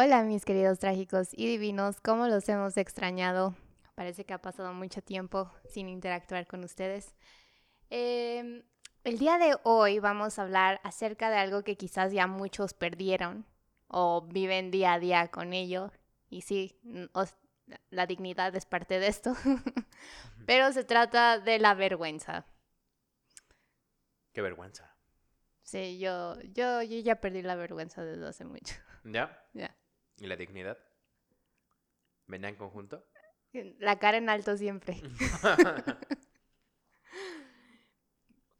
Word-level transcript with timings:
Hola 0.00 0.22
mis 0.22 0.44
queridos 0.44 0.78
trágicos 0.78 1.30
y 1.32 1.48
divinos, 1.48 2.00
¿cómo 2.00 2.28
los 2.28 2.48
hemos 2.48 2.76
extrañado? 2.76 3.56
Parece 3.96 4.24
que 4.24 4.32
ha 4.32 4.40
pasado 4.40 4.72
mucho 4.72 5.02
tiempo 5.02 5.50
sin 5.68 5.88
interactuar 5.88 6.46
con 6.46 6.62
ustedes. 6.62 7.16
Em, 7.90 8.62
el 9.02 9.18
día 9.18 9.38
de 9.38 9.56
hoy 9.64 9.98
vamos 9.98 10.38
a 10.38 10.42
hablar 10.42 10.80
acerca 10.84 11.30
de 11.30 11.38
algo 11.38 11.64
que 11.64 11.76
quizás 11.76 12.12
ya 12.12 12.28
muchos 12.28 12.74
perdieron 12.74 13.44
o 13.88 14.22
viven 14.22 14.70
día 14.70 14.92
a 14.92 14.98
día 15.00 15.32
con 15.32 15.52
ello. 15.52 15.90
Y 16.30 16.42
sí, 16.42 16.78
la 17.90 18.06
dignidad 18.06 18.54
es 18.54 18.66
parte 18.66 19.00
de 19.00 19.08
esto. 19.08 19.34
Pero 20.46 20.72
se 20.72 20.84
trata 20.84 21.40
de 21.40 21.58
la 21.58 21.74
vergüenza. 21.74 22.46
Qué 24.32 24.42
vergüenza. 24.42 24.96
Sí, 25.64 25.98
yo, 25.98 26.40
yo, 26.54 26.82
yo 26.82 27.00
ya 27.00 27.16
perdí 27.16 27.42
la 27.42 27.56
vergüenza 27.56 28.04
desde 28.04 28.28
hace 28.28 28.44
mucho. 28.44 28.76
¿Ya? 29.04 29.42
¿Y 30.18 30.26
la 30.26 30.36
dignidad? 30.36 30.78
¿Venía 32.26 32.48
en 32.48 32.56
conjunto? 32.56 33.06
La 33.52 33.98
cara 33.98 34.18
en 34.18 34.28
alto 34.28 34.56
siempre. 34.56 35.00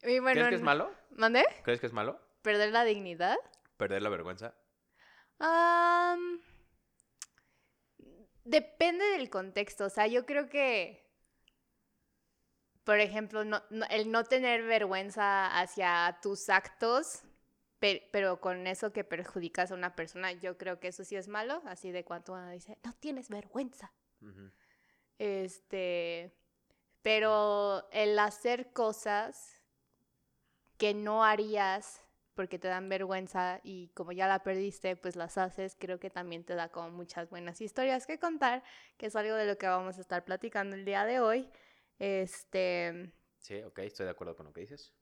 ¿Crees 0.00 0.48
que 0.48 0.54
es 0.54 0.62
malo? 0.62 0.90
¿Mandé? 1.10 1.44
¿Crees 1.64 1.80
que 1.80 1.86
es 1.86 1.92
malo? 1.92 2.20
¿Perder 2.42 2.70
la 2.72 2.84
dignidad? 2.84 3.36
¿Perder 3.76 4.02
la 4.02 4.08
vergüenza? 4.08 4.54
depende 8.44 9.04
del 9.04 9.30
contexto. 9.30 9.84
O 9.84 9.88
sea, 9.90 10.08
yo 10.08 10.26
creo 10.26 10.48
que, 10.48 11.06
por 12.82 12.98
ejemplo, 12.98 13.42
el 13.42 14.10
no 14.10 14.24
tener 14.24 14.64
vergüenza 14.64 15.60
hacia 15.60 16.18
tus 16.22 16.48
actos 16.48 17.22
pero, 17.78 18.40
con 18.40 18.66
eso 18.66 18.92
que 18.92 19.04
perjudicas 19.04 19.70
a 19.70 19.74
una 19.74 19.94
persona, 19.94 20.32
yo 20.32 20.58
creo 20.58 20.80
que 20.80 20.88
eso 20.88 21.04
sí 21.04 21.16
es 21.16 21.28
malo, 21.28 21.62
así 21.66 21.90
de 21.92 22.04
cuanto 22.04 22.32
uno 22.32 22.50
dice, 22.50 22.78
no 22.84 22.92
tienes 22.94 23.28
vergüenza. 23.28 23.92
Este, 25.18 26.34
pero 27.02 27.88
el 27.92 28.18
hacer 28.18 28.72
cosas 28.72 29.62
que 30.76 30.94
no 30.94 31.24
harías 31.24 32.02
porque 32.34 32.58
te 32.58 32.68
dan 32.68 32.88
vergüenza 32.88 33.60
y 33.64 33.88
como 33.94 34.12
ya 34.12 34.28
la 34.28 34.44
perdiste, 34.44 34.94
pues 34.94 35.16
las 35.16 35.38
haces, 35.38 35.76
creo 35.76 35.98
que 35.98 36.08
también 36.08 36.44
te 36.44 36.54
da 36.54 36.68
como 36.68 36.90
muchas 36.90 37.28
buenas 37.28 37.60
historias 37.60 38.06
que 38.06 38.20
contar, 38.20 38.62
que 38.96 39.06
es 39.06 39.16
algo 39.16 39.34
de 39.34 39.44
lo 39.44 39.58
que 39.58 39.66
vamos 39.66 39.98
a 39.98 40.00
estar 40.00 40.24
platicando 40.24 40.76
el 40.76 40.84
día 40.84 41.04
de 41.04 41.18
hoy. 41.18 41.50
Este... 41.98 43.12
Sí, 43.38 43.60
ok, 43.62 43.80
estoy 43.80 44.06
de 44.06 44.12
acuerdo 44.12 44.36
con 44.36 44.46
lo 44.46 44.52
que 44.52 44.60
dices. 44.60 44.94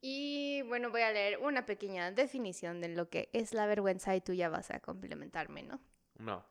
Y 0.00 0.62
bueno, 0.62 0.90
voy 0.90 1.02
a 1.02 1.12
leer 1.12 1.38
una 1.38 1.66
pequeña 1.66 2.12
definición 2.12 2.80
de 2.80 2.88
lo 2.88 3.08
que 3.08 3.30
es 3.32 3.52
la 3.52 3.66
vergüenza 3.66 4.14
y 4.14 4.20
tú 4.20 4.32
ya 4.32 4.48
vas 4.48 4.70
a 4.70 4.80
complementarme, 4.80 5.62
¿no? 5.62 5.80
No. 6.16 6.46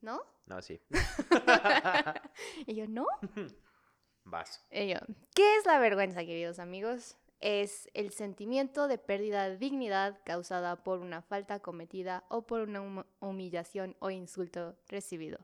¿No? 0.00 0.22
No, 0.46 0.62
sí. 0.62 0.80
y 2.66 2.74
yo, 2.74 2.86
¿no? 2.88 3.06
Vas. 4.24 4.64
Y 4.70 4.88
yo, 4.88 4.98
¿qué 5.34 5.56
es 5.56 5.66
la 5.66 5.78
vergüenza, 5.78 6.20
queridos 6.20 6.58
amigos? 6.58 7.16
Es 7.40 7.88
el 7.94 8.12
sentimiento 8.12 8.88
de 8.88 8.98
pérdida 8.98 9.48
de 9.48 9.58
dignidad 9.58 10.20
causada 10.24 10.82
por 10.82 10.98
una 10.98 11.22
falta 11.22 11.60
cometida 11.60 12.24
o 12.28 12.46
por 12.46 12.60
una 12.62 13.06
humillación 13.20 13.96
o 14.00 14.10
insulto 14.10 14.76
recibido. 14.88 15.38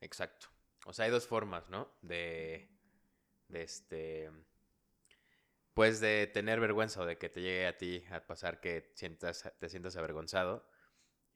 Exacto. 0.00 0.48
O 0.86 0.92
sea, 0.94 1.04
hay 1.04 1.10
dos 1.10 1.26
formas, 1.26 1.68
¿no? 1.68 1.92
De, 2.00 2.70
de 3.48 3.62
este 3.62 4.30
pues 5.78 6.00
de 6.00 6.26
tener 6.26 6.58
vergüenza 6.58 7.02
o 7.02 7.06
de 7.06 7.18
que 7.18 7.28
te 7.28 7.40
llegue 7.40 7.64
a 7.68 7.76
ti 7.76 8.02
a 8.10 8.26
pasar 8.26 8.58
que 8.58 8.90
sientas, 8.94 9.48
te 9.60 9.68
sientas 9.68 9.94
avergonzado. 9.94 10.68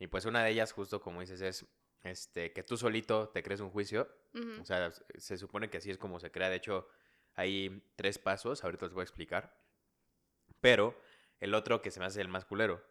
Y 0.00 0.08
pues 0.08 0.24
una 0.24 0.42
de 0.42 0.50
ellas, 0.50 0.72
justo 0.72 1.00
como 1.00 1.20
dices, 1.20 1.40
es 1.42 1.64
este, 2.02 2.52
que 2.52 2.64
tú 2.64 2.76
solito 2.76 3.28
te 3.28 3.44
crees 3.44 3.60
un 3.60 3.70
juicio. 3.70 4.12
O 4.60 4.64
sea, 4.64 4.90
se 5.16 5.38
supone 5.38 5.70
que 5.70 5.78
así 5.78 5.92
es 5.92 5.96
como 5.96 6.18
se 6.18 6.32
crea. 6.32 6.50
De 6.50 6.56
hecho, 6.56 6.88
hay 7.34 7.88
tres 7.94 8.18
pasos, 8.18 8.64
ahorita 8.64 8.86
los 8.86 8.94
voy 8.94 9.02
a 9.02 9.04
explicar. 9.04 9.62
Pero 10.60 11.00
el 11.38 11.54
otro 11.54 11.80
que 11.80 11.92
se 11.92 12.00
me 12.00 12.06
hace 12.06 12.20
el 12.20 12.26
más 12.26 12.44
culero. 12.44 12.84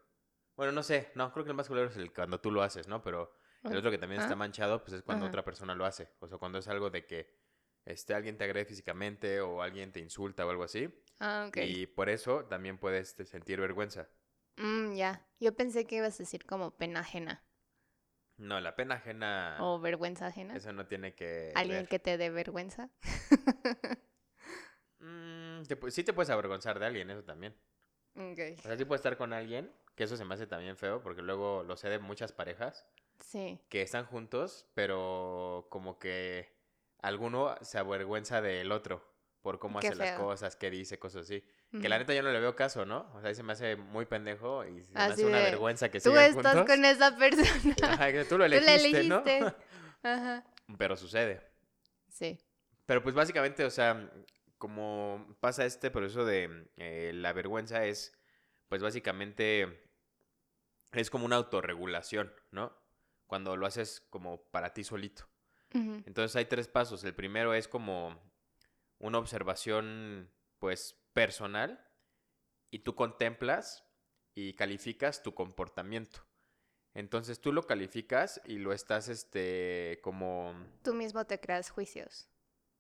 Bueno, 0.56 0.72
no 0.72 0.84
sé, 0.84 1.12
no, 1.16 1.34
creo 1.34 1.44
que 1.44 1.52
el 1.52 1.58
más 1.58 1.68
culero 1.68 1.90
es 1.90 1.98
el 1.98 2.14
cuando 2.14 2.40
tú 2.40 2.50
lo 2.50 2.64
haces, 2.64 2.88
¿no? 2.88 3.04
Pero 3.04 3.36
el 3.66 3.76
otro 3.76 3.92
que 3.92 3.98
también 3.98 4.22
está 4.22 4.38
manchado, 4.38 4.82
pues 4.86 4.94
es 4.94 5.04
cuando 5.04 5.26
otra 5.26 5.44
persona 5.44 5.76
lo 5.76 5.84
hace. 5.84 6.14
O 6.20 6.30
sea, 6.30 6.38
cuando 6.38 6.60
es 6.60 6.70
algo 6.70 6.90
de 6.90 7.06
que 7.06 7.41
este, 7.86 8.14
alguien 8.14 8.38
te 8.38 8.44
agrede 8.44 8.66
físicamente 8.66 9.42
o 9.42 9.62
alguien 9.62 9.92
te 9.92 10.00
insulta 10.00 10.46
o 10.46 10.50
algo 10.50 10.64
así. 10.64 10.90
Ah, 11.20 11.46
ok. 11.48 11.58
Y 11.58 11.88
por 11.88 12.10
eso 12.10 12.46
también 12.46 12.78
puedes 12.78 13.10
este, 13.10 13.26
sentir 13.26 13.60
vergüenza. 13.60 14.10
Mm, 14.58 14.94
ya. 14.94 15.28
Yo 15.40 15.56
pensé 15.56 15.86
que 15.86 15.98
ibas 15.98 16.16
a 16.16 16.24
decir 16.24 16.46
como 16.46 16.72
pena 16.78 17.02
ajena. 17.02 17.44
No, 18.38 18.60
la 18.60 18.76
pena 18.76 18.96
ajena. 18.96 19.58
O 19.60 19.80
vergüenza 19.80 20.28
ajena. 20.28 20.56
Eso 20.56 20.74
no 20.74 20.88
tiene 20.88 21.14
que. 21.14 21.52
¿Alguien 21.56 21.86
que 21.86 22.00
te 22.00 22.18
dé 22.18 22.30
vergüenza? 22.30 22.90
mm, 25.00 25.62
sí 25.90 26.04
te 26.04 26.14
puedes 26.14 26.30
avergonzar 26.30 26.80
de 26.80 26.86
alguien, 26.86 27.10
eso 27.12 27.24
también. 27.24 27.56
Ok. 28.16 28.40
O 28.58 28.62
sea, 28.62 28.78
sí 28.78 28.86
puedes 28.86 29.00
estar 29.00 29.18
con 29.18 29.34
alguien, 29.34 29.72
que 29.96 30.04
eso 30.04 30.18
se 30.18 30.26
me 30.26 30.34
hace 30.34 30.48
también 30.48 30.76
feo, 30.76 31.02
porque 31.02 31.22
luego 31.22 31.64
lo 31.64 31.78
sé 31.78 31.90
de 31.90 32.00
muchas 32.00 32.32
parejas. 32.32 32.88
Sí. 33.20 33.60
Que 33.70 33.84
están 33.84 34.06
juntos, 34.06 34.68
pero 34.74 35.68
como 35.70 36.00
que 36.00 36.61
alguno 37.02 37.56
se 37.62 37.78
avergüenza 37.78 38.42
del 38.42 38.72
otro 38.72 39.12
por 39.42 39.60
cómo 39.60 39.80
hace 39.80 39.96
las 39.96 40.20
cosas, 40.20 40.56
qué 40.56 40.70
dice, 40.70 41.00
cosas 41.00 41.24
así. 41.24 41.44
Que 41.82 41.90
la 41.90 41.98
neta 41.98 42.14
yo 42.14 42.22
no 42.22 42.32
le 42.32 42.40
veo 42.40 42.56
caso, 42.56 42.86
¿no? 42.86 43.10
O 43.16 43.22
sea, 43.22 43.34
se 43.34 43.44
me 43.44 43.54
hace 43.54 43.76
muy 43.76 44.06
pendejo 44.06 44.66
y 44.66 44.84
se 44.84 44.92
me 44.92 45.00
hace 45.00 45.26
una 45.26 45.40
vergüenza 45.40 45.90
que 45.90 46.00
Tú 46.00 46.16
estás 46.16 46.66
con 46.66 46.86
esa 46.86 47.16
persona. 47.18 47.76
Ajá, 47.82 48.08
tú 48.28 48.38
lo 48.38 48.46
elegiste, 48.46 49.04
¿no? 49.06 49.24
Ajá. 50.04 50.46
Pero 50.78 50.96
sucede. 50.96 51.42
Sí. 52.10 52.40
Pero 52.86 53.02
pues 53.02 53.16
básicamente, 53.16 53.64
o 53.64 53.70
sea, 53.70 54.12
como 54.58 55.38
pasa 55.40 55.66
este 55.66 55.90
proceso 55.90 56.26
de 56.26 56.68
eh, 56.78 57.12
la 57.16 57.34
vergüenza 57.34 57.86
es, 57.86 58.14
pues 58.68 58.84
básicamente 58.84 59.90
es 60.92 61.10
como 61.10 61.26
una 61.26 61.38
autorregulación, 61.38 62.34
¿no? 62.52 62.78
Cuando 63.28 63.56
lo 63.56 63.66
haces 63.66 64.02
como 64.10 64.44
para 64.52 64.74
ti 64.74 64.84
solito. 64.84 65.31
Entonces 65.74 66.36
hay 66.36 66.46
tres 66.46 66.68
pasos. 66.68 67.04
El 67.04 67.16
primero 67.16 67.54
es 67.54 67.68
como 67.68 68.20
una 69.00 69.18
observación, 69.18 70.30
pues, 70.60 70.98
personal 71.14 71.88
y 72.70 72.80
tú 72.80 72.96
contemplas 72.96 73.86
y 74.36 74.54
calificas 74.54 75.24
tu 75.24 75.34
comportamiento. 75.34 76.26
Entonces 76.94 77.40
tú 77.40 77.54
lo 77.54 77.64
calificas 77.64 78.42
y 78.46 78.58
lo 78.58 78.74
estás, 78.74 79.08
este, 79.08 80.00
como... 80.04 80.54
Tú 80.84 80.94
mismo 80.94 81.26
te 81.26 81.40
creas 81.40 81.70
juicios. 81.70 82.28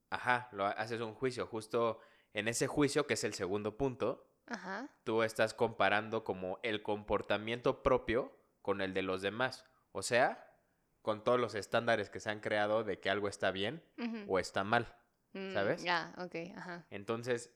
Ajá, 0.09 0.49
lo 0.51 0.65
haces 0.65 0.99
un 0.99 1.13
juicio. 1.13 1.47
Justo 1.47 1.99
en 2.33 2.47
ese 2.47 2.67
juicio, 2.67 3.07
que 3.07 3.13
es 3.13 3.23
el 3.23 3.33
segundo 3.33 3.77
punto, 3.77 4.29
Ajá. 4.47 4.89
tú 5.05 5.23
estás 5.23 5.53
comparando 5.53 6.25
como 6.25 6.59
el 6.63 6.83
comportamiento 6.83 7.81
propio 7.83 8.37
con 8.61 8.81
el 8.81 8.93
de 8.93 9.01
los 9.01 9.21
demás. 9.21 9.65
O 9.93 10.01
sea, 10.01 10.50
con 11.01 11.23
todos 11.23 11.39
los 11.39 11.55
estándares 11.55 12.09
que 12.09 12.19
se 12.19 12.29
han 12.29 12.39
creado 12.39 12.83
de 12.83 12.99
que 12.99 13.09
algo 13.09 13.27
está 13.27 13.51
bien 13.51 13.83
o 14.27 14.39
está 14.39 14.63
mal, 14.63 14.95
mm, 15.33 15.53
¿sabes? 15.53 15.83
Ya, 15.83 16.13
ok, 16.17 16.35
ajá. 16.55 16.85
Entonces, 16.89 17.53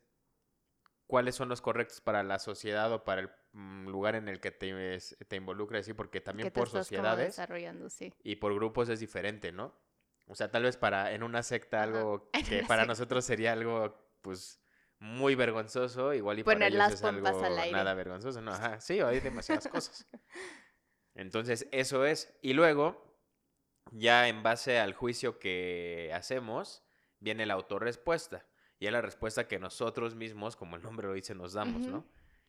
¿cuáles 1.07 1.35
son 1.35 1.49
los 1.49 1.61
correctos 1.61 2.01
para 2.01 2.23
la 2.23 2.39
sociedad 2.39 2.91
o 2.91 3.03
para 3.03 3.21
el 3.21 3.29
mm, 3.53 3.87
lugar 3.87 4.15
en 4.15 4.27
el 4.27 4.39
que 4.39 4.51
te, 4.51 4.99
te 5.27 5.35
involucras? 5.35 5.85
Sí, 5.85 5.93
porque 5.93 6.21
también 6.21 6.51
por 6.51 6.69
sociedades 6.69 7.27
desarrollando, 7.27 7.89
sí. 7.89 8.13
y 8.23 8.37
por 8.37 8.53
grupos 8.53 8.89
es 8.89 8.99
diferente, 8.99 9.51
¿no? 9.51 9.73
O 10.27 10.35
sea, 10.35 10.49
tal 10.49 10.63
vez 10.63 10.75
para 10.75 11.13
en 11.13 11.23
una 11.23 11.43
secta 11.43 11.83
algo 11.83 12.29
que 12.49 12.63
para 12.63 12.85
nosotros 12.85 13.23
sería 13.25 13.53
algo, 13.53 13.95
pues, 14.21 14.59
muy 14.99 15.35
vergonzoso, 15.35 16.13
igual 16.13 16.39
y 16.39 16.43
para 16.43 16.67
ellos 16.67 16.93
es 16.93 17.03
algo 17.03 17.21
nada 17.21 17.93
vergonzoso, 17.93 18.41
¿no? 18.41 18.51
Ajá, 18.51 18.79
sí, 18.81 18.99
hay 19.01 19.19
demasiadas 19.19 19.67
cosas. 19.71 20.07
Entonces, 21.13 21.67
eso 21.71 22.05
es. 22.05 22.35
Y 22.41 22.53
luego, 22.53 23.14
ya 23.91 24.27
en 24.27 24.43
base 24.43 24.79
al 24.79 24.93
juicio 24.93 25.39
que 25.39 26.11
hacemos, 26.13 26.83
viene 27.19 27.45
la 27.45 27.55
autorrespuesta. 27.55 28.45
Y 28.79 28.87
es 28.87 28.91
la 28.91 29.01
respuesta 29.01 29.47
que 29.47 29.59
nosotros 29.59 30.15
mismos, 30.15 30.55
como 30.55 30.75
el 30.75 30.83
nombre 30.83 31.07
lo 31.07 31.13
dice, 31.13 31.33
nos 31.33 31.53
damos, 31.53 31.87
¿no? 31.87 32.05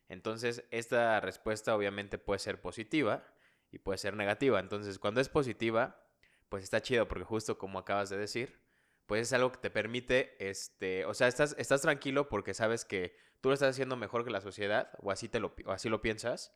Entonces, 0.08 0.64
esta 0.70 1.20
respuesta 1.20 1.74
obviamente 1.74 2.18
puede 2.18 2.38
ser 2.38 2.60
positiva 2.60 3.24
y 3.70 3.78
puede 3.78 3.98
ser 3.98 4.14
negativa. 4.14 4.60
Entonces, 4.60 4.98
cuando 4.98 5.20
es 5.20 5.28
positiva, 5.28 6.04
pues 6.48 6.64
está 6.64 6.80
chido 6.80 7.08
porque 7.08 7.24
justo 7.24 7.58
como 7.58 7.78
acabas 7.78 8.10
de 8.10 8.16
decir, 8.16 8.60
pues 9.06 9.22
es 9.22 9.32
algo 9.32 9.52
que 9.52 9.58
te 9.58 9.70
permite, 9.70 10.36
este, 10.38 11.04
o 11.06 11.14
sea, 11.14 11.28
estás, 11.28 11.54
estás 11.58 11.82
tranquilo 11.82 12.28
porque 12.28 12.54
sabes 12.54 12.84
que 12.84 13.16
tú 13.40 13.50
lo 13.50 13.54
estás 13.54 13.70
haciendo 13.70 13.96
mejor 13.96 14.24
que 14.24 14.30
la 14.30 14.40
sociedad, 14.40 14.90
o 14.98 15.10
así, 15.10 15.28
te 15.28 15.40
lo, 15.40 15.54
o 15.64 15.72
así 15.72 15.88
lo 15.88 16.02
piensas, 16.02 16.52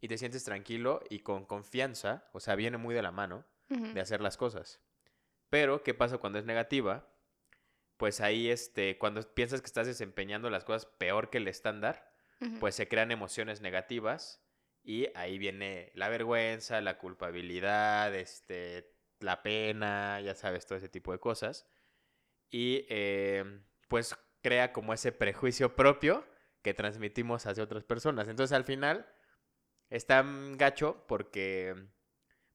y 0.00 0.08
te 0.08 0.18
sientes 0.18 0.44
tranquilo 0.44 1.00
y 1.08 1.20
con 1.20 1.46
confianza, 1.46 2.28
o 2.32 2.40
sea, 2.40 2.56
viene 2.56 2.78
muy 2.78 2.94
de 2.94 3.02
la 3.02 3.12
mano, 3.12 3.44
de 3.68 4.00
hacer 4.00 4.20
las 4.20 4.36
cosas. 4.36 4.80
Pero, 5.50 5.82
¿qué 5.82 5.94
pasa 5.94 6.18
cuando 6.18 6.38
es 6.38 6.44
negativa? 6.44 7.08
Pues 7.96 8.20
ahí, 8.20 8.50
este, 8.50 8.98
cuando 8.98 9.22
piensas 9.34 9.60
que 9.60 9.66
estás 9.66 9.86
desempeñando 9.86 10.50
las 10.50 10.64
cosas 10.64 10.86
peor 10.86 11.30
que 11.30 11.38
el 11.38 11.48
estándar, 11.48 12.12
pues 12.60 12.74
se 12.74 12.88
crean 12.88 13.10
emociones 13.10 13.60
negativas 13.62 14.42
Y 14.82 15.08
ahí 15.14 15.38
viene 15.38 15.90
la 15.94 16.10
vergüenza, 16.10 16.80
la 16.82 16.98
culpabilidad, 16.98 18.14
este, 18.14 18.94
la 19.20 19.42
pena, 19.42 20.20
ya 20.20 20.34
sabes, 20.34 20.66
todo 20.66 20.76
ese 20.76 20.90
tipo 20.90 21.12
de 21.12 21.18
cosas. 21.18 21.66
Y 22.50 22.86
eh, 22.90 23.62
pues 23.88 24.14
crea 24.42 24.72
como 24.72 24.92
ese 24.92 25.10
prejuicio 25.12 25.74
propio 25.74 26.26
que 26.62 26.74
transmitimos 26.74 27.46
hacia 27.46 27.64
otras 27.64 27.84
personas. 27.84 28.28
Entonces 28.28 28.54
al 28.54 28.64
final 28.64 29.06
está 29.88 30.22
gacho 30.56 31.04
porque 31.08 31.74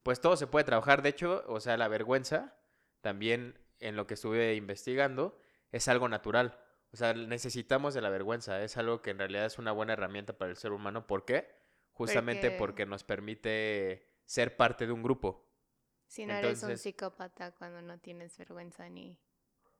pues 0.03 0.21
todo 0.21 0.35
se 0.37 0.47
puede 0.47 0.65
trabajar. 0.65 1.01
De 1.01 1.09
hecho, 1.09 1.43
o 1.47 1.59
sea, 1.59 1.77
la 1.77 1.87
vergüenza 1.87 2.55
también 3.01 3.59
en 3.79 3.95
lo 3.95 4.07
que 4.07 4.15
estuve 4.15 4.55
investigando 4.55 5.37
es 5.71 5.87
algo 5.87 6.09
natural. 6.09 6.59
O 6.91 6.97
sea, 6.97 7.13
necesitamos 7.13 7.93
de 7.93 8.01
la 8.01 8.09
vergüenza. 8.09 8.61
Es 8.63 8.77
algo 8.77 9.01
que 9.01 9.11
en 9.11 9.19
realidad 9.19 9.45
es 9.45 9.59
una 9.59 9.71
buena 9.71 9.93
herramienta 9.93 10.37
para 10.37 10.51
el 10.51 10.57
ser 10.57 10.71
humano. 10.71 11.05
¿Por 11.05 11.25
qué? 11.25 11.47
Justamente 11.91 12.51
porque, 12.51 12.85
nos 12.85 13.03
permite 13.03 14.07
ser 14.25 14.55
parte 14.55 14.87
de 14.87 14.93
un 14.93 15.03
grupo. 15.03 15.45
Si 16.07 16.25
no 16.25 16.33
eres 16.33 16.63
un 16.63 16.77
psicópata 16.77 17.51
cuando 17.51 17.81
no 17.81 17.99
tienes 17.99 18.37
vergüenza 18.37 18.89
ni, 18.89 19.19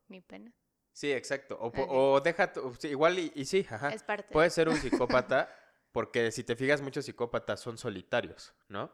ni 0.07 0.21
pena. 0.21 0.53
Sí, 0.91 1.11
exacto. 1.11 1.57
O, 1.59 1.71
o 2.15 2.21
deja, 2.21 2.51
igual 2.83 3.19
y, 3.19 3.45
sí, 3.45 3.65
ajá. 3.69 3.89
Es 3.89 4.03
parte. 4.03 4.31
Puedes 4.31 4.53
ser 4.53 4.69
un 4.69 4.75
psicópata 4.77 5.49
porque 5.91 6.31
si 6.31 6.43
te 6.43 6.55
fijas, 6.55 6.81
muchos 6.81 7.05
psicópatas 7.05 7.59
son 7.59 7.77
solitarios, 7.77 8.53
¿no? 8.67 8.93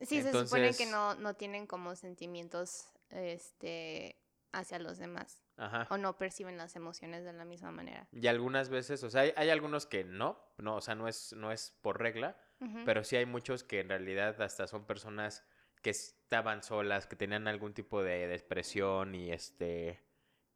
Sí, 0.00 0.22
se 0.22 0.32
supone 0.32 0.74
que 0.74 0.86
no, 0.86 1.14
no 1.16 1.34
tienen 1.34 1.66
como 1.66 1.96
sentimientos 1.96 2.86
este, 3.10 4.16
hacia 4.52 4.78
los 4.78 4.98
demás. 4.98 5.42
Ajá. 5.56 5.88
O 5.90 5.98
no 5.98 6.16
perciben 6.16 6.56
las 6.56 6.76
emociones 6.76 7.24
de 7.24 7.32
la 7.32 7.44
misma 7.44 7.72
manera. 7.72 8.06
Y 8.12 8.28
algunas 8.28 8.68
veces, 8.68 9.02
o 9.02 9.10
sea, 9.10 9.22
hay, 9.22 9.32
hay 9.36 9.50
algunos 9.50 9.86
que 9.86 10.04
no, 10.04 10.38
no, 10.56 10.76
o 10.76 10.80
sea, 10.80 10.94
no 10.94 11.08
es, 11.08 11.32
no 11.32 11.50
es 11.50 11.72
por 11.80 11.98
regla, 11.98 12.36
pero 12.84 13.04
sí 13.04 13.14
hay 13.14 13.24
muchos 13.24 13.62
que 13.62 13.78
en 13.78 13.88
realidad 13.88 14.40
hasta 14.42 14.66
son 14.66 14.84
personas 14.84 15.44
que 15.80 15.90
estaban 15.90 16.64
solas, 16.64 17.06
que 17.06 17.14
tenían 17.14 17.46
algún 17.46 17.72
tipo 17.72 18.02
de 18.02 18.26
depresión 18.26 19.14
y 19.14 19.30
este 19.30 20.02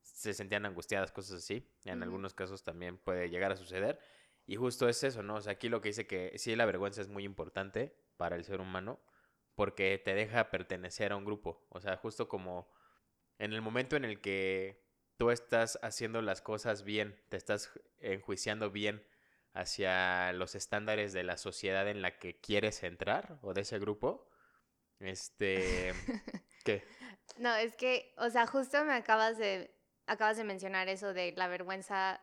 se 0.03 0.35
sentían 0.35 0.67
angustiadas, 0.67 1.13
cosas 1.13 1.39
así. 1.39 1.69
En 1.85 2.03
algunos 2.03 2.35
casos 2.35 2.63
también 2.65 2.99
puede 2.99 3.31
llegar 3.31 3.53
a 3.53 3.57
suceder. 3.57 4.01
Y 4.47 4.57
justo 4.57 4.89
es 4.89 5.03
eso, 5.05 5.23
¿no? 5.23 5.37
O 5.37 5.41
sea, 5.41 5.53
aquí 5.53 5.69
lo 5.69 5.81
que 5.81 5.91
dice 5.91 6.07
que 6.07 6.37
sí, 6.39 6.57
la 6.57 6.67
vergüenza 6.67 7.01
es 7.01 7.09
muy 7.09 7.25
importante 7.25 7.97
para 8.17 8.35
el 8.37 8.45
ser 8.45 8.61
humano 8.61 9.01
porque 9.55 10.01
te 10.03 10.15
deja 10.15 10.51
pertenecer 10.51 11.13
a 11.13 11.17
un 11.17 11.25
grupo. 11.25 11.67
O 11.69 11.81
sea, 11.81 11.97
justo 11.97 12.29
como 12.29 12.71
en 13.39 13.53
el 13.53 13.63
momento 13.63 13.97
en 13.97 14.05
el 14.05 14.21
que 14.21 14.85
tú 15.17 15.31
estás 15.31 15.79
haciendo 15.83 16.23
las 16.23 16.43
cosas 16.43 16.85
bien, 16.85 17.21
te 17.29 17.37
estás 17.37 17.71
enjuiciando 17.99 18.71
bien 18.71 19.07
hacia 19.53 20.33
los 20.33 20.55
estándares 20.55 21.13
de 21.13 21.25
la 21.25 21.37
sociedad 21.37 21.89
en 21.89 22.03
la 22.03 22.19
que 22.19 22.41
quieres 22.41 22.83
entrar 22.83 23.39
o 23.43 23.53
de 23.53 23.63
ese 23.63 23.79
grupo, 23.79 24.29
este... 25.01 25.93
¿Qué? 26.65 26.85
No, 27.39 27.55
es 27.57 27.75
que, 27.75 28.15
o 28.19 28.31
sea, 28.31 28.47
justo 28.47 28.85
me 28.85 28.93
acabas 28.93 29.37
de, 29.37 29.75
acabas 30.07 30.37
de 30.37 30.45
mencionar 30.45 30.89
eso 30.89 31.13
de 31.13 31.33
la 31.37 31.49
vergüenza 31.49 32.21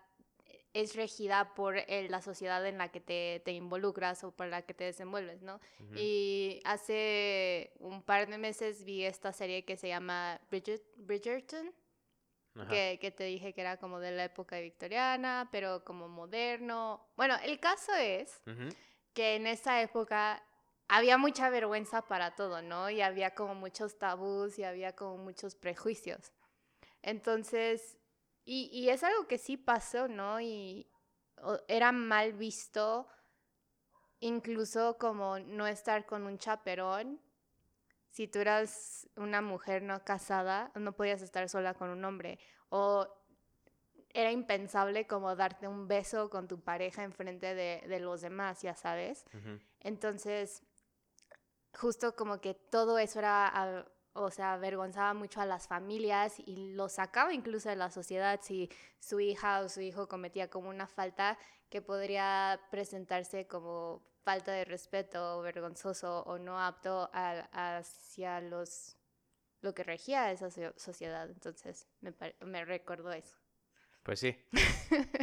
es 0.79 0.95
regida 0.95 1.53
por 1.53 1.75
la 1.87 2.21
sociedad 2.21 2.65
en 2.65 2.77
la 2.77 2.89
que 2.89 2.99
te, 2.99 3.51
involucras 3.51 4.23
o 4.23 4.31
por 4.31 4.47
la 4.47 4.61
que 4.61 4.73
te 4.73 4.85
desenvuelves, 4.85 5.41
¿no? 5.41 5.59
Y 5.95 6.61
hace 6.63 7.71
un 7.79 8.03
par 8.03 8.27
de 8.27 8.37
meses 8.37 8.83
vi 8.83 9.03
esta 9.05 9.33
serie 9.33 9.65
que 9.65 9.77
se 9.77 9.87
llama 9.87 10.39
Bridgerton, 10.49 11.73
que, 12.69 13.13
te 13.15 13.23
dije 13.23 13.53
que 13.53 13.61
era 13.61 13.77
como 13.77 13.99
de 13.99 14.11
la 14.11 14.25
época 14.25 14.59
victoriana, 14.59 15.49
pero 15.51 15.83
como 15.83 16.07
moderno. 16.07 17.07
Bueno, 17.15 17.35
el 17.43 17.59
caso 17.59 17.93
es 17.95 18.41
que 19.13 19.35
en 19.35 19.47
esa 19.47 19.81
época 19.81 20.43
había 20.87 21.17
mucha 21.17 21.49
vergüenza 21.49 22.01
para 22.01 22.35
todo, 22.35 22.61
¿no? 22.61 22.89
Y 22.89 23.01
había 23.01 23.35
como 23.35 23.55
muchos 23.55 23.97
tabús 23.97 24.57
y 24.57 24.63
había 24.63 24.95
como 24.95 25.17
muchos 25.17 25.55
prejuicios. 25.55 26.31
Entonces, 27.01 27.98
y, 28.51 28.89
es 28.89 29.03
algo 29.03 29.27
que 29.27 29.37
sí 29.37 29.57
pasó, 29.57 30.07
¿no? 30.07 30.41
Y 30.41 30.87
era 31.67 31.91
mal 31.91 32.33
visto 32.33 33.07
incluso 34.21 34.97
como 34.97 35.37
no 35.37 35.67
estar 35.67 36.07
con 36.07 36.23
un 36.23 36.39
chaperón. 36.39 37.21
Si 38.09 38.27
tú 38.27 38.39
eras 38.39 39.07
una 39.15 39.41
mujer 39.41 39.83
no 39.83 40.03
casada, 40.03 40.71
no 40.73 40.93
podías 40.93 41.21
estar 41.21 41.47
sola 41.47 41.75
con 41.75 41.91
un 41.91 42.03
hombre. 42.03 42.39
O 42.69 43.07
era 44.15 44.31
impensable 44.31 45.05
como 45.05 45.35
darte 45.35 45.67
un 45.67 45.87
beso 45.87 46.31
con 46.31 46.47
tu 46.47 46.59
pareja 46.59 47.03
enfrente 47.03 47.53
de, 47.53 47.83
de 47.87 47.99
los 47.99 48.21
demás, 48.21 48.63
ya 48.63 48.73
sabes. 48.73 49.25
Entonces, 49.79 50.63
justo 51.75 52.15
como 52.15 52.41
que 52.41 52.55
todo 52.55 52.97
eso 52.97 53.19
era 53.19 53.85
o 54.23 54.31
sea, 54.31 54.53
avergonzaba 54.53 55.13
mucho 55.13 55.41
a 55.41 55.45
las 55.45 55.67
familias 55.67 56.39
y 56.45 56.73
lo 56.73 56.89
sacaba 56.89 57.33
incluso 57.33 57.69
de 57.69 57.75
la 57.75 57.91
sociedad 57.91 58.39
si 58.41 58.69
su 58.99 59.19
hija 59.19 59.61
o 59.61 59.69
su 59.69 59.81
hijo 59.81 60.07
cometía 60.07 60.49
como 60.49 60.69
una 60.69 60.87
falta 60.87 61.37
que 61.69 61.81
podría 61.81 62.59
presentarse 62.71 63.47
como 63.47 64.03
falta 64.23 64.51
de 64.51 64.65
respeto, 64.65 65.41
vergonzoso 65.41 66.23
o 66.23 66.37
no 66.37 66.59
apto 66.61 67.09
hacia 67.13 68.41
los 68.41 68.95
lo 69.61 69.73
que 69.73 69.83
regía 69.83 70.31
esa 70.31 70.49
sociedad. 70.77 71.29
Entonces, 71.29 71.87
me, 71.99 72.13
me 72.41 72.63
recordó 72.63 73.11
eso. 73.11 73.37
Pues 74.03 74.19
sí. 74.19 74.37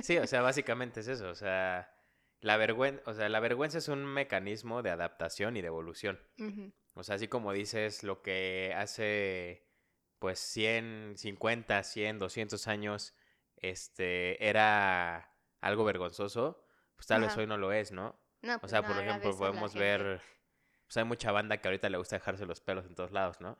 Sí, 0.03 0.19
o 0.19 0.27
sea, 0.27 0.43
básicamente 0.43 1.01
es 1.01 1.09
eso. 1.09 1.29
O 1.29 1.35
sea, 1.35 1.91
la, 2.41 2.57
vergüenza, 2.57 3.03
o 3.07 3.15
sea, 3.15 3.29
la 3.29 3.41
vergüenza 3.41 3.79
es 3.79 3.89
un 3.89 4.05
mecanismo 4.05 4.83
de 4.83 4.91
adaptación 4.91 5.57
y 5.57 5.63
de 5.63 5.69
evolución. 5.69 6.21
O 6.95 7.03
sea, 7.03 7.17
así 7.17 7.29
como 7.29 7.53
dices, 7.53 8.03
lo 8.03 8.23
que 8.23 8.75
hace 8.77 9.67
pues 10.19 10.39
100, 10.39 11.15
50, 11.17 11.83
100, 11.83 12.19
200 12.19 12.69
años 12.69 13.15
este, 13.57 14.49
era 14.49 15.35
algo 15.61 15.85
vergonzoso, 15.85 16.65
pues 16.95 17.07
tal 17.07 17.23
vez 17.23 17.37
hoy 17.37 17.47
no 17.47 17.59
lo 17.59 17.73
es, 17.73 17.93
¿no? 17.93 18.19
o 18.43 18.59
pues 18.61 18.71
sea, 18.71 18.83
por 18.83 18.97
ejemplo, 18.99 19.37
podemos 19.37 19.75
ver, 19.75 20.21
pues 20.87 20.97
hay 20.97 21.05
mucha 21.05 21.33
banda 21.33 21.59
que 21.59 21.69
ahorita 21.69 21.89
le 21.89 21.99
gusta 21.99 22.17
dejarse 22.17 22.47
los 22.47 22.61
pelos 22.61 22.87
en 22.87 22.95
todos 22.95 23.11
lados, 23.11 23.41
¿no? 23.41 23.59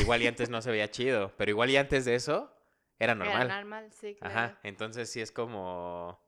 Igual 0.00 0.22
y 0.22 0.26
antes 0.26 0.48
no 0.48 0.62
se 0.62 0.70
veía 0.70 0.90
chido, 0.90 1.34
pero 1.36 1.50
igual 1.50 1.70
y 1.70 1.76
antes 1.76 2.04
de 2.04 2.14
eso 2.14 2.56
era 2.98 3.14
normal. 3.14 3.46
Era 3.46 3.56
normal, 3.56 3.92
sí, 3.92 4.14
claro. 4.14 4.34
Ajá, 4.34 4.60
entonces 4.62 5.10
sí 5.10 5.20
es 5.20 5.32
como, 5.32 6.21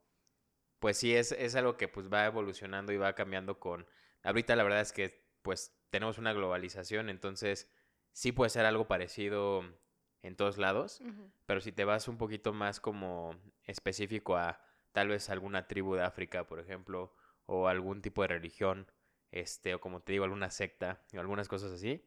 pues 0.79 0.97
sí 0.97 1.15
es, 1.15 1.31
es 1.31 1.55
algo 1.55 1.77
que 1.77 1.87
pues 1.87 2.11
va 2.11 2.25
evolucionando 2.25 2.91
y 2.91 2.97
va 2.97 3.13
cambiando 3.13 3.59
con, 3.59 3.87
ahorita 4.23 4.55
la 4.55 4.63
verdad 4.63 4.81
es 4.81 4.91
que 4.91 5.25
pues 5.41 5.75
tenemos 5.89 6.17
una 6.17 6.33
globalización, 6.33 7.09
entonces 7.09 7.71
sí 8.11 8.31
puede 8.31 8.49
ser 8.49 8.65
algo 8.65 8.87
parecido 8.87 9.63
en 10.21 10.35
todos 10.35 10.57
lados, 10.57 11.01
pero 11.45 11.61
si 11.61 11.71
te 11.71 11.85
vas 11.85 12.07
un 12.07 12.17
poquito 12.17 12.51
más 12.51 12.79
como 12.79 13.35
específico 13.63 14.35
a 14.37 14.59
tal 14.91 15.09
vez 15.09 15.29
alguna 15.29 15.67
tribu 15.67 15.95
de 15.95 16.03
África, 16.03 16.47
por 16.47 16.59
ejemplo, 16.59 17.13
o 17.45 17.67
algún 17.67 18.01
tipo 18.01 18.23
de 18.23 18.29
religión, 18.29 18.91
este, 19.31 19.75
o 19.75 19.81
como 19.81 20.01
te 20.01 20.13
digo, 20.13 20.23
alguna 20.23 20.49
secta, 20.49 21.03
o 21.13 21.19
algunas 21.19 21.47
cosas 21.47 21.71
así, 21.71 22.03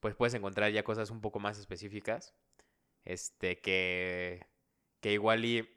pues 0.00 0.14
puedes 0.14 0.34
encontrar 0.34 0.72
ya 0.72 0.82
cosas 0.82 1.10
un 1.10 1.20
poco 1.20 1.40
más 1.40 1.58
específicas, 1.58 2.34
este, 3.04 3.60
que, 3.60 4.46
que 5.02 5.12
igual 5.12 5.44
y, 5.44 5.68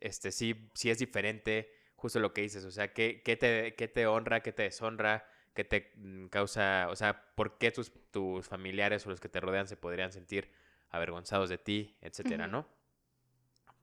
este, 0.00 0.32
sí, 0.32 0.68
sí 0.74 0.90
es 0.90 0.98
diferente, 0.98 1.72
justo 1.96 2.20
lo 2.20 2.34
que 2.34 2.42
dices, 2.42 2.64
o 2.64 2.70
sea, 2.70 2.92
¿qué, 2.92 3.22
qué 3.24 3.36
te, 3.36 3.74
qué 3.76 3.88
te 3.88 4.06
honra, 4.06 4.42
qué 4.42 4.52
te 4.52 4.64
deshonra, 4.64 5.26
que 5.54 5.64
te 5.64 5.92
mm, 5.96 6.26
causa, 6.26 6.88
o 6.90 6.96
sea, 6.96 7.32
por 7.34 7.56
qué 7.56 7.70
tus, 7.70 7.92
tus 8.10 8.46
familiares 8.46 9.06
o 9.06 9.10
los 9.10 9.20
que 9.20 9.28
te 9.28 9.40
rodean 9.40 9.68
se 9.68 9.76
podrían 9.76 10.12
sentir 10.12 10.50
avergonzados 10.90 11.48
de 11.48 11.58
ti, 11.58 11.96
etcétera, 12.02 12.48
¿no? 12.48 12.68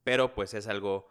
Pero 0.04 0.36
pues 0.36 0.54
es 0.54 0.68
algo 0.68 1.08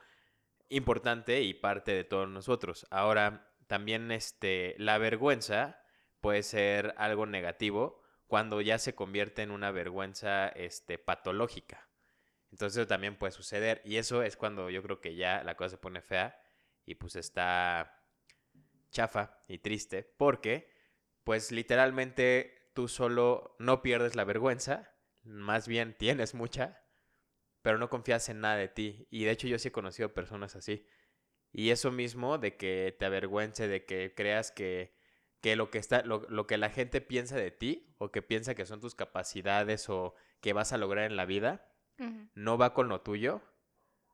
importante 0.68 1.42
y 1.42 1.54
parte 1.54 1.92
de 1.92 2.04
todos 2.04 2.28
nosotros. 2.28 2.86
Ahora, 2.90 3.50
también 3.66 4.12
este, 4.12 4.74
la 4.78 4.98
vergüenza 4.98 5.82
puede 6.20 6.42
ser 6.42 6.94
algo 6.98 7.26
negativo 7.26 8.02
cuando 8.26 8.60
ya 8.60 8.78
se 8.78 8.94
convierte 8.94 9.42
en 9.42 9.50
una 9.50 9.70
vergüenza 9.70 10.48
este, 10.48 10.98
patológica. 10.98 11.88
Entonces 12.54 12.76
eso 12.76 12.86
también 12.86 13.16
puede 13.16 13.32
suceder 13.32 13.82
y 13.84 13.96
eso 13.96 14.22
es 14.22 14.36
cuando 14.36 14.70
yo 14.70 14.80
creo 14.80 15.00
que 15.00 15.16
ya 15.16 15.42
la 15.42 15.56
cosa 15.56 15.70
se 15.70 15.76
pone 15.76 16.00
fea 16.00 16.40
y 16.86 16.94
pues 16.94 17.16
está 17.16 18.00
chafa 18.92 19.42
y 19.48 19.58
triste 19.58 20.04
porque, 20.16 20.70
pues 21.24 21.50
literalmente 21.50 22.70
tú 22.72 22.86
solo 22.86 23.56
no 23.58 23.82
pierdes 23.82 24.14
la 24.14 24.22
vergüenza, 24.22 24.94
más 25.24 25.66
bien 25.66 25.96
tienes 25.98 26.32
mucha, 26.32 26.80
pero 27.60 27.76
no 27.78 27.90
confías 27.90 28.28
en 28.28 28.42
nada 28.42 28.54
de 28.54 28.68
ti. 28.68 29.08
Y 29.10 29.24
de 29.24 29.32
hecho 29.32 29.48
yo 29.48 29.58
sí 29.58 29.66
he 29.66 29.72
conocido 29.72 30.14
personas 30.14 30.54
así. 30.54 30.86
Y 31.50 31.70
eso 31.70 31.90
mismo 31.90 32.38
de 32.38 32.56
que 32.56 32.94
te 32.96 33.04
avergüence, 33.04 33.66
de 33.66 33.84
que 33.84 34.14
creas 34.14 34.52
que, 34.52 34.94
que 35.40 35.56
lo 35.56 35.72
que 35.72 35.78
está, 35.78 36.02
lo, 36.04 36.46
que 36.46 36.56
la 36.56 36.70
gente 36.70 37.00
piensa 37.00 37.34
de 37.34 37.50
ti, 37.50 37.96
o 37.98 38.12
que 38.12 38.22
piensa 38.22 38.54
que 38.54 38.64
son 38.64 38.80
tus 38.80 38.94
capacidades 38.94 39.88
o 39.88 40.14
que 40.40 40.52
vas 40.52 40.72
a 40.72 40.78
lograr 40.78 41.10
en 41.10 41.16
la 41.16 41.26
vida, 41.26 41.73
no 42.34 42.58
va 42.58 42.74
con 42.74 42.88
lo 42.88 43.00
tuyo, 43.00 43.42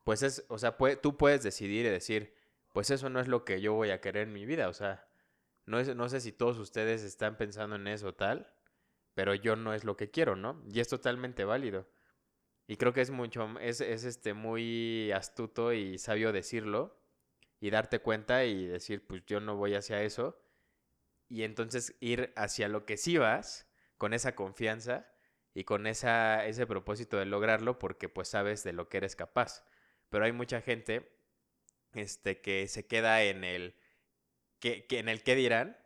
pues 0.04 0.22
es, 0.22 0.44
o 0.48 0.58
sea, 0.58 0.76
tú 1.00 1.16
puedes 1.16 1.42
decidir 1.42 1.86
y 1.86 1.90
decir, 1.90 2.34
pues 2.72 2.90
eso 2.90 3.08
no 3.10 3.20
es 3.20 3.28
lo 3.28 3.44
que 3.44 3.60
yo 3.60 3.74
voy 3.74 3.90
a 3.90 4.00
querer 4.00 4.28
en 4.28 4.32
mi 4.32 4.46
vida, 4.46 4.68
o 4.68 4.72
sea, 4.72 5.08
no, 5.66 5.82
no 5.82 6.08
sé 6.08 6.20
si 6.20 6.32
todos 6.32 6.58
ustedes 6.58 7.02
están 7.02 7.36
pensando 7.36 7.76
en 7.76 7.86
eso 7.86 8.14
tal, 8.14 8.52
pero 9.14 9.34
yo 9.34 9.56
no 9.56 9.74
es 9.74 9.84
lo 9.84 9.96
que 9.96 10.10
quiero, 10.10 10.36
¿no? 10.36 10.62
Y 10.70 10.80
es 10.80 10.88
totalmente 10.88 11.44
válido. 11.44 11.88
Y 12.66 12.76
creo 12.76 12.92
que 12.92 13.00
es 13.00 13.10
mucho, 13.10 13.58
es, 13.60 13.80
es 13.80 14.04
este, 14.04 14.32
muy 14.32 15.10
astuto 15.12 15.72
y 15.72 15.98
sabio 15.98 16.32
decirlo 16.32 17.00
y 17.60 17.70
darte 17.70 17.98
cuenta 17.98 18.44
y 18.44 18.66
decir, 18.66 19.06
pues 19.06 19.24
yo 19.26 19.40
no 19.40 19.56
voy 19.56 19.74
hacia 19.74 20.02
eso. 20.02 20.40
Y 21.28 21.42
entonces 21.42 21.96
ir 22.00 22.32
hacia 22.36 22.68
lo 22.68 22.86
que 22.86 22.96
sí 22.96 23.18
vas, 23.18 23.68
con 23.98 24.14
esa 24.14 24.34
confianza 24.34 25.12
y 25.54 25.64
con 25.64 25.86
esa, 25.86 26.46
ese 26.46 26.66
propósito 26.66 27.16
de 27.18 27.26
lograrlo, 27.26 27.78
porque 27.78 28.08
pues 28.08 28.28
sabes 28.28 28.62
de 28.64 28.72
lo 28.72 28.88
que 28.88 28.98
eres 28.98 29.16
capaz. 29.16 29.64
Pero 30.08 30.24
hay 30.24 30.32
mucha 30.32 30.60
gente 30.60 31.12
este, 31.94 32.40
que 32.40 32.68
se 32.68 32.86
queda 32.86 33.22
en 33.22 33.44
el 33.44 33.74
que, 34.58 34.86
en 34.90 35.08
el 35.08 35.22
qué 35.22 35.34
dirán 35.34 35.76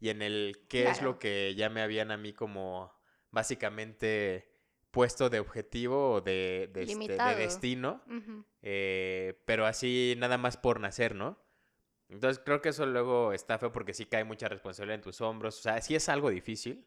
y 0.00 0.10
en 0.10 0.22
el 0.22 0.66
qué 0.68 0.88
es 0.88 1.02
lo 1.02 1.18
que 1.18 1.54
ya 1.56 1.68
me 1.68 1.82
habían 1.82 2.10
a 2.10 2.16
mí 2.16 2.32
como 2.32 2.92
básicamente 3.30 4.50
puesto 4.90 5.28
de 5.28 5.40
objetivo 5.40 6.12
o 6.12 6.20
de, 6.20 6.70
de, 6.72 6.82
este, 6.84 7.16
destino, 7.36 8.02
eh, 8.62 9.42
pero 9.44 9.66
así 9.66 10.14
nada 10.18 10.38
más 10.38 10.56
por 10.56 10.78
nacer, 10.78 11.16
¿no? 11.16 11.42
Entonces 12.08 12.40
creo 12.44 12.62
que 12.62 12.68
eso 12.68 12.86
luego 12.86 13.32
está 13.32 13.58
feo 13.58 13.72
porque 13.72 13.92
sí 13.92 14.06
cae 14.06 14.22
mucha 14.22 14.48
responsabilidad 14.48 14.96
en 14.96 15.02
tus 15.02 15.20
hombros, 15.20 15.58
o 15.58 15.62
sea, 15.62 15.80
sí 15.80 15.96
es 15.96 16.08
algo 16.08 16.30
difícil, 16.30 16.86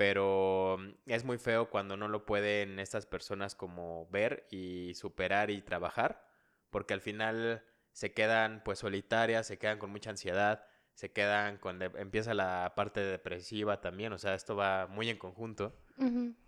pero 0.00 0.78
es 1.04 1.24
muy 1.24 1.36
feo 1.36 1.68
cuando 1.68 1.94
no 1.94 2.08
lo 2.08 2.24
pueden 2.24 2.78
estas 2.78 3.04
personas 3.04 3.54
como 3.54 4.08
ver 4.08 4.46
y 4.50 4.94
superar 4.94 5.50
y 5.50 5.60
trabajar, 5.60 6.26
porque 6.70 6.94
al 6.94 7.02
final 7.02 7.62
se 7.92 8.14
quedan 8.14 8.62
pues 8.64 8.78
solitarias, 8.78 9.46
se 9.46 9.58
quedan 9.58 9.78
con 9.78 9.90
mucha 9.90 10.08
ansiedad, 10.08 10.64
se 10.94 11.12
quedan 11.12 11.58
cuando 11.58 11.84
empieza 11.84 12.32
la 12.32 12.72
parte 12.74 13.00
depresiva 13.00 13.82
también, 13.82 14.14
o 14.14 14.16
sea, 14.16 14.34
esto 14.34 14.56
va 14.56 14.86
muy 14.86 15.10
en 15.10 15.18
conjunto. 15.18 15.78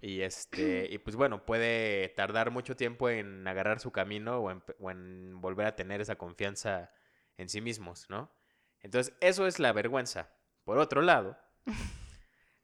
Y 0.01 0.23
este, 0.23 0.89
y 0.91 0.97
pues 0.97 1.15
bueno, 1.15 1.45
puede 1.45 2.09
tardar 2.09 2.53
mucho 2.53 2.75
tiempo 2.75 3.11
en 3.11 3.47
agarrar 3.47 3.81
su 3.81 3.93
camino 3.93 4.39
o 4.39 4.51
en, 4.91 5.43
volver 5.43 5.67
a 5.67 5.77
tener 5.77 6.01
esa 6.01 6.17
confianza 6.17 6.91
en 7.37 7.51
sí 7.51 7.61
mismos, 7.61 8.07
¿no? 8.09 8.33
Entonces, 8.81 9.15
eso 9.21 9.47
es 9.47 9.59
la 9.59 9.75
vergüenza. 9.75 10.31
Por 10.65 10.79
otro 10.79 11.03
lado, 11.03 11.37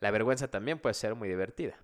la 0.00 0.10
vergüenza 0.10 0.48
también 0.48 0.78
puede 0.78 0.94
ser 0.94 1.14
muy 1.14 1.28
divertida. 1.28 1.76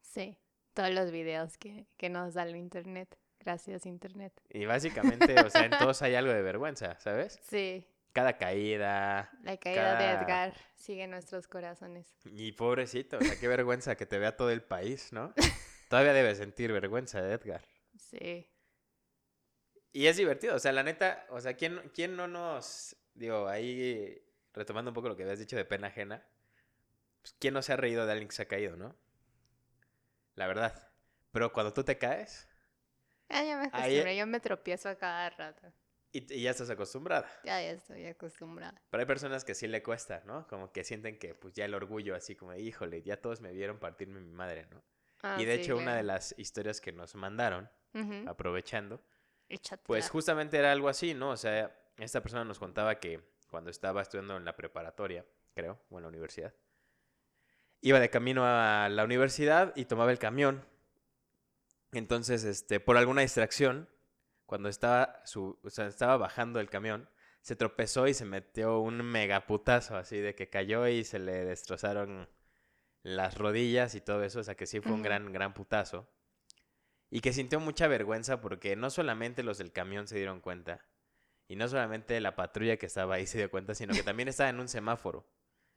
Sí, 0.00 0.36
todos 0.74 0.90
los 0.90 1.10
videos 1.10 1.58
que, 1.58 1.86
que 1.96 2.08
nos 2.08 2.34
da 2.34 2.42
el 2.44 2.56
internet. 2.56 3.16
Gracias, 3.38 3.86
internet. 3.86 4.32
Y 4.50 4.66
básicamente, 4.66 5.40
o 5.40 5.48
sea, 5.48 5.64
en 5.64 5.70
todos 5.78 6.02
hay 6.02 6.14
algo 6.14 6.32
de 6.32 6.42
vergüenza, 6.42 6.98
¿sabes? 7.00 7.40
Sí 7.42 7.86
cada 8.12 8.36
caída. 8.36 9.30
La 9.42 9.56
caída 9.56 9.98
de 9.98 10.04
Edgar 10.10 10.54
sigue 10.74 11.04
en 11.04 11.10
nuestros 11.10 11.46
corazones. 11.46 12.06
Y 12.24 12.52
pobrecito, 12.52 13.18
o 13.18 13.20
sea, 13.20 13.38
qué 13.38 13.48
vergüenza 13.48 13.96
que 13.96 14.06
te 14.06 14.18
vea 14.18 14.36
todo 14.36 14.50
el 14.50 14.62
país, 14.62 15.12
¿no? 15.12 15.32
Todavía 15.88 16.12
debes 16.12 16.38
sentir 16.38 16.72
vergüenza 16.72 17.20
de 17.20 17.34
Edgar. 17.34 17.64
Sí. 17.96 18.48
Y 19.92 20.06
es 20.06 20.16
divertido, 20.16 20.54
o 20.54 20.58
sea, 20.58 20.72
la 20.72 20.82
neta, 20.82 21.26
o 21.30 21.40
sea, 21.40 21.54
¿quién, 21.54 21.90
quién 21.94 22.16
no 22.16 22.28
nos, 22.28 22.96
digo, 23.14 23.48
ahí 23.48 24.22
retomando 24.52 24.90
un 24.90 24.94
poco 24.94 25.08
lo 25.08 25.16
que 25.16 25.24
habías 25.24 25.40
dicho 25.40 25.56
de 25.56 25.64
pena 25.64 25.88
ajena, 25.88 26.24
pues, 27.22 27.34
¿quién 27.38 27.54
no 27.54 27.62
se 27.62 27.72
ha 27.72 27.76
reído 27.76 28.06
de 28.06 28.12
alguien 28.12 28.28
que 28.28 28.34
se 28.34 28.42
ha 28.42 28.48
caído, 28.48 28.76
no? 28.76 28.96
La 30.34 30.46
verdad. 30.46 30.90
Pero 31.32 31.52
cuando 31.52 31.72
tú 31.72 31.84
te 31.84 31.98
caes... 31.98 32.48
Ah, 33.28 33.44
ya 33.44 33.56
me 33.58 33.66
acostumbré, 33.66 34.16
yo 34.16 34.26
me 34.26 34.40
tropiezo 34.40 34.88
a 34.88 34.96
cada 34.96 35.30
rato. 35.30 35.72
Y, 36.12 36.42
ya 36.42 36.50
estás 36.50 36.70
acostumbrada. 36.70 37.30
Ya, 37.44 37.62
ya 37.62 37.70
estoy 37.70 38.06
acostumbrada. 38.06 38.82
Pero 38.90 39.00
hay 39.00 39.06
personas 39.06 39.44
que 39.44 39.54
sí 39.54 39.68
le 39.68 39.82
cuesta, 39.82 40.22
¿no? 40.26 40.48
Como 40.48 40.72
que 40.72 40.82
sienten 40.82 41.18
que 41.18 41.34
pues 41.34 41.54
ya 41.54 41.64
el 41.64 41.74
orgullo, 41.74 42.16
así 42.16 42.34
como, 42.34 42.52
híjole, 42.54 43.02
ya 43.02 43.20
todos 43.20 43.40
me 43.40 43.52
vieron 43.52 43.78
partirme 43.78 44.20
mi 44.20 44.32
madre, 44.32 44.66
¿no? 44.70 44.82
Ah, 45.22 45.36
y 45.38 45.44
de 45.44 45.54
hecho, 45.54 45.76
una 45.76 45.94
de 45.94 46.02
las 46.02 46.34
historias 46.38 46.80
que 46.80 46.92
nos 46.92 47.14
mandaron, 47.14 47.70
aprovechando, 48.26 49.02
pues 49.84 50.08
justamente 50.08 50.56
era 50.56 50.72
algo 50.72 50.88
así, 50.88 51.12
¿no? 51.14 51.30
O 51.30 51.36
sea, 51.36 51.76
esta 51.98 52.22
persona 52.22 52.44
nos 52.44 52.58
contaba 52.58 52.98
que 52.98 53.20
cuando 53.48 53.70
estaba 53.70 54.00
estudiando 54.00 54.36
en 54.36 54.44
la 54.44 54.56
preparatoria, 54.56 55.26
creo, 55.54 55.78
o 55.90 55.98
en 55.98 56.02
la 56.02 56.08
universidad, 56.08 56.54
iba 57.80 58.00
de 58.00 58.10
camino 58.10 58.44
a 58.44 58.88
la 58.88 59.04
universidad 59.04 59.72
y 59.76 59.86
tomaba 59.86 60.12
el 60.12 60.18
camión. 60.18 60.64
Entonces, 61.92 62.44
este, 62.44 62.80
por 62.80 62.96
alguna 62.96 63.22
distracción, 63.22 63.88
cuando 64.46 64.68
estaba, 64.68 65.20
su, 65.24 65.58
o 65.62 65.70
sea, 65.70 65.86
estaba 65.86 66.16
bajando 66.16 66.60
el 66.60 66.70
camión, 66.70 67.08
se 67.40 67.56
tropezó 67.56 68.06
y 68.06 68.14
se 68.14 68.24
metió 68.24 68.80
un 68.80 69.02
megaputazo 69.02 69.96
así 69.96 70.18
de 70.18 70.34
que 70.34 70.50
cayó 70.50 70.86
y 70.88 71.04
se 71.04 71.18
le 71.18 71.44
destrozaron 71.44 72.28
las 73.02 73.38
rodillas 73.38 73.94
y 73.94 74.00
todo 74.00 74.22
eso, 74.24 74.40
o 74.40 74.44
sea 74.44 74.56
que 74.56 74.66
sí 74.66 74.80
fue 74.80 74.92
un 74.92 75.02
gran, 75.02 75.32
gran 75.32 75.54
putazo. 75.54 76.08
Y 77.08 77.20
que 77.20 77.32
sintió 77.32 77.58
mucha 77.58 77.88
vergüenza 77.88 78.40
porque 78.40 78.76
no 78.76 78.90
solamente 78.90 79.42
los 79.42 79.58
del 79.58 79.72
camión 79.72 80.06
se 80.06 80.16
dieron 80.16 80.40
cuenta, 80.40 80.84
y 81.48 81.56
no 81.56 81.66
solamente 81.66 82.20
la 82.20 82.36
patrulla 82.36 82.76
que 82.76 82.86
estaba 82.86 83.16
ahí 83.16 83.26
se 83.26 83.38
dio 83.38 83.50
cuenta, 83.50 83.74
sino 83.74 83.94
que 83.94 84.04
también 84.04 84.28
estaba 84.28 84.50
en 84.50 84.60
un 84.60 84.68
semáforo 84.68 85.26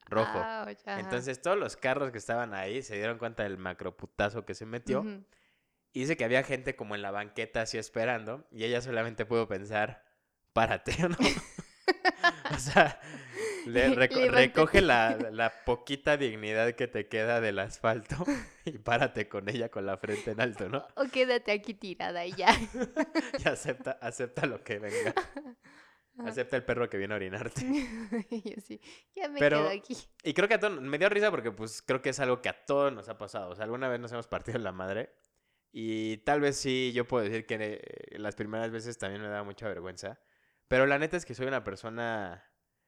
rojo. 0.06 0.44
Entonces 0.86 1.42
todos 1.42 1.58
los 1.58 1.76
carros 1.78 2.12
que 2.12 2.18
estaban 2.18 2.54
ahí 2.54 2.82
se 2.82 2.96
dieron 2.96 3.18
cuenta 3.18 3.44
del 3.44 3.58
macroputazo 3.58 4.46
que 4.46 4.54
se 4.54 4.66
metió. 4.66 5.04
Y 5.94 6.02
dice 6.02 6.18
que 6.18 6.26
había 6.26 6.44
gente 6.44 6.76
como 6.76 6.96
en 6.96 7.02
la 7.02 7.12
banqueta 7.12 7.62
así 7.62 7.78
esperando 7.78 8.48
y 8.52 8.64
ella 8.64 8.82
solamente 8.82 9.26
pudo 9.26 9.48
pensar, 9.48 10.04
párate, 10.52 10.96
¿no? 11.10 11.18
o 12.54 12.58
sea, 12.58 13.00
le 13.66 13.90
recoge 14.30 14.82
la, 14.82 15.54
poquita 15.66 16.18
dignidad 16.18 16.74
que 16.74 16.88
te 16.88 17.08
queda 17.08 17.42
del 17.42 17.60
asfalto 17.60 18.16
y 18.66 18.78
párate 18.78 19.28
con 19.28 19.50
ella 19.50 19.70
con 19.70 19.86
la 19.86 19.98
frente 19.98 20.32
en 20.32 20.42
alto, 20.42 20.70
¿no? 20.70 20.86
O 20.96 21.06
quédate 21.06 21.52
aquí 21.52 21.74
tirada 21.74 22.26
y 22.26 22.34
ya. 22.34 22.50
y 23.38 23.48
acepta, 23.48 23.98
acepta 24.02 24.46
lo 24.46 24.64
que 24.64 24.80
venga. 24.80 25.14
Acepta 26.20 26.56
el 26.56 26.64
perro 26.64 26.90
que 26.90 26.98
viene 26.98 27.14
a 27.14 27.18
orinarte. 27.18 27.62
Yo 28.46 28.62
sí, 28.62 28.80
ya 29.16 29.28
me 29.30 29.40
quedo 29.40 29.70
aquí. 29.70 29.98
Y 30.24 30.34
creo 30.34 30.48
que 30.48 30.54
a 30.54 30.60
todos, 30.60 30.80
me 30.80 31.00
dio 31.00 31.10
risa 31.10 31.32
porque 31.32 31.52
pues 31.52 31.82
creo 31.82 32.02
que 32.02 32.10
es 32.10 32.20
algo 32.20 32.42
que 32.42 32.50
a 32.50 32.66
todos 32.66 32.94
nos 32.94 33.10
ha 33.10 33.18
pasado. 33.18 33.50
O 33.50 33.56
sea, 33.56 33.66
alguna 33.66 33.88
vez 33.90 34.00
nos 34.00 34.12
hemos 34.12 34.28
partido 34.28 34.60
la 34.60 34.72
madre 34.72 35.16
y 35.72 36.18
tal 36.18 36.40
vez 36.40 36.56
sí, 36.56 36.92
yo 36.94 37.08
puedo 37.08 37.24
decir 37.24 37.48
que 37.48 37.58
eh, 37.60 38.20
las 38.20 38.36
primeras 38.36 38.70
veces 38.70 38.98
también 39.00 39.24
me 39.24 39.28
da 39.28 39.44
mucha 39.44 39.68
vergüenza. 39.68 40.20
Pero 40.68 40.86
la 40.86 41.00
neta 41.00 41.18
es 41.18 41.26
que 41.26 41.34
soy 41.34 41.48
una 41.48 41.64
persona, 41.64 42.44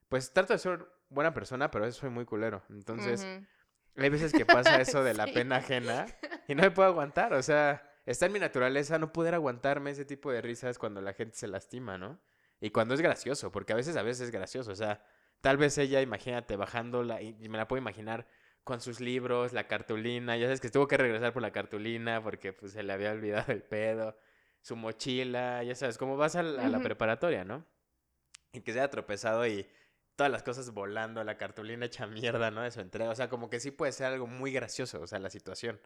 pues 0.07 0.31
trato 0.31 0.53
de 0.53 0.59
ser 0.59 0.85
buena 1.09 1.33
persona, 1.33 1.71
pero 1.71 1.91
soy 1.91 2.11
muy 2.11 2.25
culero. 2.25 2.63
Entonces, 2.69 3.25
hay 3.95 4.09
veces 4.09 4.31
que 4.31 4.45
pasa 4.45 4.79
eso 4.79 5.03
de 5.03 5.13
la 5.15 5.25
pena 5.25 5.57
ajena 5.57 6.05
y 6.47 6.53
no 6.53 6.61
me 6.61 6.71
puedo 6.71 6.87
aguantar. 6.87 7.33
O 7.33 7.41
sea, 7.41 7.91
está 8.05 8.27
en 8.27 8.33
mi 8.33 8.39
naturaleza 8.39 8.99
no 8.99 9.11
poder 9.11 9.33
aguantarme 9.33 9.89
ese 9.89 10.05
tipo 10.05 10.31
de 10.31 10.41
risas 10.41 10.77
cuando 10.77 11.01
la 11.01 11.13
gente 11.13 11.35
se 11.35 11.47
lastima, 11.47 11.97
¿no? 11.97 12.21
Y 12.65 12.71
cuando 12.71 12.95
es 12.95 13.01
gracioso, 13.01 13.51
porque 13.51 13.73
a 13.73 13.75
veces, 13.75 13.95
a 13.95 14.03
veces 14.03 14.25
es 14.25 14.31
gracioso. 14.31 14.71
O 14.71 14.75
sea, 14.75 15.03
tal 15.41 15.57
vez 15.57 15.77
ella, 15.77 16.01
imagínate, 16.01 16.55
bajándola, 16.55 17.21
y 17.21 17.47
me 17.47 17.57
la 17.57 17.67
puedo 17.67 17.81
imaginar 17.81 18.27
con 18.65 18.81
sus 18.81 18.99
libros, 18.99 19.53
la 19.53 19.67
cartulina, 19.67 20.35
ya 20.37 20.47
sabes 20.47 20.59
que 20.59 20.71
tuvo 20.71 20.87
que 20.87 20.97
regresar 20.97 21.31
por 21.31 21.43
la 21.43 21.51
cartulina 21.51 22.23
porque 22.23 22.51
pues 22.51 22.71
se 22.71 22.81
le 22.81 22.91
había 22.91 23.11
olvidado 23.11 23.53
el 23.53 23.61
pedo, 23.61 24.17
su 24.61 24.75
mochila, 24.75 25.61
ya 25.63 25.75
sabes, 25.75 25.99
como 25.99 26.17
vas 26.17 26.35
a 26.35 26.41
la, 26.41 26.79
preparatoria, 26.79 27.45
¿no? 27.45 27.63
Y 28.53 28.61
que 28.61 28.73
se 28.73 28.79
haya 28.79 28.89
tropezado 28.89 29.45
y 29.45 29.67
todas 30.15 30.31
las 30.31 30.41
cosas 30.41 30.71
volando, 30.71 31.23
la 31.23 31.37
cartulina 31.37 31.85
hecha 31.85 32.07
mierda, 32.07 32.49
¿no? 32.49 32.63
De 32.63 32.71
su 32.71 32.81
entrega, 32.81 33.11
o 33.11 33.15
sea, 33.15 33.29
como 33.29 33.51
que 33.51 33.59
sí 33.59 33.69
puede 33.69 33.91
ser 33.91 34.07
algo 34.07 34.25
muy 34.25 34.51
gracioso, 34.51 34.99
o 34.99 35.05
sea, 35.05 35.19
la 35.19 35.29
situación. 35.29 35.79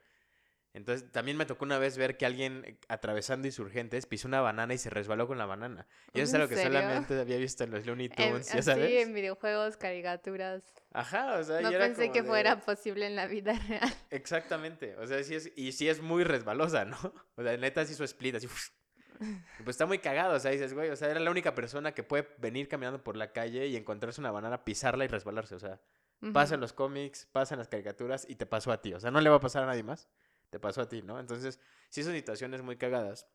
Entonces, 0.79 1.11
también 1.11 1.35
me 1.35 1.45
tocó 1.45 1.65
una 1.65 1.77
vez 1.77 1.97
ver 1.97 2.15
que 2.15 2.25
alguien 2.25 2.63
eh, 2.65 2.77
atravesando 2.87 3.47
insurgentes 3.47 4.05
pisó 4.05 4.29
una 4.29 4.39
banana 4.39 4.73
y 4.73 4.77
se 4.77 4.89
resbaló 4.89 5.27
con 5.27 5.37
la 5.37 5.45
banana. 5.45 5.85
Y 6.13 6.21
eso 6.21 6.29
es 6.29 6.33
algo 6.35 6.47
que 6.47 6.55
solamente 6.55 7.19
había 7.19 7.37
visto 7.37 7.65
en 7.65 7.71
los 7.71 7.85
Looney 7.85 8.07
Tunes, 8.07 8.51
ya 8.51 8.61
sabes. 8.61 8.89
Sí, 8.89 8.97
en 8.97 9.13
videojuegos, 9.13 9.75
caricaturas. 9.75 10.63
Ajá, 10.93 11.37
o 11.37 11.43
sea, 11.43 11.59
no 11.59 11.69
pensé 11.69 12.11
que 12.11 12.23
fuera 12.23 12.61
posible 12.61 13.07
en 13.07 13.17
la 13.17 13.27
vida 13.27 13.59
real. 13.67 13.93
Exactamente, 14.09 14.95
o 14.95 15.05
sea, 15.05 15.21
sí 15.21 15.35
es, 15.35 15.51
y 15.57 15.73
sí 15.73 15.89
es 15.89 16.01
muy 16.01 16.23
resbalosa, 16.23 16.85
¿no? 16.85 16.97
O 17.35 17.43
sea, 17.43 17.55
neta 17.57 17.85
sí 17.85 17.93
hizo 17.93 18.03
split, 18.03 18.35
así, 18.35 18.47
pues 18.47 19.75
está 19.75 19.85
muy 19.85 19.99
cagado, 19.99 20.35
o 20.35 20.39
sea, 20.39 20.51
dices, 20.51 20.73
güey, 20.73 20.89
o 20.89 20.95
sea, 20.95 21.09
era 21.09 21.19
la 21.19 21.31
única 21.31 21.55
persona 21.55 21.93
que 21.93 22.03
puede 22.03 22.27
venir 22.37 22.67
caminando 22.67 23.03
por 23.03 23.15
la 23.15 23.31
calle 23.31 23.67
y 23.67 23.75
encontrarse 23.75 24.19
una 24.21 24.31
banana, 24.31 24.63
pisarla 24.63 25.05
y 25.05 25.07
resbalarse, 25.07 25.55
o 25.55 25.59
sea, 25.59 25.81
pasa 26.33 26.55
en 26.55 26.61
los 26.61 26.73
cómics, 26.73 27.27
pasa 27.31 27.53
en 27.53 27.59
las 27.59 27.67
caricaturas 27.67 28.25
y 28.29 28.35
te 28.35 28.45
pasó 28.45 28.71
a 28.71 28.81
ti, 28.81 28.93
o 28.93 28.99
sea, 28.99 29.11
no 29.11 29.21
le 29.21 29.29
va 29.29 29.37
a 29.37 29.41
pasar 29.41 29.63
a 29.63 29.67
nadie 29.67 29.83
más 29.83 30.09
te 30.49 30.59
pasó 30.59 30.81
a 30.81 30.89
ti, 30.89 31.01
¿no? 31.01 31.19
Entonces, 31.19 31.59
sí 31.89 32.03
son 32.03 32.13
situaciones 32.13 32.61
muy 32.61 32.77
cagadas. 32.77 33.27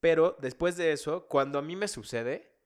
Pero 0.00 0.36
después 0.40 0.76
de 0.76 0.92
eso, 0.92 1.26
cuando 1.28 1.58
a 1.58 1.62
mí 1.62 1.76
me 1.76 1.88
sucede, 1.88 2.56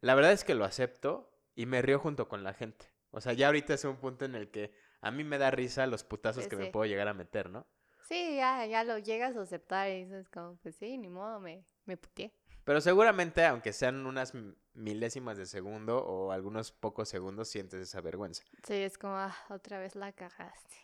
la 0.00 0.14
verdad 0.14 0.32
es 0.32 0.44
que 0.44 0.54
lo 0.54 0.64
acepto 0.64 1.32
y 1.54 1.66
me 1.66 1.82
río 1.82 1.98
junto 1.98 2.28
con 2.28 2.44
la 2.44 2.54
gente. 2.54 2.92
O 3.10 3.20
sea, 3.20 3.32
ya 3.32 3.46
ahorita 3.46 3.74
es 3.74 3.84
un 3.84 3.96
punto 3.96 4.24
en 4.24 4.34
el 4.34 4.50
que 4.50 4.72
a 5.00 5.10
mí 5.10 5.24
me 5.24 5.38
da 5.38 5.50
risa 5.50 5.86
los 5.86 6.04
putazos 6.04 6.48
que 6.48 6.56
me 6.56 6.70
puedo 6.70 6.86
llegar 6.86 7.08
a 7.08 7.14
meter, 7.14 7.50
¿no? 7.50 7.66
Sí, 8.02 8.36
ya, 8.36 8.64
ya 8.66 8.84
lo 8.84 8.98
llegas 8.98 9.36
a 9.36 9.42
aceptar 9.42 9.90
y 9.90 10.04
dices 10.04 10.28
como, 10.28 10.56
pues 10.56 10.76
sí, 10.76 10.96
ni 10.98 11.08
modo, 11.08 11.40
me, 11.40 11.64
me 11.86 11.96
putié. 11.96 12.32
Pero 12.64 12.80
seguramente, 12.80 13.44
aunque 13.44 13.72
sean 13.72 14.06
unas 14.06 14.32
milésimas 14.74 15.38
de 15.38 15.46
segundo 15.46 16.04
o 16.04 16.32
algunos 16.32 16.72
pocos 16.72 17.08
segundos 17.08 17.48
sientes 17.48 17.80
esa 17.80 18.00
vergüenza. 18.00 18.42
Sí, 18.66 18.74
es 18.74 18.98
como, 18.98 19.14
ah, 19.14 19.36
otra 19.48 19.78
vez 19.78 19.94
la 19.94 20.12
cagaste. 20.12 20.76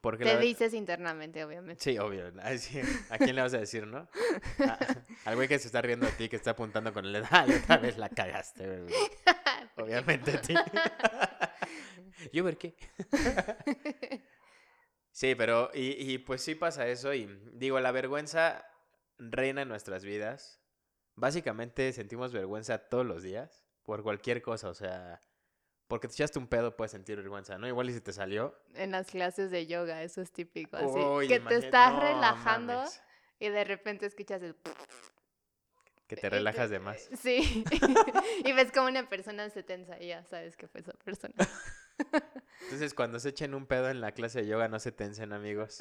Porque 0.00 0.24
Te 0.24 0.38
dices 0.38 0.74
internamente, 0.74 1.44
obviamente. 1.44 1.82
Sí, 1.82 1.98
obvio. 1.98 2.32
¿A 3.10 3.18
quién 3.18 3.34
le 3.34 3.42
vas 3.42 3.54
a 3.54 3.58
decir, 3.58 3.86
no? 3.86 4.08
al 5.24 5.34
güey 5.34 5.48
que 5.48 5.58
se 5.58 5.66
está 5.66 5.82
riendo 5.82 6.06
a 6.06 6.10
ti, 6.10 6.28
que 6.28 6.36
está 6.36 6.52
apuntando 6.52 6.92
con 6.92 7.04
el 7.04 7.12
dedo. 7.12 7.26
Ay, 7.30 7.52
otra 7.52 7.78
vez 7.78 7.98
la 7.98 8.08
cagaste, 8.08 8.86
Obviamente 9.76 10.32
a 10.32 10.40
ti. 10.40 10.54
¿Yo 12.32 12.44
ver 12.44 12.58
qué? 12.58 12.76
sí, 15.10 15.34
pero, 15.34 15.70
y, 15.74 16.12
y 16.12 16.18
pues 16.18 16.42
sí 16.42 16.54
pasa 16.54 16.86
eso. 16.86 17.12
Y 17.14 17.26
digo, 17.52 17.80
la 17.80 17.92
vergüenza 17.92 18.64
reina 19.18 19.62
en 19.62 19.68
nuestras 19.68 20.04
vidas. 20.04 20.60
Básicamente 21.14 21.92
sentimos 21.92 22.32
vergüenza 22.32 22.88
todos 22.88 23.04
los 23.04 23.22
días 23.22 23.64
por 23.82 24.02
cualquier 24.02 24.42
cosa, 24.42 24.68
o 24.68 24.74
sea, 24.74 25.20
porque 25.88 26.06
te 26.06 26.14
echaste 26.14 26.38
un 26.38 26.46
pedo 26.46 26.76
puedes 26.76 26.92
sentir 26.92 27.16
vergüenza, 27.16 27.58
¿no? 27.58 27.66
Igual 27.66 27.90
y 27.90 27.94
si 27.94 28.00
te 28.00 28.12
salió. 28.12 28.54
En 28.74 28.92
las 28.92 29.10
clases 29.10 29.50
de 29.50 29.66
yoga, 29.66 30.02
eso 30.02 30.20
es 30.20 30.30
típico, 30.30 30.76
así. 30.76 31.28
que 31.28 31.40
te 31.40 31.56
estás 31.56 31.98
relajando 31.98 32.84
y 33.40 33.48
de 33.48 33.64
repente 33.64 34.06
escuchas 34.06 34.42
el... 34.42 34.54
Que 36.06 36.16
te 36.16 36.30
relajas 36.30 36.70
de 36.70 36.78
más. 36.78 37.08
Sí. 37.20 37.64
y 38.44 38.52
ves 38.52 38.72
como 38.72 38.88
una 38.88 39.08
persona 39.08 39.50
se 39.50 39.62
tensa 39.62 40.00
y 40.00 40.08
ya 40.08 40.24
sabes 40.24 40.56
que 40.56 40.66
fue 40.66 40.80
esa 40.80 40.92
persona. 40.92 41.34
Entonces, 42.62 42.94
cuando 42.94 43.18
se 43.18 43.30
echen 43.30 43.54
un 43.54 43.66
pedo 43.66 43.90
en 43.90 44.00
la 44.00 44.12
clase 44.12 44.40
de 44.40 44.46
yoga, 44.46 44.68
no 44.68 44.78
se 44.78 44.90
tensen, 44.90 45.32
amigos. 45.32 45.78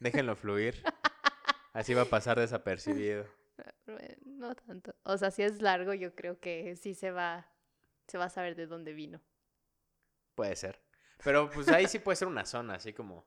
Déjenlo 0.00 0.34
fluir. 0.34 0.82
Así 1.72 1.94
va 1.94 2.02
a 2.02 2.06
pasar 2.06 2.38
desapercibido. 2.38 3.26
No 4.24 4.54
tanto. 4.54 4.94
O 5.04 5.16
sea, 5.18 5.30
si 5.30 5.42
es 5.42 5.62
largo, 5.62 5.94
yo 5.94 6.14
creo 6.14 6.40
que 6.40 6.74
sí 6.76 6.94
se 6.94 7.12
va, 7.12 7.46
se 8.08 8.18
va 8.18 8.24
a 8.24 8.30
saber 8.30 8.56
de 8.56 8.66
dónde 8.66 8.92
vino. 8.92 9.20
Puede 10.34 10.56
ser. 10.56 10.80
Pero 11.22 11.50
pues 11.50 11.68
ahí 11.68 11.86
sí 11.86 11.98
puede 11.98 12.16
ser 12.16 12.28
una 12.28 12.46
zona, 12.46 12.74
así 12.74 12.92
como. 12.92 13.18
O 13.18 13.26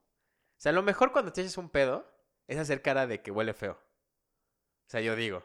sea, 0.57 0.71
lo 0.71 0.83
mejor 0.83 1.11
cuando 1.11 1.31
te 1.31 1.41
echas 1.41 1.57
un 1.57 1.69
pedo 1.69 2.09
es 2.47 2.57
hacer 2.57 2.81
cara 2.81 3.07
de 3.07 3.21
que 3.21 3.31
huele 3.31 3.53
feo. 3.53 3.73
O 3.73 4.89
sea, 4.89 5.01
yo 5.01 5.15
digo. 5.15 5.43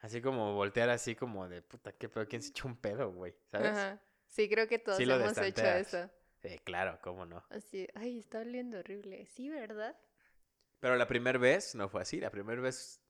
Así 0.00 0.20
como 0.20 0.54
voltear 0.54 0.90
así 0.90 1.16
como 1.16 1.48
de 1.48 1.62
puta, 1.62 1.92
qué 1.92 2.08
pedo, 2.08 2.28
¿quién 2.28 2.42
se 2.42 2.50
echó 2.50 2.68
un 2.68 2.76
pedo, 2.76 3.10
güey? 3.10 3.34
¿Sabes? 3.46 3.98
Sí, 4.28 4.48
creo 4.48 4.68
que 4.68 4.78
todos 4.78 5.00
hemos 5.00 5.38
hecho 5.38 5.64
eso. 5.64 6.10
Sí, 6.42 6.58
claro, 6.60 6.98
cómo 7.02 7.24
no. 7.24 7.44
Así, 7.50 7.88
ay, 7.94 8.18
está 8.18 8.40
oliendo 8.40 8.78
horrible. 8.78 9.26
Sí, 9.26 9.48
¿verdad? 9.48 9.96
Pero 10.80 10.96
la 10.96 11.06
primera 11.06 11.38
vez 11.38 11.74
no 11.74 11.88
fue 11.88 12.02
así. 12.02 12.20
La 12.20 12.30
primera 12.30 12.60
vez 12.60 13.00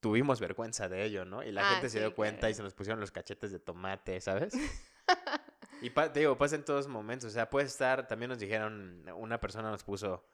tuvimos 0.00 0.38
vergüenza 0.38 0.88
de 0.88 1.04
ello, 1.04 1.24
¿no? 1.24 1.42
Y 1.42 1.50
la 1.50 1.68
ah, 1.68 1.72
gente 1.72 1.88
se 1.88 1.98
dio 1.98 2.14
cuenta 2.14 2.50
y 2.50 2.54
se 2.54 2.62
nos 2.62 2.74
pusieron 2.74 3.00
los 3.00 3.10
cachetes 3.10 3.50
de 3.50 3.58
tomate, 3.58 4.20
¿sabes? 4.20 4.52
y 5.80 5.90
te 5.90 6.20
digo, 6.20 6.36
pasa 6.38 6.56
en 6.56 6.64
todos 6.64 6.88
momentos. 6.88 7.30
O 7.30 7.32
sea, 7.32 7.50
puede 7.50 7.66
estar, 7.66 8.06
también 8.06 8.30
nos 8.30 8.38
dijeron, 8.38 9.04
una 9.16 9.40
persona 9.40 9.70
nos 9.70 9.84
puso 9.84 10.26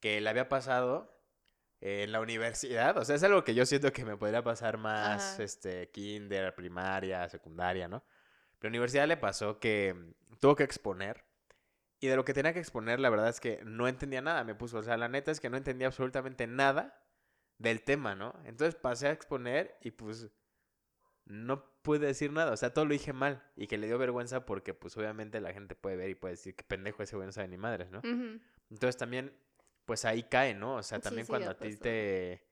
que 0.00 0.20
le 0.20 0.28
había 0.30 0.48
pasado 0.48 1.20
en 1.80 2.12
la 2.12 2.20
universidad. 2.20 2.96
O 2.98 3.04
sea, 3.04 3.16
es 3.16 3.22
algo 3.22 3.44
que 3.44 3.54
yo 3.54 3.64
siento 3.66 3.92
que 3.92 4.04
me 4.04 4.16
podría 4.16 4.42
pasar 4.42 4.78
más, 4.78 5.38
este, 5.38 5.90
kinder, 5.90 6.54
primaria, 6.54 7.28
secundaria, 7.28 7.88
¿no? 7.88 8.04
La 8.60 8.68
universidad 8.68 9.06
le 9.06 9.16
pasó 9.16 9.58
que 9.58 10.14
tuvo 10.38 10.56
que 10.56 10.64
exponer. 10.64 11.24
Y 12.00 12.08
de 12.08 12.16
lo 12.16 12.24
que 12.24 12.32
tenía 12.32 12.54
que 12.54 12.60
exponer, 12.60 12.98
la 12.98 13.10
verdad 13.10 13.28
es 13.28 13.40
que 13.40 13.60
no 13.64 13.86
entendía 13.86 14.22
nada. 14.22 14.42
Me 14.44 14.54
puso, 14.54 14.78
o 14.78 14.82
sea, 14.82 14.96
la 14.96 15.08
neta 15.08 15.30
es 15.30 15.40
que 15.40 15.50
no 15.50 15.56
entendía 15.56 15.86
absolutamente 15.86 16.46
nada 16.46 17.02
del 17.58 17.82
tema, 17.82 18.14
¿no? 18.14 18.34
Entonces 18.44 18.74
pasé 18.74 19.08
a 19.08 19.12
exponer 19.12 19.76
y 19.82 19.90
pues 19.90 20.30
no 21.26 21.69
pude 21.82 22.06
decir 22.06 22.32
nada, 22.32 22.52
o 22.52 22.56
sea, 22.56 22.72
todo 22.72 22.84
lo 22.84 22.92
dije 22.92 23.12
mal 23.12 23.42
y 23.56 23.66
que 23.66 23.78
le 23.78 23.86
dio 23.86 23.98
vergüenza 23.98 24.44
porque 24.44 24.74
pues 24.74 24.96
obviamente 24.96 25.40
la 25.40 25.52
gente 25.52 25.74
puede 25.74 25.96
ver 25.96 26.10
y 26.10 26.14
puede 26.14 26.34
decir 26.34 26.54
que 26.54 26.64
pendejo 26.64 27.02
ese 27.02 27.16
güey 27.16 27.26
no 27.26 27.32
sabe 27.32 27.48
ni 27.48 27.56
madres, 27.56 27.90
¿no? 27.90 28.00
Entonces 28.70 28.96
también 28.96 29.32
pues 29.84 30.04
ahí 30.04 30.22
cae, 30.24 30.54
¿no? 30.54 30.76
O 30.76 30.82
sea, 30.82 31.00
también 31.00 31.26
cuando 31.26 31.50
a 31.50 31.54
ti 31.54 31.76
te 31.76 32.46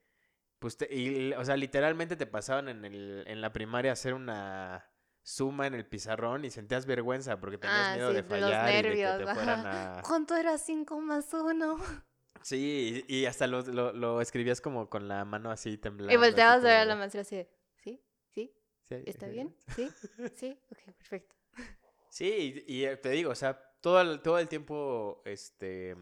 pues 0.59 0.75
te, 0.75 0.93
y, 0.93 1.31
o 1.33 1.45
sea, 1.45 1.55
literalmente 1.55 2.17
te 2.17 2.25
pasaban 2.25 2.67
en 2.67 2.83
el 2.83 3.23
en 3.27 3.39
la 3.39 3.53
primaria 3.53 3.91
a 3.91 3.93
hacer 3.93 4.13
una 4.13 4.85
suma 5.21 5.67
en 5.67 5.75
el 5.75 5.85
pizarrón 5.85 6.43
y 6.43 6.49
sentías 6.49 6.85
vergüenza 6.85 7.39
porque 7.39 7.57
tenías 7.57 7.79
ah, 7.79 7.95
miedo 7.95 8.13
de 8.13 8.23
fallar 8.23 8.85
y 8.85 8.89
de 8.89 8.95
que 8.95 9.25
te 9.25 9.33
fueran 9.33 9.65
a 9.65 10.01
¿Cuánto 10.05 10.35
era 10.35 10.57
5 10.57 10.99
más 11.01 11.33
1? 11.33 11.77
Sí, 12.41 13.03
y, 13.09 13.25
hasta 13.25 13.47
lo, 13.47 13.61
lo, 13.61 14.21
escribías 14.21 14.61
como 14.61 14.89
con 14.89 15.09
la 15.09 15.25
mano 15.25 15.51
así 15.51 15.77
temblando. 15.77 16.13
Y 16.13 16.15
volteabas 16.15 16.63
a 16.63 16.67
ver 16.67 16.77
a 16.77 16.85
la 16.85 16.95
maestra 16.95 17.19
así, 17.19 17.41
¿sí? 17.41 17.47
¿Sí? 18.89 19.03
¿Está 19.05 19.27
bien? 19.27 19.55
¿Sí? 19.75 19.89
¿Sí? 20.35 20.59
Ok, 20.71 20.79
perfecto. 20.97 21.35
Sí, 22.09 22.63
y, 22.67 22.85
te 22.97 23.09
digo, 23.11 23.31
o 23.31 23.35
sea, 23.35 23.53
todo 23.81 24.01
el, 24.01 24.21
todo 24.21 24.39
el 24.39 24.47
tiempo, 24.47 25.21
este, 25.25 25.95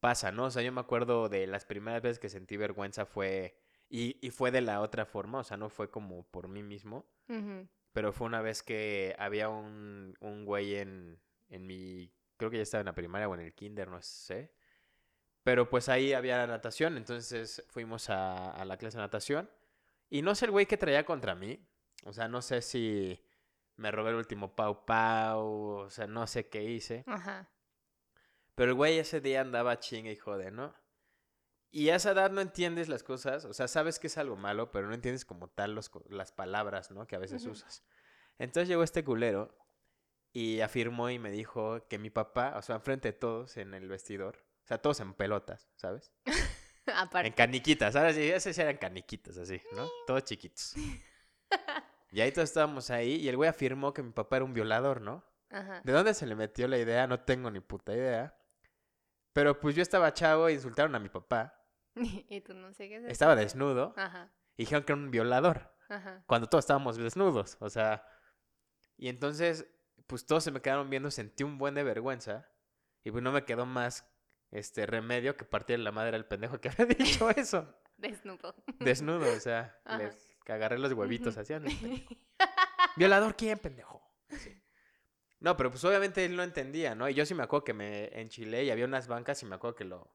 pasa, 0.00 0.32
¿no? 0.32 0.46
O 0.46 0.50
sea, 0.50 0.62
yo 0.62 0.72
me 0.72 0.80
acuerdo 0.80 1.28
de 1.28 1.46
las 1.46 1.66
primeras 1.66 2.00
veces 2.02 2.18
que 2.18 2.28
sentí 2.28 2.56
vergüenza 2.56 3.04
fue, 3.04 3.56
y, 3.88 4.16
y 4.26 4.30
fue 4.30 4.50
de 4.50 4.62
la 4.62 4.80
otra 4.80 5.04
forma, 5.04 5.40
o 5.40 5.44
sea, 5.44 5.56
no 5.56 5.68
fue 5.68 5.90
como 5.90 6.24
por 6.30 6.48
mí 6.48 6.62
mismo, 6.62 7.06
pero 7.92 8.12
fue 8.12 8.26
una 8.26 8.40
vez 8.40 8.62
que 8.62 9.14
había 9.18 9.48
un, 9.48 10.16
un 10.20 10.44
güey 10.44 10.76
en, 10.76 11.20
en 11.48 11.66
mi, 11.66 12.12
creo 12.36 12.50
que 12.50 12.56
ya 12.56 12.62
estaba 12.62 12.80
en 12.80 12.86
la 12.86 12.94
primaria 12.94 13.28
o 13.28 13.34
en 13.34 13.40
el 13.40 13.54
kinder, 13.54 13.88
no 13.88 14.00
sé, 14.02 14.52
pero 15.42 15.68
pues 15.68 15.88
ahí 15.88 16.12
había 16.12 16.46
natación, 16.46 16.96
entonces 16.96 17.64
fuimos 17.68 18.10
a, 18.10 18.62
la 18.64 18.76
clase 18.76 18.98
de 18.98 19.02
natación. 19.02 19.50
Y 20.08 20.22
no 20.22 20.34
sé 20.34 20.46
el 20.46 20.50
güey 20.50 20.66
que 20.66 20.76
traía 20.76 21.04
contra 21.04 21.34
mí. 21.34 21.64
O 22.04 22.12
sea, 22.12 22.28
no 22.28 22.42
sé 22.42 22.62
si 22.62 23.22
me 23.76 23.90
robé 23.90 24.10
el 24.10 24.16
último 24.16 24.54
Pau 24.54 24.84
Pau, 24.84 25.44
o 25.44 25.90
sea, 25.90 26.06
no 26.06 26.26
sé 26.26 26.48
qué 26.48 26.64
hice. 26.64 27.04
Ajá. 27.06 27.50
Pero 28.54 28.70
el 28.70 28.76
güey 28.76 28.98
ese 28.98 29.20
día 29.20 29.40
andaba 29.40 29.78
chingue 29.78 30.12
y 30.12 30.16
jode, 30.16 30.50
¿no? 30.50 30.74
Y 31.70 31.90
a 31.90 31.96
esa 31.96 32.10
edad 32.10 32.30
no 32.30 32.40
entiendes 32.40 32.88
las 32.88 33.02
cosas, 33.02 33.44
o 33.44 33.54
sea, 33.54 33.68
sabes 33.68 33.98
que 33.98 34.08
es 34.08 34.18
algo 34.18 34.36
malo, 34.36 34.72
pero 34.72 34.88
no 34.88 34.94
entiendes 34.94 35.24
como 35.24 35.48
tal 35.48 35.74
los, 35.74 35.90
las 36.08 36.32
palabras, 36.32 36.90
¿no? 36.90 37.06
Que 37.06 37.16
a 37.16 37.20
veces 37.20 37.46
usas. 37.46 37.84
Entonces 38.38 38.68
llegó 38.68 38.82
este 38.82 39.04
culero 39.04 39.56
y 40.32 40.60
afirmó 40.60 41.10
y 41.10 41.18
me 41.18 41.30
dijo 41.30 41.86
que 41.88 41.98
mi 41.98 42.10
papá, 42.10 42.54
o 42.56 42.62
sea, 42.62 42.76
enfrente 42.76 43.12
de 43.12 43.18
todos 43.18 43.56
en 43.56 43.74
el 43.74 43.88
vestidor, 43.88 44.44
sea, 44.70 44.78
todos 44.78 45.00
en 45.00 45.14
pelotas, 45.14 45.68
¿sabes? 45.74 46.12
Aparte. 46.86 47.28
En 47.28 47.34
caniquitas, 47.34 47.92
¿sabes? 47.92 48.14
Sí, 48.14 48.22
esos 48.22 48.56
eran 48.56 48.76
caniquitas 48.76 49.36
así, 49.36 49.60
¿no? 49.72 49.88
Todos 50.06 50.24
chiquitos. 50.24 50.74
y 52.10 52.20
ahí 52.20 52.32
todos 52.32 52.48
estábamos 52.48 52.90
ahí 52.90 53.16
y 53.16 53.28
el 53.28 53.36
güey 53.36 53.48
afirmó 53.48 53.92
que 53.92 54.02
mi 54.02 54.10
papá 54.10 54.36
era 54.36 54.44
un 54.44 54.54
violador, 54.54 55.00
¿no? 55.00 55.24
Ajá. 55.50 55.80
¿De 55.84 55.92
dónde 55.92 56.14
se 56.14 56.26
le 56.26 56.34
metió 56.34 56.68
la 56.68 56.78
idea? 56.78 57.06
No 57.06 57.20
tengo 57.20 57.50
ni 57.50 57.60
puta 57.60 57.92
idea. 57.92 58.36
Pero 59.32 59.60
pues 59.60 59.74
yo 59.76 59.82
estaba 59.82 60.12
chavo 60.12 60.48
e 60.48 60.52
insultaron 60.52 60.94
a 60.94 60.98
mi 60.98 61.08
papá. 61.08 61.54
y 61.94 62.40
tú 62.40 62.54
no 62.54 62.72
sé 62.72 62.88
qué 62.88 63.04
Estaba 63.08 63.36
desnudo. 63.36 63.94
Ajá. 63.96 64.32
Y 64.56 64.62
dijeron 64.62 64.84
que 64.84 64.92
era 64.92 65.00
un 65.00 65.10
violador. 65.10 65.74
Ajá. 65.88 66.22
Cuando 66.26 66.48
todos 66.48 66.64
estábamos 66.64 66.96
desnudos. 66.96 67.56
O 67.60 67.70
sea. 67.70 68.04
Y 68.96 69.08
entonces, 69.08 69.66
pues 70.06 70.26
todos 70.26 70.44
se 70.44 70.50
me 70.50 70.60
quedaron 70.60 70.90
viendo, 70.90 71.10
sentí 71.10 71.44
un 71.44 71.58
buen 71.58 71.74
de 71.74 71.84
vergüenza. 71.84 72.48
Y 73.02 73.10
pues 73.10 73.22
no 73.22 73.32
me 73.32 73.44
quedó 73.44 73.66
más 73.66 74.06
este 74.50 74.84
remedio 74.84 75.36
que 75.36 75.44
partía 75.44 75.78
la 75.78 75.92
madre 75.92 76.12
del 76.12 76.26
pendejo 76.26 76.60
que 76.60 76.68
había 76.68 76.86
dicho 76.98 77.30
eso. 77.30 77.74
Desnudo. 77.96 78.54
Desnudo, 78.78 79.30
o 79.36 79.40
sea, 79.40 79.78
agarré 80.52 80.78
los 80.78 80.92
huevitos 80.92 81.36
así. 81.36 81.54
¿Violador 82.96 83.36
quién, 83.36 83.58
pendejo? 83.58 84.02
No, 85.40 85.56
pero 85.56 85.70
pues 85.70 85.82
obviamente 85.84 86.24
él 86.24 86.36
no 86.36 86.42
entendía, 86.42 86.94
¿no? 86.94 87.08
Y 87.08 87.14
yo 87.14 87.24
sí 87.24 87.34
me 87.34 87.42
acuerdo 87.42 87.64
que 87.64 87.72
me 87.72 88.20
enchilé 88.20 88.64
y 88.64 88.70
había 88.70 88.84
unas 88.84 89.08
bancas 89.08 89.42
y 89.42 89.46
me 89.46 89.54
acuerdo 89.54 89.74
que 89.74 89.84
lo 89.84 90.10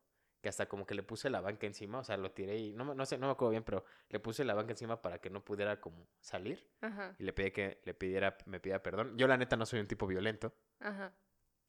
que 0.46 0.50
hasta 0.50 0.68
como 0.68 0.86
que 0.86 0.94
le 0.94 1.02
puse 1.02 1.32
la 1.32 1.42
banca 1.42 1.66
encima, 1.66 1.98
o 1.98 2.04
sea, 2.04 2.18
lo 2.18 2.32
tiré 2.32 2.56
y 2.60 2.72
no, 2.72 2.94
no 2.94 3.06
sé, 3.08 3.18
no 3.18 3.26
me 3.26 3.32
acuerdo 3.32 3.50
bien, 3.50 3.64
pero 3.64 3.84
le 4.10 4.20
puse 4.20 4.46
la 4.46 4.54
banca 4.54 4.74
encima 4.74 5.02
para 5.02 5.18
que 5.18 5.32
no 5.32 5.44
pudiera 5.44 5.82
como 5.82 6.08
salir. 6.20 6.70
Ajá. 6.82 7.16
Y 7.18 7.24
le 7.24 7.34
pedí 7.34 7.50
que 7.50 7.82
le 7.84 7.96
pidiera, 7.96 8.38
me 8.46 8.60
pidiera 8.60 8.84
perdón. 8.84 9.18
Yo 9.18 9.28
la 9.28 9.38
neta 9.38 9.56
no 9.58 9.66
soy 9.66 9.80
un 9.80 9.88
tipo 9.88 10.06
violento. 10.06 10.54
Ajá. 10.80 11.16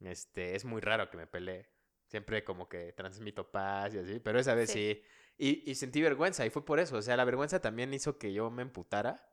Este, 0.00 0.54
es 0.54 0.66
muy 0.66 0.82
raro 0.82 1.08
que 1.08 1.16
me 1.16 1.26
pelee. 1.26 1.70
Siempre 2.04 2.44
como 2.44 2.68
que 2.68 2.92
transmito 2.92 3.50
paz 3.50 3.94
y 3.94 3.98
así, 3.98 4.20
pero 4.20 4.38
esa 4.38 4.54
vez 4.54 4.70
sí. 4.70 5.02
Y, 5.38 5.74
sentí 5.74 6.00
vergüenza 6.00 6.46
y 6.46 6.50
fue 6.50 6.64
por 6.64 6.80
eso. 6.80 6.96
O 6.96 7.02
sea, 7.02 7.16
la 7.16 7.24
vergüenza 7.24 7.60
también 7.60 7.92
hizo 7.92 8.18
que 8.18 8.32
yo 8.32 8.50
me 8.50 8.62
emputara. 8.62 9.28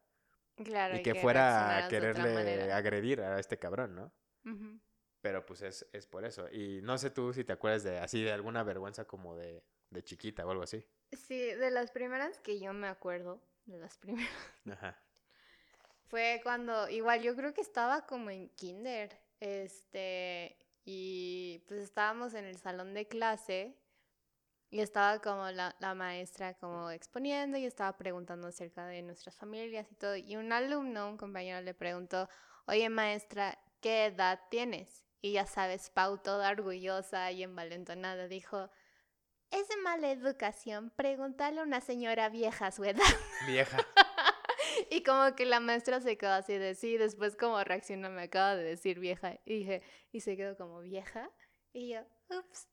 Claro. 0.56 0.98
Y, 0.98 1.02
que, 1.02 1.16
fuera 1.16 1.86
a 1.86 1.88
quererle 1.88 2.72
agredir 2.74 3.22
a 3.22 3.39
este 3.39 3.58
cabrón, 3.58 3.96
¿no? 3.96 4.12
Pero 5.22 5.46
pues 5.46 5.62
es, 5.62 5.88
es 5.94 6.06
por 6.06 6.26
eso. 6.26 6.50
Y 6.52 6.82
no 6.82 6.98
sé 6.98 7.10
tú 7.10 7.34
si 7.34 7.46
te 7.46 7.54
acuerdas 7.54 7.84
de 7.84 8.00
así, 8.00 8.22
de 8.22 8.34
alguna 8.34 8.63
vergüenza 8.63 9.06
como 9.06 9.38
de, 9.38 9.63
de 9.89 10.04
chiquita 10.04 10.46
o 10.46 10.52
algo 10.52 10.63
así. 10.63 10.86
Sí, 11.13 11.38
de 11.38 11.72
las 11.72 11.92
primeras 11.92 12.39
que 12.39 12.60
yo 12.60 12.74
me 12.74 12.88
acuerdo, 12.88 13.42
de 13.66 13.78
las 13.78 13.98
primeras. 14.00 14.30
Ajá. 14.70 15.00
Fue 16.08 16.42
cuando, 16.44 16.89
igual 16.89 17.22
yo 17.22 17.36
creo 17.36 17.54
que 17.54 17.62
estaba 17.62 18.06
como 18.06 18.30
en 18.30 18.50
kinder, 18.50 19.18
este, 19.39 20.58
y 20.86 21.63
pues 21.68 21.80
estábamos 21.82 22.34
en 22.34 22.46
el 22.46 22.58
salón 22.58 22.94
de 22.94 23.08
clase 23.08 23.78
y 24.74 24.82
estaba 24.82 25.20
como 25.20 25.52
la, 25.52 25.76
la, 25.80 25.94
maestra 25.94 26.56
como 26.56 26.90
exponiendo 26.90 27.60
y 27.60 27.66
estaba 27.66 27.96
preguntando 27.96 28.48
acerca 28.48 28.88
de 28.88 29.04
nuestras 29.04 29.38
familias 29.38 29.86
y 29.92 29.94
todo. 29.94 30.16
Y 30.16 30.36
un 30.36 30.52
alumno, 30.52 31.10
un 31.10 31.18
compañero 31.18 31.62
le 31.62 31.76
preguntó, 31.76 32.28
oye 32.66 32.90
maestra, 32.90 33.60
¿qué 33.82 34.06
edad 34.06 34.40
tienes? 34.50 35.04
Y 35.22 35.34
ya 35.34 35.46
sabes, 35.46 35.92
Pau 35.92 36.18
toda 36.18 36.50
orgullosa 36.50 37.32
y 37.32 37.44
envalentonada 37.44 38.28
dijo, 38.28 38.72
es 39.52 39.68
de 39.68 39.78
mala 39.78 40.10
educación 40.10 40.90
preguntarle 40.90 41.60
a 41.60 41.64
una 41.64 41.80
señora 41.80 42.30
vieja 42.30 42.72
su 42.72 42.84
edad. 42.84 43.04
Vieja. 43.46 43.78
y 44.90 45.04
como 45.04 45.36
que 45.36 45.46
la 45.46 45.60
maestra 45.60 46.02
se 46.02 46.18
quedó 46.18 46.32
así 46.32 46.58
de 46.58 46.74
sí, 46.74 46.98
después 46.98 47.36
como 47.36 47.64
reaccionó, 47.64 48.10
me 48.10 48.24
acaba 48.24 48.56
de 48.56 48.64
decir 48.64 48.98
vieja. 48.98 49.38
Y 49.46 49.60
dije, 49.60 49.84
y 50.12 50.22
se 50.22 50.36
quedó 50.36 50.58
como 50.58 50.82
vieja. 50.82 51.30
Y 51.74 51.90
yo, 51.90 52.02
ups. 52.30 52.73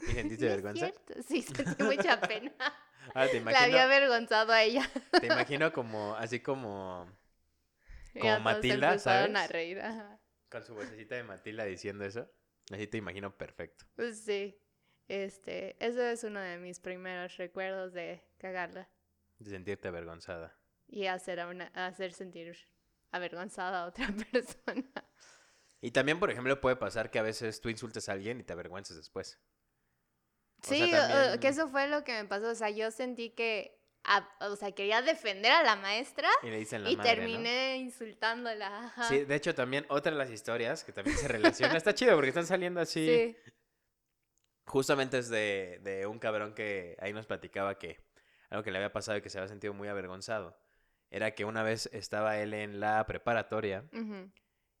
¿Y 0.00 0.06
sentiste 0.06 0.46
vergüenza? 0.46 0.92
Sí, 1.28 1.42
sentí 1.42 1.82
mucha 1.82 2.20
pena. 2.20 2.52
Ah, 3.14 3.28
te 3.28 3.36
imagino. 3.36 3.60
La 3.60 3.62
había 3.66 3.84
avergonzado 3.84 4.52
a 4.52 4.64
ella. 4.64 4.90
Te 5.20 5.26
imagino 5.26 5.72
como, 5.72 6.16
así 6.16 6.40
como, 6.40 7.08
como 8.20 8.40
Matilda, 8.40 8.98
¿sabes? 8.98 9.32
A 9.32 9.46
reír, 9.46 9.80
Con 10.50 10.64
su 10.64 10.74
vocecita 10.74 11.14
de 11.14 11.22
Matilda 11.22 11.64
diciendo 11.64 12.04
eso. 12.04 12.28
Así 12.72 12.88
te 12.88 12.98
imagino 12.98 13.36
perfecto. 13.38 13.84
Pues 13.94 14.24
sí. 14.24 14.60
Este, 15.08 15.76
eso 15.78 16.02
es 16.02 16.24
uno 16.24 16.40
de 16.40 16.58
mis 16.58 16.80
primeros 16.80 17.36
recuerdos 17.36 17.92
de 17.92 18.24
cagarla. 18.38 18.90
De 19.38 19.50
sentirte 19.50 19.86
avergonzada. 19.86 20.58
Y 20.88 21.06
hacer, 21.06 21.38
a 21.38 21.46
una, 21.46 21.66
hacer 21.74 22.12
sentir 22.12 22.56
avergonzada 23.12 23.84
a 23.84 23.86
otra 23.86 24.08
persona. 24.32 25.04
Y 25.80 25.92
también, 25.92 26.18
por 26.18 26.30
ejemplo, 26.30 26.60
puede 26.60 26.76
pasar 26.76 27.10
que 27.10 27.18
a 27.18 27.22
veces 27.22 27.60
tú 27.60 27.68
insultes 27.68 28.08
a 28.08 28.12
alguien 28.12 28.40
y 28.40 28.42
te 28.42 28.52
avergüences 28.52 28.96
después. 28.96 29.40
Sí, 30.66 30.90
que 31.40 31.48
eso 31.48 31.68
fue 31.68 31.88
lo 31.88 32.02
que 32.04 32.12
me 32.12 32.24
pasó. 32.28 32.50
O 32.50 32.54
sea, 32.54 32.70
yo 32.70 32.90
sentí 32.90 33.30
que, 33.30 33.78
o 34.40 34.56
sea, 34.56 34.72
quería 34.72 35.02
defender 35.02 35.52
a 35.52 35.62
la 35.62 35.76
maestra 35.76 36.28
y, 36.42 36.96
terminé 36.96 37.76
insultándola. 37.76 38.92
Sí, 39.08 39.24
de 39.24 39.34
hecho 39.34 39.54
también 39.54 39.86
otra 39.88 40.12
de 40.12 40.18
las 40.18 40.30
historias 40.30 40.82
que 40.82 40.92
también 40.92 41.16
se 41.16 41.28
relaciona, 41.28 41.76
está 41.76 41.94
chido 41.94 42.14
porque 42.14 42.30
están 42.30 42.46
saliendo 42.46 42.80
así. 42.80 43.06
Sí. 43.06 43.36
Justamente 44.66 45.18
es 45.18 45.28
de, 45.28 45.78
de, 45.84 46.06
un 46.06 46.18
cabrón 46.18 46.52
que 46.52 46.96
ahí 47.00 47.12
nos 47.12 47.26
platicaba 47.26 47.78
que 47.78 48.04
algo 48.50 48.64
que 48.64 48.72
le 48.72 48.78
había 48.78 48.92
pasado 48.92 49.18
y 49.18 49.22
que 49.22 49.30
se 49.30 49.38
había 49.38 49.48
sentido 49.48 49.72
muy 49.74 49.86
avergonzado. 49.86 50.58
Era 51.10 51.36
que 51.36 51.44
una 51.44 51.62
vez 51.62 51.88
estaba 51.92 52.38
él 52.38 52.52
en 52.52 52.80
la 52.80 53.06
preparatoria 53.06 53.84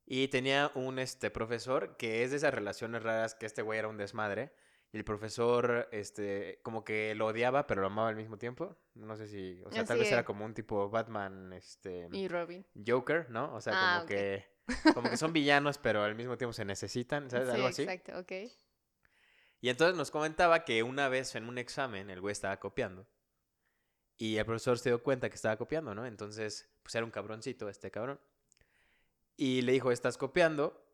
y 0.04 0.26
tenía 0.28 0.72
un 0.74 0.98
este, 0.98 1.30
profesor 1.30 1.96
que 1.96 2.24
es 2.24 2.32
de 2.32 2.38
esas 2.38 2.52
relaciones 2.52 3.04
raras 3.04 3.36
que 3.36 3.46
este 3.46 3.62
güey 3.62 3.78
era 3.78 3.86
un 3.86 3.96
desmadre 3.96 4.52
y 4.92 4.98
el 4.98 5.04
profesor, 5.04 5.88
este, 5.92 6.60
como 6.62 6.84
que 6.84 7.14
lo 7.14 7.26
odiaba, 7.26 7.66
pero 7.66 7.80
lo 7.80 7.88
amaba 7.88 8.08
al 8.08 8.16
mismo 8.16 8.38
tiempo. 8.38 8.76
No 8.94 9.16
sé 9.16 9.26
si, 9.26 9.60
o 9.64 9.70
sea, 9.70 9.84
tal 9.84 9.98
vez 9.98 10.10
era 10.10 10.24
como 10.24 10.44
un 10.44 10.54
tipo 10.54 10.88
Batman, 10.88 11.52
este... 11.52 12.08
Y 12.12 12.28
Robin. 12.28 12.64
Joker, 12.86 13.28
¿no? 13.30 13.54
O 13.54 13.60
sea, 13.60 13.72
ah, 13.76 13.96
como 13.96 14.08
que... 14.08 14.56
Como 14.94 15.08
que 15.08 15.16
son 15.16 15.32
villanos, 15.32 15.78
pero 15.78 16.02
al 16.02 16.16
mismo 16.16 16.36
tiempo 16.36 16.52
se 16.52 16.64
necesitan, 16.64 17.30
¿sabes? 17.30 17.48
Algo 17.50 17.68
así. 17.68 17.82
exacto, 17.82 18.18
ok. 18.18 18.32
Y 19.60 19.68
entonces 19.68 19.96
nos 19.96 20.10
comentaba 20.10 20.64
que 20.64 20.82
una 20.82 21.08
vez 21.08 21.36
en 21.36 21.48
un 21.48 21.58
examen 21.58 22.10
el 22.10 22.20
güey 22.20 22.32
estaba 22.32 22.58
copiando. 22.58 23.06
Y 24.16 24.38
el 24.38 24.44
profesor 24.44 24.78
se 24.78 24.90
dio 24.90 25.02
cuenta 25.02 25.28
que 25.28 25.36
estaba 25.36 25.56
copiando, 25.56 25.94
¿no? 25.94 26.06
Entonces, 26.06 26.68
pues 26.82 26.94
era 26.94 27.04
un 27.04 27.10
cabroncito 27.10 27.68
este 27.68 27.90
cabrón. 27.90 28.20
Y 29.36 29.62
le 29.62 29.72
dijo, 29.72 29.92
estás 29.92 30.16
copiando, 30.16 30.85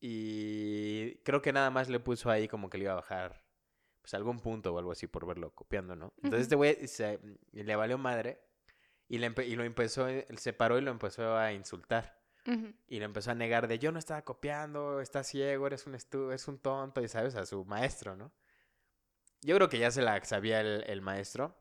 y 0.00 1.16
creo 1.16 1.42
que 1.42 1.52
nada 1.52 1.70
más 1.70 1.88
le 1.88 2.00
puso 2.00 2.30
ahí 2.30 2.48
como 2.48 2.70
que 2.70 2.78
le 2.78 2.84
iba 2.84 2.92
a 2.92 2.96
bajar 2.96 3.44
pues 4.00 4.14
algún 4.14 4.40
punto 4.40 4.72
o 4.74 4.78
algo 4.78 4.92
así 4.92 5.06
por 5.06 5.26
verlo 5.26 5.54
copiando, 5.54 5.94
¿no? 5.94 6.14
Entonces 6.16 6.42
este 6.42 6.56
güey 6.56 6.78
le 7.52 7.76
valió 7.76 7.98
madre 7.98 8.40
y, 9.08 9.18
le 9.18 9.32
y 9.46 9.56
lo 9.56 9.64
empezó, 9.64 10.06
se 10.36 10.52
paró 10.54 10.78
y 10.78 10.80
lo 10.80 10.90
empezó 10.90 11.36
a 11.36 11.52
insultar. 11.52 12.18
Y 12.88 12.98
le 12.98 13.04
empezó 13.04 13.30
a 13.30 13.34
negar 13.34 13.68
de 13.68 13.78
yo 13.78 13.92
no 13.92 13.98
estaba 13.98 14.22
copiando, 14.22 15.00
estás 15.00 15.28
ciego, 15.28 15.68
eres 15.68 15.86
un 15.86 15.94
estu 15.94 16.32
es 16.32 16.48
un 16.48 16.58
tonto, 16.58 17.00
y 17.00 17.06
sabes, 17.06 17.36
a 17.36 17.46
su 17.46 17.64
maestro, 17.64 18.16
¿no? 18.16 18.32
Yo 19.42 19.54
creo 19.54 19.68
que 19.68 19.78
ya 19.78 19.92
se 19.92 20.02
la 20.02 20.24
sabía 20.24 20.60
el, 20.60 20.82
el 20.88 21.00
maestro, 21.00 21.54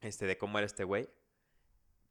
este, 0.00 0.26
de 0.26 0.36
cómo 0.36 0.58
era 0.58 0.66
este 0.66 0.84
güey 0.84 1.08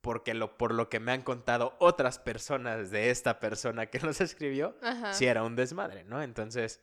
porque 0.06 0.36
lo, 0.36 0.56
por 0.56 0.72
lo 0.72 0.88
que 0.88 1.00
me 1.00 1.14
han 1.14 1.24
contado 1.24 1.76
otras 1.80 2.20
personas 2.20 2.92
de 2.92 3.10
esta 3.10 3.40
persona 3.40 3.88
que 3.88 3.98
nos 4.06 4.22
escribió, 4.22 4.78
sí 5.14 5.26
era 5.26 5.42
un 5.42 5.56
desmadre, 5.56 6.04
¿no? 6.04 6.22
Entonces, 6.22 6.80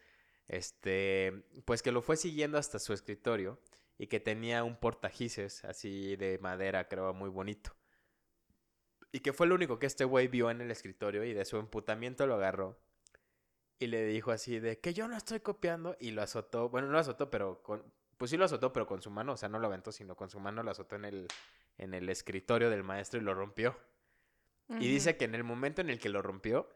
este, 0.48 1.44
pues 1.64 1.82
que 1.82 1.92
lo 1.92 2.02
fue 2.02 2.16
siguiendo 2.16 2.58
hasta 2.58 2.80
su 2.80 2.92
escritorio 2.92 3.60
y 3.96 4.08
que 4.08 4.18
tenía 4.18 4.64
un 4.64 4.74
portajices 4.74 5.64
así 5.64 6.16
de 6.16 6.40
madera, 6.40 6.88
creo, 6.88 7.14
muy 7.14 7.30
bonito. 7.30 7.76
Y 9.12 9.20
que 9.20 9.32
fue 9.32 9.46
lo 9.46 9.54
único 9.54 9.78
que 9.78 9.86
este 9.86 10.04
güey 10.04 10.26
vio 10.26 10.50
en 10.50 10.60
el 10.60 10.72
escritorio 10.72 11.22
y 11.22 11.32
de 11.32 11.44
su 11.44 11.58
emputamiento 11.58 12.26
lo 12.26 12.34
agarró 12.34 12.76
y 13.78 13.86
le 13.86 14.04
dijo 14.04 14.32
así 14.32 14.58
de 14.58 14.80
que 14.80 14.94
yo 14.94 15.06
no 15.06 15.16
estoy 15.16 15.38
copiando 15.38 15.96
y 16.00 16.10
lo 16.10 16.22
azotó, 16.22 16.70
bueno, 16.70 16.88
no 16.88 16.94
lo 16.94 16.98
azotó, 16.98 17.30
pero 17.30 17.62
con, 17.62 17.84
pues 18.16 18.32
sí 18.32 18.36
lo 18.36 18.46
azotó, 18.46 18.72
pero 18.72 18.88
con 18.88 19.00
su 19.00 19.12
mano, 19.12 19.34
o 19.34 19.36
sea, 19.36 19.48
no 19.48 19.60
lo 19.60 19.68
aventó, 19.68 19.92
sino 19.92 20.16
con 20.16 20.28
su 20.28 20.40
mano 20.40 20.64
lo 20.64 20.72
azotó 20.72 20.96
en 20.96 21.04
el, 21.04 21.28
en 21.82 21.94
el 21.94 22.08
escritorio 22.08 22.70
del 22.70 22.82
maestro 22.82 23.20
y 23.20 23.24
lo 23.24 23.34
rompió. 23.34 23.78
Y 24.68 24.88
dice 24.88 25.18
que 25.18 25.26
en 25.26 25.34
el 25.34 25.44
momento 25.44 25.82
en 25.82 25.90
el 25.90 25.98
que 25.98 26.08
lo 26.08 26.22
rompió, 26.22 26.66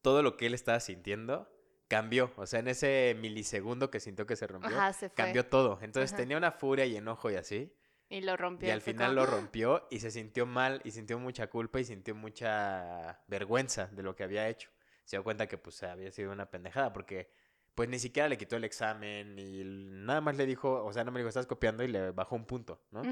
todo 0.00 0.22
lo 0.22 0.38
que 0.38 0.46
él 0.46 0.54
estaba 0.54 0.80
sintiendo 0.80 1.50
cambió. 1.88 2.32
O 2.36 2.46
sea, 2.46 2.60
en 2.60 2.68
ese 2.68 3.14
milisegundo 3.18 3.90
que 3.90 4.00
sintió 4.00 4.26
que 4.26 4.36
se 4.36 4.46
rompió, 4.46 4.70
cambió 5.14 5.46
todo. 5.46 5.78
Entonces 5.82 6.16
tenía 6.16 6.38
una 6.38 6.52
furia 6.52 6.86
y 6.86 6.96
enojo 6.96 7.30
y 7.30 7.34
así. 7.34 7.74
Y 8.08 8.22
lo 8.22 8.36
rompió. 8.38 8.68
Y 8.68 8.70
al 8.70 8.80
final 8.80 9.14
lo 9.14 9.26
rompió 9.26 9.86
y 9.90 10.00
se 10.00 10.10
sintió 10.10 10.46
mal 10.46 10.80
y 10.84 10.92
sintió 10.92 11.18
mucha 11.18 11.48
culpa 11.48 11.80
y 11.80 11.84
sintió 11.84 12.14
mucha 12.14 13.20
vergüenza 13.26 13.88
de 13.88 14.02
lo 14.02 14.16
que 14.16 14.24
había 14.24 14.48
hecho. 14.48 14.70
Se 15.04 15.16
dio 15.16 15.24
cuenta 15.24 15.46
que 15.46 15.58
pues 15.58 15.82
había 15.82 16.10
sido 16.10 16.32
una 16.32 16.50
pendejada 16.50 16.92
porque 16.94 17.30
pues 17.74 17.88
ni 17.88 17.98
siquiera 17.98 18.28
le 18.28 18.38
quitó 18.38 18.56
el 18.56 18.64
examen 18.64 19.38
y 19.38 19.62
nada 19.64 20.20
más 20.20 20.36
le 20.36 20.46
dijo, 20.46 20.84
o 20.84 20.92
sea, 20.92 21.04
no 21.04 21.12
me 21.12 21.20
dijo, 21.20 21.28
estás 21.28 21.46
copiando 21.46 21.84
y 21.84 21.88
le 21.88 22.10
bajó 22.10 22.34
un 22.34 22.44
punto, 22.44 22.80
¿no? 22.90 23.02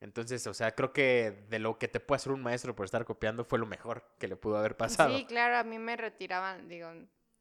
Entonces, 0.00 0.46
o 0.46 0.54
sea, 0.54 0.72
creo 0.72 0.92
que 0.92 1.46
de 1.48 1.58
lo 1.58 1.78
que 1.78 1.88
te 1.88 2.00
puede 2.00 2.16
hacer 2.16 2.32
un 2.32 2.42
maestro 2.42 2.76
por 2.76 2.84
estar 2.84 3.04
copiando 3.04 3.44
fue 3.44 3.58
lo 3.58 3.66
mejor 3.66 4.04
que 4.18 4.28
le 4.28 4.36
pudo 4.36 4.58
haber 4.58 4.76
pasado. 4.76 5.16
Sí, 5.16 5.24
claro, 5.24 5.56
a 5.56 5.64
mí 5.64 5.78
me 5.78 5.96
retiraban, 5.96 6.68
digo, 6.68 6.90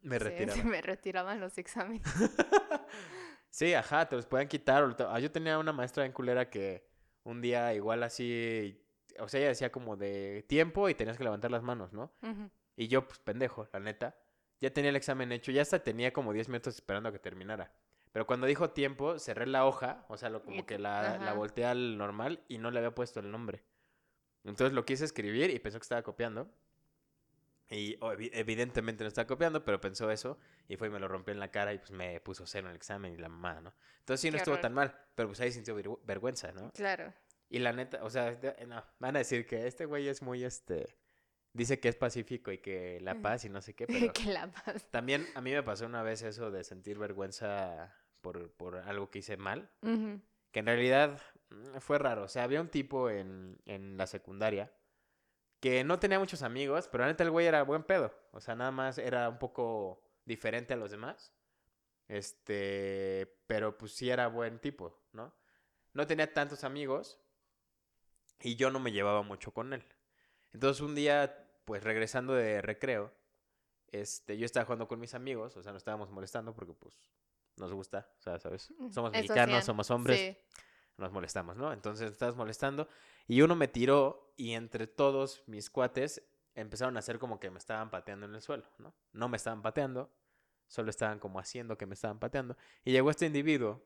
me 0.01 0.19
retiraban. 0.19 0.61
Sí, 0.61 0.67
me 0.67 0.81
retiraban 0.81 1.39
los 1.39 1.57
exámenes. 1.57 2.03
sí, 3.49 3.73
ajá, 3.73 4.07
te 4.07 4.15
los 4.15 4.25
pueden 4.25 4.47
quitar. 4.47 4.95
Ah, 5.09 5.19
yo 5.19 5.31
tenía 5.31 5.59
una 5.59 5.73
maestra 5.73 6.05
en 6.05 6.13
culera 6.13 6.49
que 6.49 6.87
un 7.23 7.41
día 7.41 7.73
igual 7.73 8.03
así, 8.03 8.81
o 9.19 9.27
sea, 9.27 9.39
ella 9.41 9.49
decía 9.49 9.71
como 9.71 9.97
de 9.97 10.45
tiempo 10.47 10.87
y 10.87 10.95
tenías 10.95 11.17
que 11.17 11.23
levantar 11.23 11.51
las 11.51 11.63
manos, 11.63 11.91
¿no? 11.91 12.13
Y 12.77 12.87
yo, 12.87 13.07
pues 13.07 13.19
pendejo, 13.19 13.67
la 13.73 13.79
neta 13.79 14.15
ya 14.61 14.71
tenía 14.71 14.89
el 14.89 14.95
examen 14.95 15.31
hecho, 15.31 15.51
ya 15.51 15.61
hasta 15.61 15.83
tenía 15.83 16.13
como 16.13 16.33
10 16.33 16.49
minutos 16.49 16.75
esperando 16.75 17.09
a 17.09 17.11
que 17.11 17.19
terminara. 17.19 17.71
Pero 18.15 18.25
cuando 18.25 18.47
dijo 18.47 18.69
tiempo, 18.69 19.19
cerré 19.19 19.45
la 19.45 19.65
hoja, 19.65 20.06
o 20.08 20.15
sea, 20.15 20.30
lo, 20.30 20.41
como 20.41 20.65
que 20.65 20.80
la, 20.80 21.17
la 21.17 21.34
volteé 21.34 21.65
al 21.65 21.97
normal 21.97 22.45
y 22.47 22.60
no 22.60 22.71
le 22.71 22.80
había 22.80 22.95
puesto 22.95 23.19
el 23.19 23.30
nombre. 23.30 23.65
Entonces 24.45 24.71
lo 24.73 24.86
quise 24.86 25.04
escribir 25.04 25.49
y 25.49 25.60
pensó 25.60 25.80
que 25.80 25.84
estaba 25.84 26.01
copiando. 26.01 26.49
Y 27.69 27.97
evidentemente 28.32 29.04
no 29.04 29.10
estaba 29.10 29.28
copiando, 29.28 29.65
pero 29.65 29.82
pensó 29.82 30.10
eso 30.12 30.39
y 30.69 30.78
fue 30.78 30.88
y 30.88 30.91
me 30.91 30.99
lo 31.01 31.10
rompió 31.10 31.34
en 31.34 31.41
la 31.41 31.51
cara 31.51 31.73
y 31.73 31.78
pues 31.78 31.91
me 31.91 32.21
puso 32.21 32.47
cero 32.47 32.67
en 32.67 32.71
el 32.71 32.78
examen 32.78 33.12
y 33.12 33.17
la 33.17 33.28
mamá, 33.28 33.60
¿no? 33.60 33.73
Entonces 33.99 34.21
sí, 34.21 34.32
no 34.32 34.38
estuvo 34.38 34.62
tan 34.62 34.73
mal, 34.73 34.97
pero 35.13 35.28
pues 35.28 35.41
ahí 35.41 35.51
sintió 35.51 35.75
vergüenza, 36.06 36.54
¿no? 36.54 36.71
Claro. 36.71 37.13
Y 37.49 37.60
la 37.60 37.73
neta, 37.73 38.01
o 38.01 38.10
sea, 38.10 38.39
no, 38.65 38.82
van 38.97 39.17
a 39.17 39.19
decir 39.19 39.45
que 39.45 39.67
este 39.67 39.84
güey 39.84 40.08
es 40.08 40.21
muy, 40.21 40.45
este, 40.45 40.95
dice 41.51 41.82
que 41.82 41.89
es 41.89 41.97
pacífico 41.97 42.54
y 42.54 42.60
que 42.60 42.97
la 43.01 43.15
paz 43.15 43.43
y 43.43 43.49
no 43.49 43.62
sé 43.62 43.73
qué, 43.73 43.88
pero 43.88 44.13
que 44.13 44.32
la 44.32 44.49
paz. 44.49 44.88
también 44.89 45.28
a 45.36 45.41
mí 45.41 45.51
me 45.51 45.63
pasó 45.63 45.86
una 45.86 46.01
vez 46.01 46.21
eso 46.21 46.49
de 46.49 46.63
sentir 46.63 46.97
vergüenza 46.97 47.93
por, 48.25 48.49
por 48.53 48.77
algo 48.77 49.11
que 49.11 49.19
hice 49.19 49.38
mal, 49.38 49.69
que 50.51 50.59
en 50.59 50.65
realidad 50.65 51.21
mm, 51.51 51.77
fue 51.77 51.99
raro, 51.99 52.23
o 52.23 52.27
sea, 52.27 52.43
había 52.43 52.59
un 52.59 52.69
tipo 52.69 53.11
en, 53.11 53.61
en 53.67 53.97
la 53.97 54.07
secundaria 54.07 54.71
que 55.59 55.83
no 55.83 55.99
tenía 55.99 56.17
muchos 56.17 56.41
amigos, 56.41 56.88
pero 56.91 57.03
la 57.03 57.11
neta 57.11 57.23
el 57.23 57.29
güey 57.29 57.45
era 57.45 57.61
buen 57.61 57.83
pedo, 57.83 58.11
o 58.31 58.41
sea, 58.41 58.55
nada 58.55 58.71
más 58.71 58.97
era 58.97 59.29
un 59.29 59.38
poco 59.38 60.01
diferente 60.25 60.73
a 60.73 60.77
los 60.77 60.89
demás, 60.89 61.35
este, 62.07 63.31
pero 63.45 63.77
pues 63.77 63.91
sí 63.91 64.09
era 64.09 64.25
buen 64.25 64.57
tipo, 64.57 64.99
¿no? 65.13 65.31
No 65.93 66.07
tenía 66.07 66.33
tantos 66.33 66.63
amigos 66.63 67.19
y 68.39 68.55
yo 68.55 68.71
no 68.71 68.79
me 68.79 68.91
llevaba 68.91 69.21
mucho 69.21 69.51
con 69.53 69.71
él. 69.71 69.85
Entonces 70.51 70.81
un 70.81 70.95
día 70.95 71.47
pues 71.63 71.83
regresando 71.83 72.33
de 72.33 72.63
recreo, 72.63 73.11
este, 73.91 74.35
yo 74.35 74.47
estaba 74.47 74.65
jugando 74.65 74.88
con 74.88 74.99
mis 74.99 75.13
amigos, 75.13 75.55
o 75.57 75.61
sea, 75.61 75.73
nos 75.73 75.81
estábamos 75.81 76.09
molestando 76.09 76.55
porque 76.55 76.73
pues 76.73 76.99
nos 77.57 77.73
gusta, 77.73 78.09
o 78.19 78.21
sea, 78.21 78.39
¿sabes? 78.39 78.73
Somos 78.91 79.11
mexicanos, 79.11 79.63
somos 79.63 79.89
hombres, 79.91 80.37
nos 80.97 81.11
molestamos, 81.11 81.55
¿no? 81.55 81.71
Entonces 81.73 82.11
estabas 82.11 82.35
molestando 82.35 82.87
y 83.27 83.41
uno 83.41 83.55
me 83.55 83.67
tiró 83.67 84.33
y 84.37 84.53
entre 84.53 84.87
todos 84.87 85.43
mis 85.47 85.69
cuates 85.69 86.21
empezaron 86.53 86.95
a 86.95 86.99
hacer 86.99 87.19
como 87.19 87.39
que 87.39 87.49
me 87.49 87.57
estaban 87.57 87.89
pateando 87.89 88.25
en 88.25 88.35
el 88.35 88.41
suelo, 88.41 88.65
¿no? 88.77 88.93
No 89.11 89.29
me 89.29 89.37
estaban 89.37 89.61
pateando, 89.61 90.11
Solo 90.67 90.89
estaban 90.89 91.19
como 91.19 91.39
haciendo 91.39 91.77
que 91.77 91.85
me 91.85 91.93
estaban 91.93 92.19
pateando. 92.19 92.57
Y 92.83 92.91
llegó 92.91 93.09
este 93.11 93.25
individuo 93.25 93.83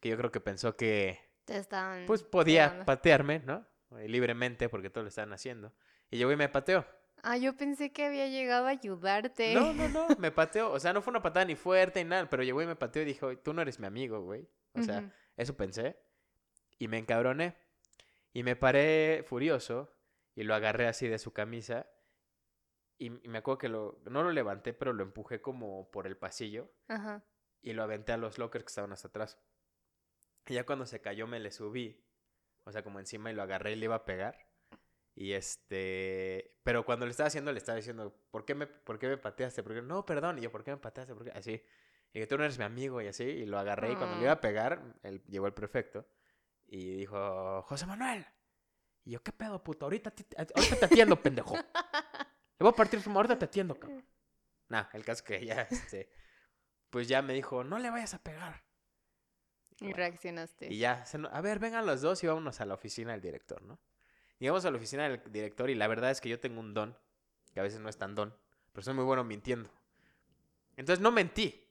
que 0.00 0.08
yo 0.08 0.16
creo 0.16 0.32
que 0.32 0.40
pensó 0.40 0.76
que 0.76 1.20
Te 1.44 1.58
estaban 1.58 2.06
pues 2.06 2.22
podía 2.22 2.84
patearme, 2.84 3.40
¿no? 3.40 3.66
Eh, 3.98 4.08
libremente 4.08 4.68
porque 4.68 4.90
todo 4.90 5.04
lo 5.04 5.08
estaban 5.08 5.32
haciendo. 5.32 5.72
Y 6.10 6.16
llegó 6.16 6.32
y 6.32 6.36
me 6.36 6.48
pateó. 6.48 6.86
Ah, 7.22 7.36
yo 7.36 7.56
pensé 7.56 7.92
que 7.92 8.04
había 8.04 8.28
llegado 8.28 8.66
a 8.66 8.70
ayudarte. 8.70 9.54
No, 9.54 9.72
no, 9.72 9.88
no, 9.88 10.08
me 10.18 10.30
pateó. 10.32 10.70
O 10.72 10.78
sea, 10.78 10.92
no 10.92 11.02
fue 11.02 11.10
una 11.10 11.22
patada 11.22 11.44
ni 11.44 11.56
fuerte 11.56 12.02
ni 12.02 12.10
nada, 12.10 12.28
pero 12.28 12.42
llegó 12.42 12.62
y 12.62 12.66
me 12.66 12.76
pateó 12.76 13.02
y 13.02 13.04
dijo, 13.04 13.36
tú 13.38 13.52
no 13.52 13.62
eres 13.62 13.80
mi 13.80 13.86
amigo, 13.86 14.22
güey. 14.22 14.48
O 14.74 14.82
sea, 14.82 15.10
eso 15.36 15.56
pensé. 15.56 15.96
Y 16.78 16.88
me 16.88 16.98
encabroné. 16.98 17.56
Y 18.32 18.42
me 18.42 18.54
paré 18.54 19.24
furioso 19.26 19.90
y 20.34 20.42
lo 20.44 20.54
agarré 20.54 20.86
así 20.86 21.08
de 21.08 21.18
su 21.18 21.32
camisa. 21.32 21.86
Y, 22.98 23.10
me 23.10 23.38
acuerdo 23.38 23.58
que 23.58 23.68
lo, 23.68 23.98
no 24.04 24.22
lo 24.22 24.30
levanté, 24.30 24.74
pero 24.74 24.92
lo 24.92 25.02
empujé 25.02 25.40
como 25.40 25.90
por 25.90 26.06
el 26.06 26.16
pasillo. 26.16 26.70
Ajá. 26.88 27.24
Y 27.62 27.72
lo 27.72 27.82
aventé 27.82 28.12
a 28.12 28.18
los 28.18 28.38
lockers 28.38 28.64
que 28.64 28.68
estaban 28.68 28.92
hasta 28.92 29.08
atrás. 29.08 29.38
Y 30.46 30.54
ya 30.54 30.64
cuando 30.64 30.86
se 30.86 31.00
cayó 31.00 31.26
me 31.26 31.40
le 31.40 31.50
subí. 31.50 32.04
O 32.64 32.72
sea, 32.72 32.82
como 32.82 33.00
encima 33.00 33.30
y 33.30 33.34
lo 33.34 33.42
agarré 33.42 33.72
y 33.72 33.76
le 33.76 33.86
iba 33.86 33.96
a 33.96 34.04
pegar. 34.04 34.45
Y 35.18 35.32
este, 35.32 36.58
pero 36.62 36.84
cuando 36.84 37.06
le 37.06 37.10
estaba 37.10 37.28
haciendo, 37.28 37.50
le 37.50 37.56
estaba 37.56 37.76
diciendo, 37.76 38.14
¿por 38.30 38.44
qué 38.44 38.54
me, 38.54 38.66
por 38.66 38.98
qué 38.98 39.08
me 39.08 39.16
pateaste? 39.16 39.62
Porque, 39.62 39.80
no, 39.80 40.04
perdón. 40.04 40.38
Y 40.38 40.42
yo, 40.42 40.52
¿por 40.52 40.62
qué 40.62 40.72
me 40.72 40.76
pateaste? 40.76 41.14
Porque, 41.14 41.30
así. 41.30 41.64
Y 42.12 42.20
que 42.20 42.26
tú 42.26 42.36
no 42.36 42.44
eres 42.44 42.58
mi 42.58 42.64
amigo 42.64 43.00
y 43.00 43.06
así. 43.06 43.24
Y 43.24 43.46
lo 43.46 43.58
agarré 43.58 43.92
y 43.92 43.96
cuando 43.96 44.16
le 44.16 44.24
iba 44.24 44.32
a 44.32 44.40
pegar, 44.42 44.94
él, 45.02 45.22
llegó 45.26 45.46
el 45.46 45.54
prefecto 45.54 46.06
y 46.66 46.98
dijo, 46.98 47.62
José 47.62 47.86
Manuel. 47.86 48.26
Y 49.04 49.12
yo, 49.12 49.22
¿qué 49.22 49.32
pedo, 49.32 49.64
puto? 49.64 49.86
Ahorita 49.86 50.10
te, 50.10 50.26
ahorita 50.36 50.76
te 50.80 50.84
atiendo, 50.84 51.16
pendejo. 51.22 51.54
Le 51.54 51.62
voy 52.58 52.68
a 52.68 52.72
partir 52.72 53.00
su 53.00 53.10
ahorita 53.10 53.38
te 53.38 53.46
atiendo, 53.46 53.74
cabrón. 53.74 54.06
Nah, 54.68 54.84
el 54.92 55.02
caso 55.02 55.22
es 55.22 55.22
que 55.22 55.46
ya, 55.46 55.62
este, 55.62 56.10
pues 56.90 57.08
ya 57.08 57.22
me 57.22 57.32
dijo, 57.32 57.64
no 57.64 57.78
le 57.78 57.88
vayas 57.88 58.12
a 58.12 58.22
pegar. 58.22 58.64
Y 59.80 59.92
reaccionaste. 59.94 60.72
Y 60.72 60.78
ya, 60.78 61.04
a 61.30 61.40
ver, 61.40 61.58
vengan 61.58 61.86
los 61.86 62.02
dos 62.02 62.22
y 62.22 62.26
vámonos 62.26 62.60
a 62.60 62.66
la 62.66 62.74
oficina 62.74 63.12
del 63.12 63.22
director, 63.22 63.62
¿no? 63.62 63.80
Llegamos 64.38 64.64
a 64.64 64.70
la 64.70 64.76
oficina 64.76 65.08
del 65.08 65.20
director 65.32 65.70
y 65.70 65.74
la 65.74 65.86
verdad 65.88 66.10
es 66.10 66.20
que 66.20 66.28
yo 66.28 66.38
tengo 66.38 66.60
un 66.60 66.74
don, 66.74 66.96
que 67.54 67.60
a 67.60 67.62
veces 67.62 67.80
no 67.80 67.88
es 67.88 67.96
tan 67.96 68.14
don, 68.14 68.34
pero 68.72 68.82
soy 68.84 68.94
muy 68.94 69.04
bueno 69.04 69.24
mintiendo. 69.24 69.70
Entonces 70.76 71.02
no 71.02 71.10
mentí, 71.10 71.66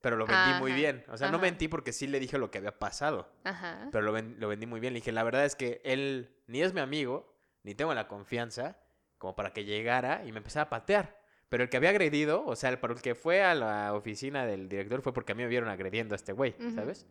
pero 0.00 0.16
lo 0.16 0.26
vendí 0.26 0.58
muy 0.58 0.72
bien. 0.72 1.04
O 1.08 1.16
sea, 1.16 1.30
no 1.30 1.38
mentí 1.38 1.68
porque 1.68 1.92
sí 1.92 2.06
le 2.06 2.20
dije 2.20 2.38
lo 2.38 2.50
que 2.50 2.58
había 2.58 2.78
pasado, 2.78 3.32
Ajá. 3.44 3.88
pero 3.90 4.04
lo, 4.04 4.20
lo 4.20 4.48
vendí 4.48 4.66
muy 4.66 4.80
bien. 4.80 4.92
Le 4.92 4.98
dije, 4.98 5.12
la 5.12 5.22
verdad 5.22 5.44
es 5.44 5.56
que 5.56 5.80
él 5.84 6.36
ni 6.46 6.62
es 6.62 6.74
mi 6.74 6.80
amigo, 6.80 7.34
ni 7.62 7.74
tengo 7.74 7.94
la 7.94 8.08
confianza 8.08 8.78
como 9.18 9.34
para 9.34 9.52
que 9.52 9.64
llegara 9.64 10.24
y 10.24 10.32
me 10.32 10.38
empezara 10.38 10.64
a 10.64 10.70
patear. 10.70 11.20
Pero 11.48 11.64
el 11.64 11.68
que 11.68 11.76
había 11.76 11.90
agredido, 11.90 12.44
o 12.46 12.54
sea, 12.54 12.70
el, 12.70 12.78
para 12.78 12.94
el 12.94 13.02
que 13.02 13.14
fue 13.14 13.42
a 13.42 13.54
la 13.54 13.92
oficina 13.94 14.46
del 14.46 14.68
director 14.68 15.02
fue 15.02 15.12
porque 15.12 15.32
a 15.32 15.34
mí 15.34 15.42
me 15.42 15.48
vieron 15.48 15.68
agrediendo 15.68 16.14
a 16.14 16.16
este 16.16 16.32
güey, 16.32 16.54
¿sabes? 16.74 17.06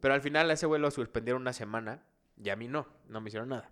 Pero 0.00 0.14
al 0.14 0.22
final 0.22 0.48
a 0.50 0.54
ese 0.54 0.66
güey 0.66 0.80
lo 0.80 0.90
suspendieron 0.90 1.42
una 1.42 1.52
semana 1.52 2.02
y 2.36 2.48
a 2.50 2.56
mí 2.56 2.68
no, 2.68 2.86
no 3.08 3.20
me 3.20 3.28
hicieron 3.28 3.50
nada. 3.50 3.70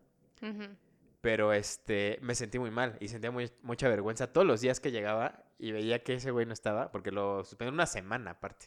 Pero 1.21 1.53
este, 1.53 2.19
me 2.23 2.35
sentí 2.35 2.59
muy 2.59 2.71
mal 2.71 2.97
y 3.01 3.09
sentía 3.09 3.33
mucha 3.63 3.89
vergüenza 3.89 4.33
todos 4.33 4.47
los 4.47 4.61
días 4.61 4.81
que 4.81 4.93
llegaba 4.93 5.45
y 5.59 5.73
veía 5.73 6.03
que 6.03 6.15
ese 6.15 6.31
güey 6.31 6.47
no 6.47 6.53
estaba, 6.53 6.93
porque 6.93 7.11
lo 7.11 7.43
suspendieron 7.45 7.75
una 7.75 7.87
semana 7.87 8.33
aparte. 8.33 8.67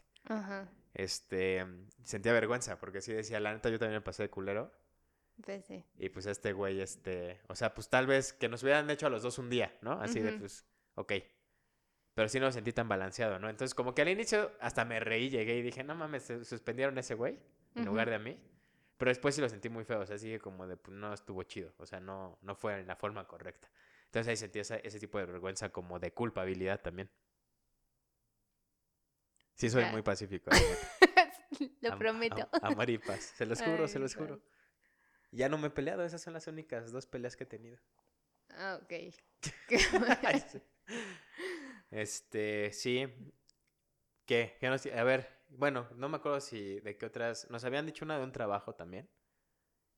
Este, 0.93 1.65
sentía 2.03 2.33
vergüenza 2.33 2.79
porque 2.79 3.01
sí 3.01 3.13
decía, 3.13 3.39
la 3.39 3.53
neta 3.53 3.69
yo 3.69 3.79
también 3.79 3.99
me 3.99 4.03
pasé 4.03 4.23
de 4.23 4.29
culero. 4.29 4.71
Pues 5.43 5.63
sí. 5.65 5.85
Y 5.97 6.09
pues 6.09 6.25
este 6.25 6.51
güey, 6.51 6.81
este, 6.81 7.39
o 7.47 7.55
sea, 7.55 7.73
pues 7.73 7.89
tal 7.89 8.07
vez 8.07 8.33
que 8.33 8.49
nos 8.49 8.61
hubieran 8.63 8.89
hecho 8.89 9.07
a 9.07 9.09
los 9.09 9.23
dos 9.23 9.37
un 9.37 9.49
día, 9.49 9.77
¿no? 9.81 9.93
Así 9.93 10.19
de, 10.19 10.33
pues, 10.33 10.65
ok. 10.95 11.13
Pero 12.13 12.27
sí 12.27 12.39
no 12.39 12.47
lo 12.47 12.51
sentí 12.51 12.73
tan 12.73 12.89
balanceado, 12.89 13.39
¿no? 13.39 13.49
Entonces, 13.49 13.73
como 13.73 13.95
que 13.95 14.01
al 14.01 14.09
inicio 14.09 14.51
hasta 14.59 14.83
me 14.83 14.99
reí, 14.99 15.29
llegué 15.29 15.55
y 15.55 15.61
dije, 15.61 15.83
no 15.83 15.95
mames, 15.95 16.25
suspendieron 16.43 16.97
a 16.97 16.99
ese 16.99 17.13
güey 17.15 17.39
en 17.75 17.85
lugar 17.85 18.09
de 18.09 18.15
a 18.15 18.19
mí. 18.19 18.37
Pero 18.99 19.11
después 19.11 19.33
sí 19.33 19.39
lo 19.39 19.47
sentí 19.47 19.69
muy 19.69 19.85
feo, 19.85 20.01
o 20.01 20.05
sea, 20.05 20.17
así 20.17 20.37
como 20.39 20.67
de, 20.67 20.75
pues 20.75 20.95
no 20.95 21.13
estuvo 21.13 21.41
chido, 21.43 21.73
o 21.77 21.85
sea, 21.85 22.01
no, 22.01 22.37
no 22.41 22.53
fue 22.53 22.77
en 22.81 22.85
la 22.85 22.97
forma 22.97 23.25
correcta. 23.25 23.71
Entonces 24.07 24.27
ahí 24.27 24.35
sentí 24.35 24.59
ese 24.59 24.99
tipo 24.99 25.17
de 25.19 25.25
vergüenza 25.25 25.69
como 25.69 25.99
de 25.99 26.11
culpabilidad 26.11 26.81
también. 26.81 27.09
Sí, 29.55 29.69
soy 29.69 29.85
muy 29.85 30.01
pacífico. 30.01 30.51
lo 31.81 31.97
prometo. 31.97 32.49
amar 32.61 32.89
y 32.89 32.97
paz, 32.97 33.33
se 33.37 33.45
los 33.45 33.61
juro, 33.61 33.87
se 33.87 33.99
los 33.99 34.15
juro. 34.15 34.41
Ya 35.31 35.47
no 35.47 35.57
me 35.57 35.67
he 35.67 35.71
peleado, 35.71 36.03
esas 36.03 36.21
son 36.21 36.33
las 36.33 36.47
únicas 36.47 36.91
dos 36.91 37.05
peleas 37.05 37.37
que 37.37 37.45
he 37.45 37.47
tenido. 37.47 37.77
Ah, 38.49 38.81
ok. 38.83 38.93
este, 41.91 42.73
sí. 42.73 43.07
¿Qué? 44.29 44.57
¿Qué 44.59 44.69
nos... 44.69 44.85
A 44.85 45.03
ver, 45.03 45.27
bueno, 45.47 45.87
no 45.95 46.07
me 46.07 46.17
acuerdo 46.17 46.39
si 46.39 46.79
de 46.81 46.95
qué 46.99 47.07
otras. 47.07 47.49
Nos 47.49 47.63
habían 47.63 47.87
dicho 47.87 48.05
una 48.05 48.19
de 48.19 48.23
un 48.23 48.31
trabajo 48.31 48.75
también. 48.75 49.09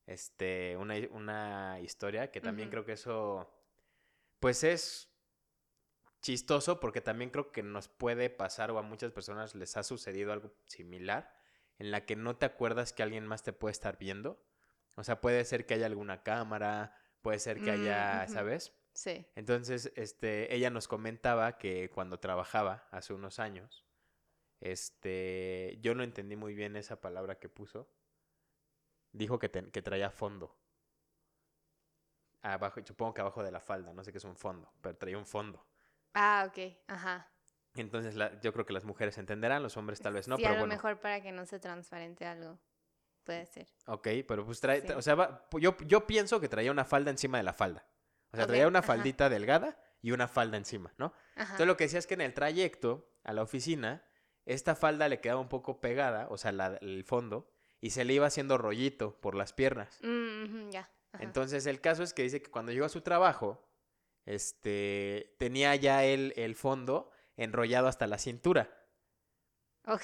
Este, 0.06 0.78
una, 0.78 0.96
una 1.12 1.82
historia 1.82 2.32
que 2.32 2.40
también 2.40 2.70
creo 2.70 2.86
que 2.86 2.94
eso. 2.94 3.54
Pues 4.40 4.64
es 4.64 5.14
chistoso 6.22 6.80
porque 6.80 7.02
también 7.02 7.30
creo 7.30 7.52
que 7.52 7.62
nos 7.62 7.90
puede 7.90 8.30
pasar 8.30 8.72
o 8.72 8.80
a 8.80 8.84
muchas 8.84 9.12
personas 9.12 9.54
les 9.54 9.76
ha 9.76 9.84
sucedido 9.84 10.32
algo 10.32 10.54
similar 10.66 11.36
en 11.78 11.92
la 11.92 12.06
que 12.06 12.16
no 12.16 12.38
te 12.38 12.46
acuerdas 12.46 12.94
que 12.94 13.04
alguien 13.04 13.28
más 13.28 13.44
te 13.44 13.52
puede 13.52 13.74
estar 13.74 13.98
viendo. 13.98 14.42
O 14.96 15.04
sea, 15.04 15.20
puede 15.20 15.44
ser 15.44 15.66
que 15.66 15.74
haya 15.74 15.88
alguna 15.88 16.24
cámara, 16.24 16.96
puede 17.22 17.40
ser 17.40 17.60
que 17.60 17.72
haya, 17.72 18.28
mm, 18.30 18.32
¿sabes? 18.32 18.72
Sí. 18.94 19.26
Entonces, 19.36 19.92
este, 19.98 20.56
ella 20.56 20.70
nos 20.70 20.88
comentaba 20.88 21.58
que 21.58 21.90
cuando 21.90 22.22
trabajaba 22.22 22.88
hace 22.92 23.14
unos 23.14 23.38
años, 23.38 23.86
este, 24.62 25.78
yo 25.82 25.96
no 25.96 26.04
entendí 26.04 26.36
muy 26.36 26.54
bien 26.54 26.76
esa 26.76 27.02
palabra 27.02 27.40
que 27.40 27.50
puso. 27.50 27.90
Dijo 29.12 29.40
que, 29.40 29.50
que 29.50 29.82
traía 29.82 30.10
fondo. 30.12 30.56
Abajo, 32.44 32.80
supongo 32.86 33.14
que 33.14 33.22
abajo 33.22 33.44
de 33.44 33.52
la 33.52 33.60
falda, 33.60 33.94
no 33.94 34.04
sé 34.04 34.12
qué 34.12 34.20
es 34.20 34.24
un 34.24 34.38
fondo, 34.38 34.72
pero 34.82 34.96
traía 34.96 35.18
un 35.18 35.26
fondo. 35.26 35.66
Ah, 36.14 36.48
ok, 36.48 36.78
ajá. 36.88 37.30
Entonces 37.76 38.16
yo 38.42 38.54
creo 38.54 38.66
que 38.66 38.74
las 38.74 38.84
mujeres 38.84 39.18
entenderán, 39.18 39.64
los 39.64 39.78
hombres 39.78 40.00
tal 40.00 40.14
vez 40.14 40.28
no, 40.28 40.38
sí, 40.38 40.44
pero 40.44 40.56
a 40.56 40.60
lo 40.60 40.68
mejor 40.68 41.00
para 41.00 41.22
que 41.22 41.32
no 41.32 41.46
se 41.46 41.60
transparente 41.60 42.26
algo. 42.26 42.60
Puede 43.24 43.46
ser. 43.46 43.68
Ok, 43.86 44.08
pero 44.28 44.46
pues 44.46 44.60
trae, 44.60 44.82
o 44.94 45.02
sea, 45.02 45.48
yo, 45.60 45.78
yo 45.86 46.08
pienso 46.08 46.40
que 46.42 46.50
traía 46.50 46.72
una 46.72 46.86
falda 46.86 47.12
encima 47.12 47.38
de 47.38 47.44
la 47.44 47.54
falda. 47.54 47.86
O 48.32 48.38
sea, 48.38 48.48
traía 48.48 48.68
una 48.68 48.82
faldita 48.82 49.30
delgada 49.30 49.78
y 50.02 50.12
una 50.12 50.28
falda 50.28 50.58
encima, 50.58 50.94
¿no? 50.98 51.14
Entonces 51.36 51.68
lo 51.68 51.78
que 51.78 51.84
decía 51.84 52.00
es 52.00 52.08
que 52.08 52.14
en 52.14 52.22
el 52.22 52.34
trayecto 52.34 53.12
a 53.24 53.34
la 53.34 53.44
oficina 53.44 54.04
esta 54.46 54.76
falda 54.76 55.08
le 55.08 55.20
quedaba 55.20 55.40
un 55.40 55.50
poco 55.50 55.82
pegada, 55.82 56.28
o 56.30 56.38
sea, 56.38 56.52
el 56.82 57.04
fondo, 57.04 57.52
y 57.80 57.92
se 57.92 58.06
le 58.06 58.14
iba 58.14 58.28
haciendo 58.28 58.58
rollito 58.58 59.20
por 59.20 59.36
las 59.36 59.54
piernas. 59.54 60.00
Mm, 60.02 60.70
ya. 60.70 60.90
Entonces, 61.20 61.66
el 61.66 61.82
caso 61.82 62.04
es 62.04 62.14
que 62.14 62.24
dice 62.24 62.42
que 62.42 62.52
cuando 62.52 62.72
llegó 62.72 62.86
a 62.86 62.90
su 62.90 63.02
trabajo, 63.02 63.68
este, 64.26 65.36
tenía 65.40 65.76
ya 65.76 66.06
el, 66.06 66.34
el 66.38 66.56
fondo 66.56 67.12
enrollado 67.36 67.88
hasta 67.88 68.08
la 68.08 68.18
cintura. 68.18 68.88
Ok. 69.88 70.04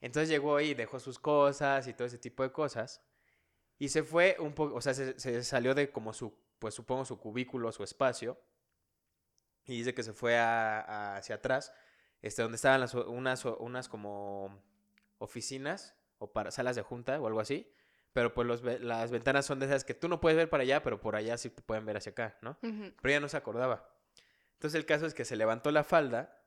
Entonces 0.00 0.28
llegó 0.28 0.60
y 0.60 0.74
dejó 0.74 1.00
sus 1.00 1.18
cosas 1.18 1.86
y 1.88 1.94
todo 1.94 2.06
ese 2.06 2.18
tipo 2.18 2.42
de 2.42 2.52
cosas. 2.52 3.02
Y 3.78 3.88
se 3.88 4.02
fue 4.02 4.36
un 4.38 4.54
poco, 4.54 4.74
o 4.76 4.80
sea, 4.80 4.94
se, 4.94 5.42
salió 5.42 5.74
de 5.74 5.90
como 5.90 6.12
su, 6.12 6.38
pues 6.58 6.74
supongo 6.74 7.04
su 7.04 7.18
cubículo, 7.18 7.72
su 7.72 7.82
espacio. 7.82 8.40
Y 9.64 9.78
dice 9.78 9.94
que 9.94 10.02
se 10.02 10.12
fue 10.12 10.38
hacia 10.38 11.34
atrás 11.34 11.72
este, 12.26 12.42
donde 12.42 12.56
estaban 12.56 12.80
las, 12.80 12.94
unas, 12.94 13.44
unas 13.44 13.88
como 13.88 14.62
oficinas 15.18 15.94
o 16.18 16.32
para 16.32 16.50
salas 16.50 16.76
de 16.76 16.82
junta 16.82 17.20
o 17.20 17.26
algo 17.26 17.40
así. 17.40 17.72
Pero 18.12 18.32
pues 18.32 18.46
los, 18.46 18.62
las 18.62 19.10
ventanas 19.10 19.44
son 19.44 19.58
de 19.58 19.66
esas 19.66 19.84
que 19.84 19.94
tú 19.94 20.08
no 20.08 20.20
puedes 20.20 20.36
ver 20.36 20.48
para 20.48 20.62
allá, 20.62 20.82
pero 20.82 21.00
por 21.00 21.16
allá 21.16 21.36
sí 21.36 21.50
te 21.50 21.62
pueden 21.62 21.84
ver 21.84 21.98
hacia 21.98 22.12
acá, 22.12 22.38
¿no? 22.40 22.58
Pero 22.60 22.94
ella 23.04 23.20
no 23.20 23.28
se 23.28 23.36
acordaba. 23.36 23.90
Entonces 24.54 24.78
el 24.78 24.86
caso 24.86 25.06
es 25.06 25.12
que 25.12 25.26
se 25.26 25.36
levantó 25.36 25.70
la 25.70 25.84
falda 25.84 26.42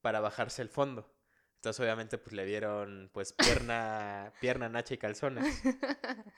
para 0.00 0.20
bajarse 0.20 0.60
el 0.60 0.68
fondo. 0.68 1.14
Entonces 1.54 1.80
obviamente 1.80 2.18
pues 2.18 2.34
le 2.34 2.44
dieron 2.44 3.10
pues 3.12 3.32
pierna, 3.32 4.32
pierna, 4.40 4.68
nacha 4.68 4.94
y 4.94 4.98
calzones. 4.98 5.62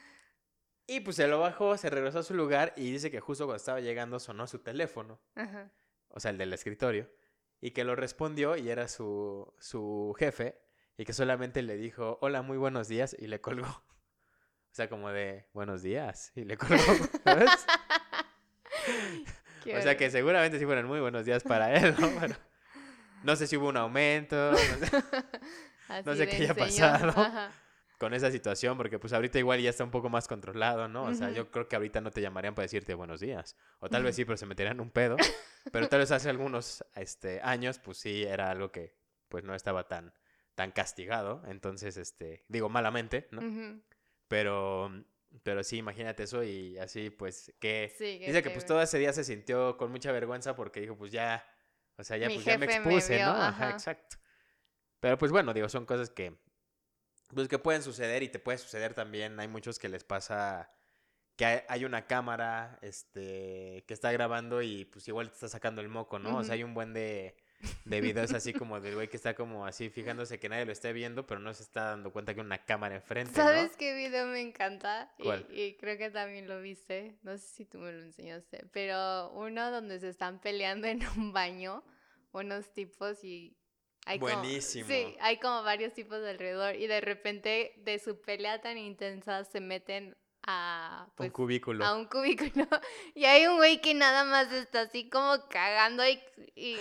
Y 0.86 0.98
pues 0.98 1.14
se 1.14 1.28
lo 1.28 1.38
bajó, 1.38 1.76
se 1.76 1.88
regresó 1.88 2.18
a 2.18 2.22
su 2.24 2.34
lugar 2.34 2.72
y 2.76 2.90
dice 2.90 3.12
que 3.12 3.20
justo 3.20 3.44
cuando 3.44 3.58
estaba 3.58 3.78
llegando 3.78 4.18
sonó 4.18 4.48
su 4.48 4.58
teléfono. 4.58 5.20
O 6.08 6.18
sea, 6.18 6.32
el 6.32 6.38
del 6.38 6.52
escritorio 6.52 7.08
y 7.60 7.72
que 7.72 7.84
lo 7.84 7.94
respondió 7.96 8.56
y 8.56 8.70
era 8.70 8.88
su, 8.88 9.52
su 9.58 10.14
jefe 10.18 10.60
y 10.96 11.04
que 11.04 11.12
solamente 11.12 11.62
le 11.62 11.76
dijo, 11.76 12.18
hola, 12.20 12.42
muy 12.42 12.58
buenos 12.58 12.88
días 12.88 13.16
y 13.18 13.26
le 13.26 13.40
colgó. 13.40 13.68
O 13.68 14.72
sea, 14.72 14.88
como 14.88 15.10
de, 15.10 15.46
buenos 15.52 15.82
días 15.82 16.32
y 16.34 16.44
le 16.44 16.56
colgó, 16.56 16.76
¿sabes? 17.24 17.66
o 19.66 19.82
sea 19.82 19.96
que 19.96 20.10
seguramente 20.10 20.58
sí 20.58 20.64
fueron 20.64 20.86
muy 20.86 21.00
buenos 21.00 21.24
días 21.24 21.42
para 21.42 21.74
él, 21.74 21.94
¿no? 21.98 22.10
no 23.24 23.36
sé 23.36 23.46
si 23.46 23.56
hubo 23.56 23.68
un 23.68 23.76
aumento, 23.76 24.52
no 26.04 26.14
sé, 26.14 26.28
qué 26.28 26.36
haya 26.36 26.54
pasado 26.54 27.14
con 28.00 28.14
esa 28.14 28.30
situación, 28.30 28.78
porque 28.78 28.98
pues 28.98 29.12
ahorita 29.12 29.38
igual 29.38 29.60
ya 29.60 29.68
está 29.68 29.84
un 29.84 29.90
poco 29.90 30.08
más 30.08 30.26
controlado, 30.26 30.88
¿no? 30.88 31.04
O 31.04 31.14
sea, 31.14 31.30
yo 31.32 31.50
creo 31.50 31.68
que 31.68 31.76
ahorita 31.76 32.00
no 32.00 32.10
te 32.10 32.22
llamarían 32.22 32.54
para 32.54 32.64
decirte 32.64 32.94
buenos 32.94 33.20
días. 33.20 33.58
O 33.78 33.90
tal 33.90 34.02
vez 34.02 34.16
sí, 34.16 34.24
pero 34.24 34.38
se 34.38 34.46
meterían 34.46 34.80
un 34.80 34.90
pedo. 34.90 35.18
Pero 35.70 35.86
tal 35.90 35.98
vez 36.00 36.10
hace 36.10 36.30
algunos 36.30 36.82
este, 36.96 37.42
años, 37.42 37.78
pues 37.78 37.98
sí, 37.98 38.22
era 38.22 38.50
algo 38.50 38.72
que 38.72 38.96
pues 39.28 39.44
no 39.44 39.54
estaba 39.54 39.86
tan, 39.86 40.14
tan 40.54 40.72
castigado. 40.72 41.42
Entonces, 41.46 41.98
este, 41.98 42.46
digo 42.48 42.70
malamente, 42.70 43.28
¿no? 43.32 43.42
Pero, 44.26 44.90
pero 45.42 45.62
sí, 45.62 45.76
imagínate 45.76 46.22
eso 46.22 46.42
y 46.42 46.78
así, 46.78 47.10
pues, 47.10 47.52
que... 47.60 47.94
dice 47.98 48.42
que 48.42 48.48
pues 48.48 48.64
todo 48.64 48.80
ese 48.80 48.98
día 48.98 49.12
se 49.12 49.24
sintió 49.24 49.76
con 49.76 49.90
mucha 49.90 50.10
vergüenza 50.10 50.56
porque 50.56 50.80
dijo, 50.80 50.96
pues 50.96 51.12
ya, 51.12 51.44
o 51.98 52.02
sea, 52.02 52.16
ya, 52.16 52.28
pues, 52.28 52.42
ya 52.46 52.56
me 52.56 52.64
expuse, 52.64 53.22
¿no? 53.22 53.32
Ajá, 53.32 53.68
exacto. 53.68 54.16
Pero 55.00 55.18
pues 55.18 55.30
bueno, 55.30 55.52
digo, 55.52 55.68
son 55.68 55.84
cosas 55.84 56.08
que, 56.08 56.38
pues 57.34 57.48
que 57.48 57.58
pueden 57.58 57.82
suceder 57.82 58.22
y 58.22 58.28
te 58.28 58.38
puede 58.38 58.58
suceder 58.58 58.94
también. 58.94 59.38
Hay 59.40 59.48
muchos 59.48 59.78
que 59.78 59.88
les 59.88 60.04
pasa 60.04 60.70
que 61.36 61.64
hay 61.66 61.84
una 61.86 62.06
cámara 62.06 62.78
este, 62.82 63.84
que 63.86 63.94
está 63.94 64.12
grabando 64.12 64.60
y 64.60 64.84
pues 64.84 65.08
igual 65.08 65.28
te 65.28 65.34
está 65.34 65.48
sacando 65.48 65.80
el 65.80 65.88
moco, 65.88 66.18
¿no? 66.18 66.36
O 66.36 66.44
sea, 66.44 66.54
hay 66.54 66.62
un 66.62 66.74
buen 66.74 66.92
de, 66.92 67.34
de 67.84 68.00
videos 68.00 68.32
así 68.34 68.52
como 68.52 68.80
del 68.80 68.94
güey 68.94 69.08
que 69.08 69.16
está 69.16 69.34
como 69.34 69.66
así 69.66 69.90
fijándose 69.90 70.38
que 70.38 70.48
nadie 70.48 70.66
lo 70.66 70.72
esté 70.72 70.92
viendo, 70.92 71.26
pero 71.26 71.40
no 71.40 71.52
se 71.54 71.62
está 71.62 71.84
dando 71.84 72.12
cuenta 72.12 72.34
que 72.34 72.40
hay 72.40 72.46
una 72.46 72.64
cámara 72.64 72.96
enfrente. 72.96 73.34
¿Sabes 73.34 73.76
qué 73.76 73.94
video 73.94 74.26
me 74.26 74.40
encanta? 74.40 75.12
Y, 75.50 75.74
creo 75.74 75.96
que 75.98 76.10
también 76.10 76.46
lo 76.46 76.60
viste, 76.60 77.18
no 77.22 77.36
sé 77.36 77.46
si 77.46 77.64
tú 77.64 77.78
me 77.78 77.92
lo 77.92 78.02
enseñaste, 78.02 78.66
pero 78.72 79.30
uno 79.32 79.70
donde 79.70 79.98
se 79.98 80.08
están 80.08 80.40
peleando 80.40 80.86
en 80.88 81.00
un 81.16 81.32
baño, 81.32 81.84
unos 82.32 82.72
tipos 82.72 83.24
y... 83.24 83.56
Hay 84.10 84.18
Buenísimo. 84.18 84.88
sí, 84.88 85.16
hay 85.20 85.38
como 85.38 85.62
varios 85.62 85.92
tipos 85.94 86.18
alrededor 86.18 86.74
y 86.74 86.88
de 86.88 87.00
repente 87.00 87.74
de 87.84 88.00
su 88.00 88.20
pelea 88.20 88.60
tan 88.60 88.76
intensa 88.76 89.44
se 89.44 89.60
meten 89.60 90.16
a 90.42 91.04
un 91.06 91.14
pues, 91.14 91.30
cubículo. 91.30 91.84
A 91.84 91.94
un 91.94 92.06
cubículo. 92.06 92.66
Y 93.14 93.24
hay 93.24 93.46
un 93.46 93.56
güey 93.56 93.80
que 93.80 93.94
nada 93.94 94.24
más 94.24 94.50
está 94.52 94.82
así 94.82 95.08
como 95.08 95.46
cagando 95.48 96.02
y, 96.56 96.76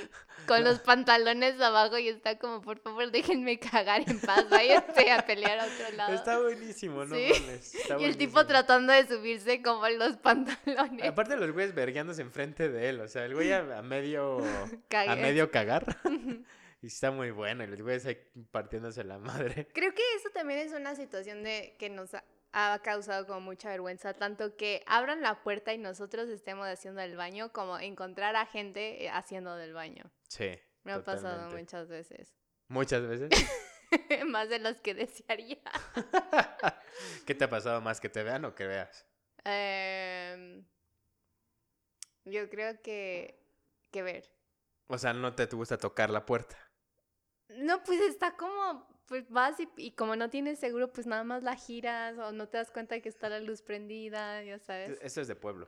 con 0.48 0.64
los 0.64 0.80
pantalones 0.90 1.60
abajo 1.62 2.00
y 2.00 2.08
está 2.08 2.40
como, 2.40 2.62
por 2.62 2.80
favor, 2.80 3.12
déjenme 3.12 3.60
cagar 3.60 4.10
en 4.10 4.20
paz, 4.20 4.50
váyanse 4.50 5.12
a 5.12 5.26
pelear 5.26 5.60
a 5.60 5.66
otro 5.66 5.96
lado. 5.96 6.14
Está 6.14 6.40
buenísimo, 6.40 7.06
no 7.06 7.16
mames. 7.16 7.76
y 8.00 8.04
el 8.04 8.18
tipo 8.18 8.44
tratando 8.48 8.92
de 8.94 9.08
subirse 9.08 9.62
como 9.62 9.86
en 9.86 10.00
los 10.00 10.18
pantalones. 10.18 11.06
Aparte 11.06 11.36
los 11.36 11.52
güeyes 11.52 11.76
vergueándose 11.76 12.24
enfrente 12.24 12.70
de 12.70 12.90
él, 12.90 13.02
o 13.02 13.08
sea, 13.08 13.26
el 13.26 13.36
güey 13.36 13.52
a, 13.52 13.82
medio 13.84 14.40
a 14.96 15.16
medio 15.16 15.52
cagar. 15.52 15.98
Y 16.82 16.88
está 16.88 17.12
muy 17.12 17.32
bueno, 17.32 17.64
y 17.64 17.68
los 17.68 17.82
güeyes 17.82 18.06
ahí 18.06 18.18
partiéndose 18.52 19.04
la 19.04 19.18
madre. 19.18 19.68
Creo 19.74 19.94
que 19.94 20.04
eso 20.16 20.30
también 20.34 20.60
es 20.60 20.74
una 20.74 20.96
situación 20.96 21.44
de 21.44 21.76
que 21.80 21.90
nos 21.90 22.12
ha 22.52 22.80
causado 22.80 23.28
como 23.28 23.42
mucha 23.42 23.70
vergüenza, 23.70 24.14
tanto 24.14 24.56
que 24.56 24.84
abran 24.88 25.22
la 25.22 25.44
puerta 25.44 25.74
y 25.74 25.78
nosotros 25.78 26.30
estemos 26.30 26.68
haciendo 26.68 27.02
el 27.02 27.16
baño, 27.16 27.52
como 27.54 27.80
encontrar 27.80 28.36
a 28.36 28.46
gente 28.46 29.06
eh, 29.06 29.10
haciendo 29.10 29.56
del 29.56 29.74
baño. 29.74 30.12
Sí. 30.28 30.60
Me 30.84 30.94
ha 30.94 31.04
pasado 31.04 31.50
muchas 31.52 31.88
veces. 31.88 32.34
¿Muchas 32.68 33.06
veces? 33.06 33.30
más 34.28 34.50
de 34.50 34.60
las 34.60 34.82
que 34.82 34.94
desearía. 34.96 35.62
¿Qué 37.26 37.36
te 37.36 37.46
ha 37.46 37.50
pasado 37.50 37.82
más 37.82 38.00
que 38.00 38.10
te 38.10 38.24
vean 38.24 38.46
o 38.46 38.56
que 38.56 38.68
veas? 38.68 39.06
Em, 39.44 40.66
yo 42.26 42.50
creo 42.50 42.82
que, 42.82 43.44
que 43.92 44.02
ver. 44.02 44.32
O 44.88 44.98
sea, 44.98 45.14
¿no 45.14 45.34
te 45.36 45.46
gusta 45.46 45.78
tocar 45.78 46.10
la 46.10 46.26
puerta? 46.26 46.58
No, 47.50 47.84
pues 47.84 48.02
está 48.02 48.36
como 48.36 48.88
pues 49.10 49.28
vas 49.30 49.56
y, 49.78 49.92
como 49.92 50.16
no 50.16 50.30
tienes 50.30 50.60
seguro, 50.60 50.94
pues 50.94 51.08
nada 51.08 51.24
más 51.24 51.42
la 51.42 51.56
giras 51.56 52.18
o 52.20 52.32
no 52.32 52.48
te 52.48 52.58
das 52.58 52.70
cuenta 52.70 52.94
de 52.94 53.02
que 53.02 53.10
está 53.10 53.28
la 53.28 53.40
luz 53.40 53.64
prendida, 53.64 54.44
ya 54.44 54.60
sabes. 54.60 55.00
Eso 55.02 55.22
es 55.22 55.28
de 55.28 55.36
pueblo. 55.36 55.68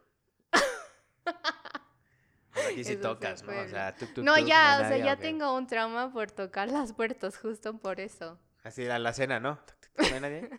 aquí 2.70 2.84
sí 2.84 2.98
tocas, 2.98 3.44
¿no? 3.44 3.60
O 3.60 3.67
sea, 3.67 3.96
tú, 3.96 4.06
no, 4.22 4.38
ya, 4.38 4.82
o 4.84 4.88
sea, 4.88 4.98
ya 4.98 5.17
tengo 5.17 5.58
un 5.58 5.65
trauma 5.65 6.13
por 6.13 6.32
tocar 6.32 6.70
las 6.70 6.94
puertas, 6.94 7.38
justo 7.38 7.78
por 7.80 8.00
eso. 8.00 8.39
Así 8.63 8.88
a 8.88 9.00
la 9.00 9.12
cena, 9.12 9.39
¿no? 9.39 9.60
¿No 9.98 10.06
hay 10.06 10.20
nadie? 10.20 10.50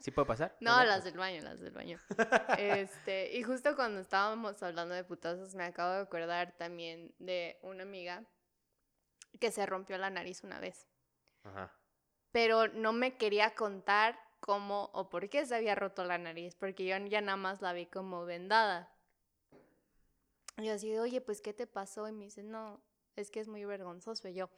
¿Sí 0.00 0.10
puede 0.10 0.26
pasar? 0.26 0.56
No, 0.60 0.84
las 0.84 1.04
del 1.04 1.16
baño, 1.16 1.40
las 1.40 1.60
del 1.60 1.70
baño. 1.70 2.00
este, 2.58 3.36
y 3.36 3.44
justo 3.44 3.76
cuando 3.76 4.00
estábamos 4.00 4.60
hablando 4.60 4.94
de 4.94 5.04
putazos, 5.04 5.54
me 5.54 5.64
acabo 5.64 5.92
de 5.92 6.00
acordar 6.00 6.52
también 6.58 7.14
de 7.20 7.58
una 7.62 7.84
amiga 7.84 8.24
que 9.40 9.50
se 9.50 9.66
rompió 9.66 9.98
la 9.98 10.10
nariz 10.10 10.44
una 10.44 10.60
vez. 10.60 10.88
Ajá 11.44 11.72
pero 12.34 12.66
no 12.66 12.92
me 12.92 13.16
quería 13.16 13.54
contar 13.54 14.18
cómo 14.40 14.90
o 14.92 15.08
por 15.08 15.28
qué 15.28 15.46
se 15.46 15.54
había 15.54 15.76
roto 15.76 16.04
la 16.04 16.18
nariz, 16.18 16.56
porque 16.56 16.84
yo 16.84 16.96
ya 17.06 17.20
nada 17.20 17.36
más 17.36 17.62
la 17.62 17.72
vi 17.72 17.86
como 17.86 18.24
vendada. 18.24 18.92
Y 20.56 20.68
así 20.68 20.98
oye, 20.98 21.20
pues, 21.20 21.40
¿qué 21.40 21.54
te 21.54 21.68
pasó? 21.68 22.08
Y 22.08 22.12
me 22.12 22.24
dice, 22.24 22.42
no, 22.42 22.82
es 23.14 23.30
que 23.30 23.38
es 23.38 23.46
muy 23.46 23.64
vergonzoso. 23.64 24.26
Y 24.26 24.34
yo, 24.34 24.50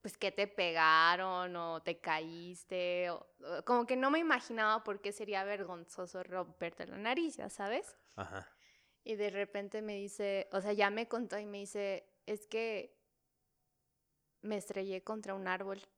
pues, 0.00 0.16
¿qué 0.16 0.30
te 0.30 0.46
pegaron? 0.46 1.56
¿O 1.56 1.82
te 1.82 1.98
caíste? 1.98 3.10
O, 3.10 3.26
como 3.64 3.84
que 3.84 3.96
no 3.96 4.12
me 4.12 4.20
imaginaba 4.20 4.84
por 4.84 5.00
qué 5.00 5.10
sería 5.10 5.42
vergonzoso 5.42 6.22
romperte 6.22 6.86
la 6.86 6.98
nariz, 6.98 7.36
¿ya 7.36 7.50
sabes? 7.50 7.98
Ajá. 8.14 8.48
Y 9.02 9.16
de 9.16 9.30
repente 9.30 9.82
me 9.82 9.96
dice, 9.96 10.48
o 10.52 10.60
sea, 10.60 10.72
ya 10.72 10.88
me 10.90 11.08
contó 11.08 11.36
y 11.36 11.46
me 11.46 11.58
dice, 11.58 12.08
es 12.26 12.46
que 12.46 12.96
me 14.44 14.56
estrellé 14.56 15.02
contra 15.02 15.34
un 15.34 15.48
árbol. 15.48 15.80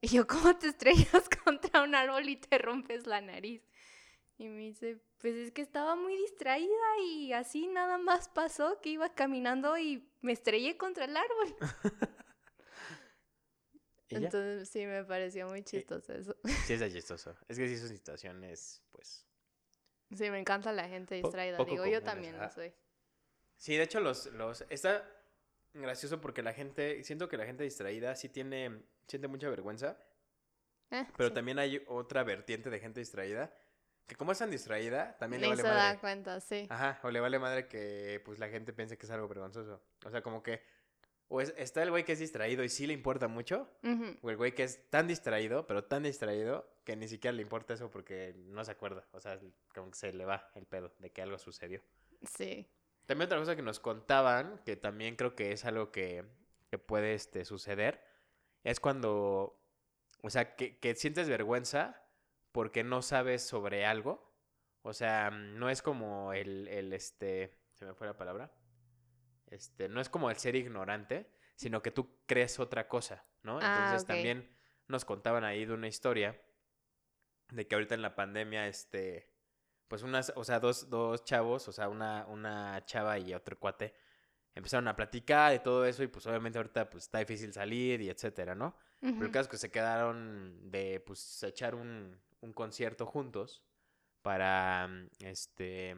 Y 0.00 0.08
yo, 0.08 0.26
¿cómo 0.26 0.54
te 0.58 0.68
estrellas 0.68 1.30
contra 1.44 1.82
un 1.82 1.94
árbol 1.94 2.28
y 2.28 2.36
te 2.36 2.58
rompes 2.58 3.06
la 3.06 3.22
nariz? 3.22 3.62
Y 4.36 4.48
me 4.48 4.58
dice, 4.58 5.00
pues 5.16 5.34
es 5.34 5.50
que 5.50 5.62
estaba 5.62 5.96
muy 5.96 6.14
distraída 6.14 6.98
y 7.02 7.32
así 7.32 7.68
nada 7.68 7.96
más 7.96 8.28
pasó 8.28 8.78
que 8.82 8.90
iba 8.90 9.14
caminando 9.14 9.78
y 9.78 10.06
me 10.20 10.32
estrellé 10.32 10.76
contra 10.76 11.06
el 11.06 11.16
árbol. 11.16 11.56
Entonces 14.10 14.68
sí 14.68 14.84
me 14.84 15.04
pareció 15.04 15.48
muy 15.48 15.62
chistoso 15.62 16.12
eso. 16.12 16.36
Sí, 16.66 16.74
es 16.74 16.92
chistoso. 16.92 17.34
Es 17.48 17.56
que 17.56 17.66
sí 17.66 17.78
son 17.78 17.88
situaciones, 17.88 18.82
pues... 18.90 19.26
Sí, 20.14 20.28
me 20.28 20.38
encanta 20.38 20.70
la 20.72 20.86
gente 20.86 21.14
distraída. 21.14 21.64
Digo, 21.64 21.86
yo 21.86 22.02
también 22.02 22.38
lo 22.38 22.50
soy. 22.50 22.74
Sí, 23.56 23.74
de 23.76 23.84
hecho 23.84 24.00
los, 24.00 24.26
los... 24.26 24.66
Está 24.68 25.02
gracioso 25.82 26.20
porque 26.20 26.42
la 26.42 26.52
gente... 26.52 27.02
Siento 27.04 27.28
que 27.28 27.36
la 27.36 27.46
gente 27.46 27.64
distraída 27.64 28.14
sí 28.14 28.28
tiene 28.28 28.82
siente 29.06 29.28
mucha 29.28 29.48
vergüenza. 29.48 29.98
Eh, 30.90 31.06
pero 31.16 31.32
también 31.32 31.58
hay 31.58 31.82
otra 31.88 32.24
vertiente 32.24 32.70
de 32.70 32.78
gente 32.80 33.00
distraída. 33.00 33.52
Que 34.06 34.16
como 34.16 34.32
es 34.32 34.38
tan 34.38 34.50
distraída, 34.50 35.16
también 35.18 35.40
le 35.40 35.48
vale 35.48 35.62
se 35.62 35.68
da 35.68 35.98
cuenta, 35.98 36.38
sí. 36.40 36.66
Ajá, 36.68 37.00
o 37.02 37.10
le 37.10 37.20
vale 37.20 37.38
madre 37.38 37.68
que 37.68 38.20
pues 38.24 38.38
la 38.38 38.48
gente 38.48 38.74
piense 38.74 38.98
que 38.98 39.06
es 39.06 39.12
algo 39.12 39.26
vergonzoso. 39.28 39.82
O 40.04 40.10
sea, 40.10 40.20
como 40.22 40.42
que 40.42 40.60
o 41.28 41.40
está 41.40 41.82
el 41.82 41.90
güey 41.90 42.04
que 42.04 42.12
es 42.12 42.18
distraído 42.18 42.62
y 42.64 42.68
sí 42.68 42.86
le 42.86 42.92
importa 42.92 43.28
mucho, 43.28 43.68
o 44.22 44.30
el 44.30 44.36
güey 44.36 44.54
que 44.54 44.62
es 44.62 44.90
tan 44.90 45.08
distraído, 45.08 45.66
pero 45.66 45.84
tan 45.84 46.02
distraído 46.02 46.68
que 46.84 46.96
ni 46.96 47.08
siquiera 47.08 47.34
le 47.34 47.42
importa 47.42 47.74
eso 47.74 47.90
porque 47.90 48.34
no 48.36 48.62
se 48.64 48.72
acuerda. 48.72 49.06
O 49.12 49.20
sea, 49.20 49.40
como 49.74 49.90
que 49.90 49.96
se 49.96 50.12
le 50.12 50.26
va 50.26 50.50
el 50.54 50.66
pedo 50.66 50.92
de 50.98 51.10
que 51.10 51.22
algo 51.22 51.38
sucedió. 51.38 51.80
Sí. 52.28 52.68
También 53.06 53.26
otra 53.26 53.38
cosa 53.38 53.56
que 53.56 53.62
nos 53.62 53.80
contaban, 53.80 54.60
que 54.64 54.76
también 54.76 55.16
creo 55.16 55.34
que 55.34 55.52
es 55.52 55.64
algo 55.64 55.92
que, 55.92 56.24
que 56.70 56.78
puede 56.78 57.14
este, 57.14 57.44
suceder, 57.44 58.02
es 58.62 58.80
cuando, 58.80 59.60
o 60.22 60.30
sea, 60.30 60.56
que, 60.56 60.78
que 60.78 60.94
sientes 60.94 61.28
vergüenza 61.28 62.02
porque 62.52 62.84
no 62.84 63.02
sabes 63.02 63.42
sobre 63.42 63.84
algo. 63.84 64.32
O 64.82 64.92
sea, 64.92 65.30
no 65.30 65.70
es 65.70 65.82
como 65.82 66.32
el, 66.32 66.68
el, 66.68 66.92
este, 66.92 67.58
se 67.72 67.84
me 67.84 67.94
fue 67.94 68.06
la 68.06 68.16
palabra. 68.16 68.52
Este, 69.46 69.88
no 69.88 70.00
es 70.00 70.08
como 70.08 70.30
el 70.30 70.36
ser 70.36 70.56
ignorante, 70.56 71.30
sino 71.56 71.82
que 71.82 71.90
tú 71.90 72.18
crees 72.26 72.58
otra 72.58 72.86
cosa, 72.86 73.24
¿no? 73.42 73.58
Ah, 73.60 73.76
Entonces 73.76 74.06
también 74.06 74.56
nos 74.88 75.04
contaban 75.04 75.44
ahí 75.44 75.64
de 75.64 75.74
una 75.74 75.88
historia 75.88 76.40
de 77.50 77.66
que 77.66 77.74
ahorita 77.74 77.94
en 77.94 78.02
la 78.02 78.14
pandemia, 78.14 78.68
este, 78.68 79.33
pues 79.88 80.02
unas, 80.02 80.32
o 80.36 80.44
sea, 80.44 80.60
dos, 80.60 80.88
dos 80.88 81.24
chavos, 81.24 81.68
o 81.68 81.72
sea, 81.72 81.88
una, 81.88 82.26
una 82.26 82.84
chava 82.86 83.18
y 83.18 83.34
otro 83.34 83.58
cuate, 83.58 83.94
empezaron 84.54 84.88
a 84.88 84.96
platicar 84.96 85.52
de 85.52 85.58
todo 85.58 85.84
eso 85.84 86.02
y 86.02 86.06
pues 86.06 86.26
obviamente 86.26 86.58
ahorita 86.58 86.88
pues 86.88 87.04
está 87.04 87.18
difícil 87.18 87.52
salir 87.52 88.00
y 88.00 88.08
etcétera, 88.08 88.54
¿no? 88.54 88.76
Pero 89.00 89.26
el 89.26 89.30
caso 89.30 89.42
es 89.42 89.48
que 89.48 89.58
se 89.58 89.70
quedaron 89.70 90.70
de 90.70 90.98
pues 91.04 91.42
echar 91.42 91.74
un, 91.74 92.18
un 92.40 92.52
concierto 92.54 93.04
juntos 93.04 93.62
para, 94.22 94.88
este, 95.18 95.94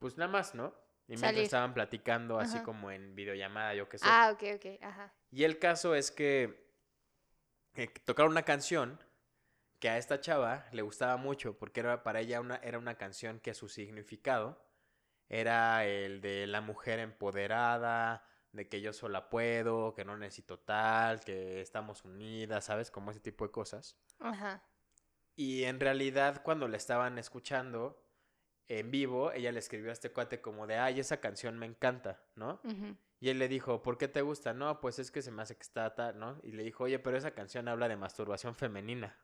pues 0.00 0.16
nada 0.16 0.30
más, 0.30 0.52
¿no? 0.54 0.74
Y 1.06 1.16
mientras 1.16 1.36
estaban 1.36 1.74
platicando 1.74 2.38
así 2.38 2.60
como 2.60 2.90
en 2.90 3.14
videollamada, 3.14 3.74
yo 3.74 3.88
qué 3.88 3.98
sé. 3.98 4.04
Ah, 4.08 4.30
ok, 4.32 4.42
ok, 4.56 4.82
ajá. 4.82 5.14
Y 5.30 5.44
el 5.44 5.58
caso 5.58 5.94
es 5.94 6.10
que, 6.10 6.68
que 7.72 7.86
tocaron 8.04 8.32
una 8.32 8.42
canción 8.42 8.98
que 9.78 9.88
a 9.88 9.98
esta 9.98 10.20
chava 10.20 10.66
le 10.72 10.82
gustaba 10.82 11.16
mucho 11.16 11.56
porque 11.56 11.80
era 11.80 12.02
para 12.02 12.20
ella 12.20 12.40
una, 12.40 12.56
era 12.56 12.78
una 12.78 12.96
canción 12.96 13.40
que 13.40 13.54
su 13.54 13.68
significado 13.68 14.60
era 15.28 15.84
el 15.84 16.20
de 16.20 16.46
la 16.46 16.60
mujer 16.60 16.98
empoderada, 16.98 18.24
de 18.52 18.68
que 18.68 18.80
yo 18.80 18.92
sola 18.92 19.28
puedo, 19.28 19.94
que 19.94 20.04
no 20.04 20.16
necesito 20.16 20.58
tal, 20.58 21.20
que 21.20 21.60
estamos 21.60 22.04
unidas, 22.04 22.64
¿sabes? 22.64 22.90
Como 22.90 23.10
ese 23.10 23.20
tipo 23.20 23.44
de 23.44 23.50
cosas. 23.50 23.96
Ajá. 24.18 24.64
Y 25.36 25.64
en 25.64 25.80
realidad 25.80 26.42
cuando 26.42 26.66
la 26.66 26.76
estaban 26.76 27.18
escuchando 27.18 28.02
en 28.66 28.90
vivo, 28.90 29.32
ella 29.32 29.52
le 29.52 29.58
escribió 29.58 29.90
a 29.90 29.92
este 29.92 30.10
cuate 30.10 30.40
como 30.40 30.66
de, 30.66 30.76
ay, 30.76 31.00
esa 31.00 31.20
canción 31.20 31.58
me 31.58 31.66
encanta, 31.66 32.22
¿no? 32.34 32.60
Y 33.20 33.30
él 33.30 33.38
le 33.38 33.48
dijo, 33.48 33.82
¿por 33.82 33.98
qué 33.98 34.08
te 34.08 34.22
gusta? 34.22 34.52
No, 34.52 34.80
pues 34.80 34.98
es 34.98 35.10
que 35.10 35.22
se 35.22 35.30
me 35.30 35.42
hace 35.42 35.56
que 35.56 35.62
está 35.62 35.94
tal, 35.94 36.18
¿no? 36.18 36.40
Y 36.42 36.52
le 36.52 36.62
dijo, 36.62 36.84
oye, 36.84 36.98
pero 36.98 37.16
esa 37.16 37.32
canción 37.32 37.68
habla 37.68 37.88
de 37.88 37.96
masturbación 37.96 38.54
femenina. 38.54 39.16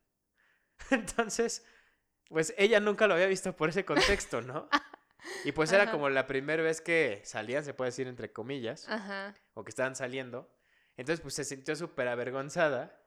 Entonces, 0.91 1.65
pues 2.29 2.55
ella 2.57 2.81
nunca 2.81 3.07
lo 3.07 3.15
había 3.15 3.27
visto 3.27 3.55
por 3.57 3.69
ese 3.69 3.85
contexto, 3.85 4.41
¿no? 4.43 4.69
Y 5.45 5.53
pues 5.53 5.73
era 5.73 5.91
como 5.91 6.11
la 6.11 6.27
primera 6.27 6.63
vez 6.63 6.81
que 6.81 7.23
salían, 7.25 7.65
se 7.65 7.75
puede 7.75 7.89
decir 7.89 8.07
entre 8.07 8.33
comillas, 8.33 8.87
o 9.55 9.65
que 9.65 9.71
estaban 9.71 9.97
saliendo. 9.97 10.51
Entonces, 10.97 11.21
pues 11.21 11.35
se 11.35 11.45
sintió 11.45 11.75
súper 11.77 12.09
avergonzada, 12.09 13.01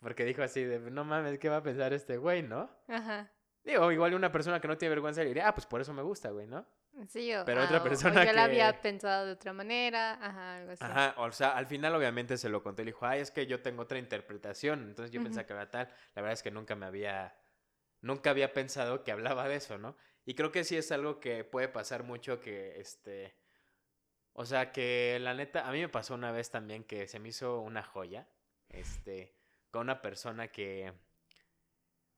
porque 0.00 0.24
dijo 0.24 0.42
así 0.42 0.64
de, 0.64 0.78
no 0.78 1.04
mames, 1.04 1.38
¿qué 1.38 1.48
va 1.48 1.58
a 1.58 1.62
pensar 1.62 1.92
este 1.92 2.16
güey, 2.16 2.42
no? 2.42 2.70
Ajá. 2.88 3.32
Digo, 3.64 3.90
igual 3.90 4.14
una 4.14 4.30
persona 4.30 4.60
que 4.60 4.68
no 4.68 4.78
tiene 4.78 4.90
vergüenza 4.90 5.22
le 5.22 5.28
diría, 5.28 5.48
ah, 5.48 5.54
pues 5.54 5.66
por 5.66 5.80
eso 5.80 5.92
me 5.92 6.02
gusta, 6.02 6.30
güey, 6.30 6.46
¿no? 6.46 6.66
Sí, 7.08 7.34
o, 7.34 7.44
Pero 7.44 7.62
otra 7.62 7.82
persona 7.82 8.22
o 8.22 8.24
yo 8.24 8.32
la 8.32 8.44
había 8.44 8.80
pensado 8.80 9.26
de 9.26 9.32
otra 9.32 9.52
manera, 9.52 10.14
ajá, 10.14 10.56
algo 10.56 10.72
así. 10.72 10.82
Ajá, 10.82 11.14
o 11.18 11.30
sea, 11.30 11.50
al 11.50 11.66
final 11.66 11.94
obviamente 11.94 12.38
se 12.38 12.48
lo 12.48 12.62
conté 12.62 12.82
y 12.82 12.84
le 12.86 12.92
dijo, 12.92 13.04
ay, 13.04 13.20
es 13.20 13.30
que 13.30 13.46
yo 13.46 13.60
tengo 13.60 13.82
otra 13.82 13.98
interpretación, 13.98 14.82
entonces 14.88 15.10
yo 15.10 15.22
pensaba 15.22 15.46
que 15.46 15.52
era 15.52 15.70
tal. 15.70 15.88
La 16.14 16.22
verdad 16.22 16.32
es 16.32 16.42
que 16.42 16.50
nunca 16.50 16.74
me 16.74 16.86
había, 16.86 17.36
nunca 18.00 18.30
había 18.30 18.52
pensado 18.54 19.04
que 19.04 19.12
hablaba 19.12 19.46
de 19.46 19.56
eso, 19.56 19.76
¿no? 19.76 19.96
Y 20.24 20.34
creo 20.34 20.50
que 20.52 20.64
sí 20.64 20.76
es 20.76 20.90
algo 20.90 21.20
que 21.20 21.44
puede 21.44 21.68
pasar 21.68 22.02
mucho 22.02 22.40
que, 22.40 22.80
este, 22.80 23.36
o 24.32 24.46
sea, 24.46 24.72
que 24.72 25.18
la 25.20 25.34
neta, 25.34 25.68
a 25.68 25.72
mí 25.72 25.80
me 25.80 25.88
pasó 25.90 26.14
una 26.14 26.32
vez 26.32 26.50
también 26.50 26.82
que 26.82 27.08
se 27.08 27.18
me 27.18 27.28
hizo 27.28 27.60
una 27.60 27.82
joya, 27.82 28.26
este, 28.70 29.36
con 29.70 29.82
una 29.82 30.00
persona 30.00 30.48
que 30.48 30.92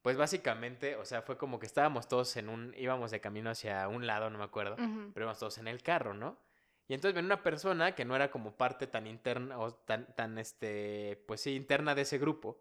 pues 0.03 0.17
básicamente, 0.17 0.97
o 0.97 1.05
sea, 1.05 1.23
fue 1.23 1.37
como 1.37 1.59
que 1.59 1.67
estábamos 1.67 2.09
todos 2.09 2.37
en 2.37 2.49
un, 2.49 2.75
íbamos 2.77 3.11
de 3.11 3.21
camino 3.21 3.51
hacia 3.51 3.89
un 3.89 4.07
lado, 4.07 4.31
no 4.31 4.39
me 4.39 4.45
acuerdo, 4.45 4.77
pero 4.77 5.25
íbamos 5.25 5.39
todos 5.39 5.59
en 5.59 5.69
el 5.69 5.83
carro, 5.83 6.15
¿no? 6.15 6.39
Y 6.87 6.95
entonces 6.95 7.15
ven 7.15 7.27
una 7.27 7.43
persona 7.43 7.95
que 7.95 8.07
no 8.07 8.17
era 8.17 8.31
como 8.31 8.57
parte 8.57 8.87
tan 8.87 9.07
interna 9.07 9.59
o 9.59 9.75
tan, 9.75 10.15
tan, 10.15 10.39
este, 10.39 11.23
pues 11.27 11.43
sí, 11.43 11.55
interna 11.55 11.95
de 11.95 12.03
ese 12.03 12.17
grupo. 12.19 12.59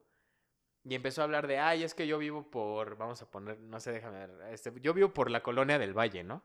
Y 0.84 0.96
empezó 0.96 1.22
a 1.22 1.26
hablar 1.26 1.48
de, 1.48 1.60
ay, 1.60 1.84
es 1.84 1.94
que 1.94 2.08
yo 2.08 2.18
vivo 2.18 2.50
por, 2.50 2.98
vamos 2.98 3.22
a 3.22 3.30
poner, 3.30 3.60
no 3.60 3.80
sé, 3.80 3.92
déjame 3.92 4.28
ver, 4.28 4.54
este, 4.54 4.74
yo 4.82 4.94
vivo 4.94 5.14
por 5.14 5.30
la 5.30 5.44
colonia 5.44 5.80
del 5.80 5.98
Valle, 5.98 6.24
¿no? 6.24 6.44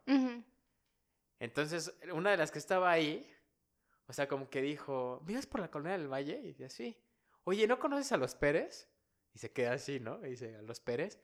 Entonces, 1.41 1.93
una 2.13 2.31
de 2.31 2.37
las 2.37 2.53
que 2.53 2.59
estaba 2.59 2.91
ahí, 2.91 3.29
o 4.07 4.13
sea, 4.13 4.29
como 4.29 4.49
que 4.49 4.63
dijo, 4.63 5.21
¿vives 5.25 5.47
por 5.47 5.61
la 5.61 5.71
colonia 5.71 5.99
del 5.99 6.13
Valle? 6.13 6.39
Y 6.39 6.49
dice, 6.49 6.69
sí. 6.69 6.97
Oye, 7.45 7.67
¿no 7.67 7.81
conoces 7.81 8.13
a 8.13 8.17
los 8.17 8.37
Pérez? 8.37 8.89
Y 9.35 9.39
se 9.39 9.53
queda 9.53 9.73
así, 9.73 10.01
¿no? 10.01 10.25
Y 10.27 10.31
dice, 10.31 10.57
¿a 10.57 10.63
los 10.63 10.81
Pérez? 10.81 11.19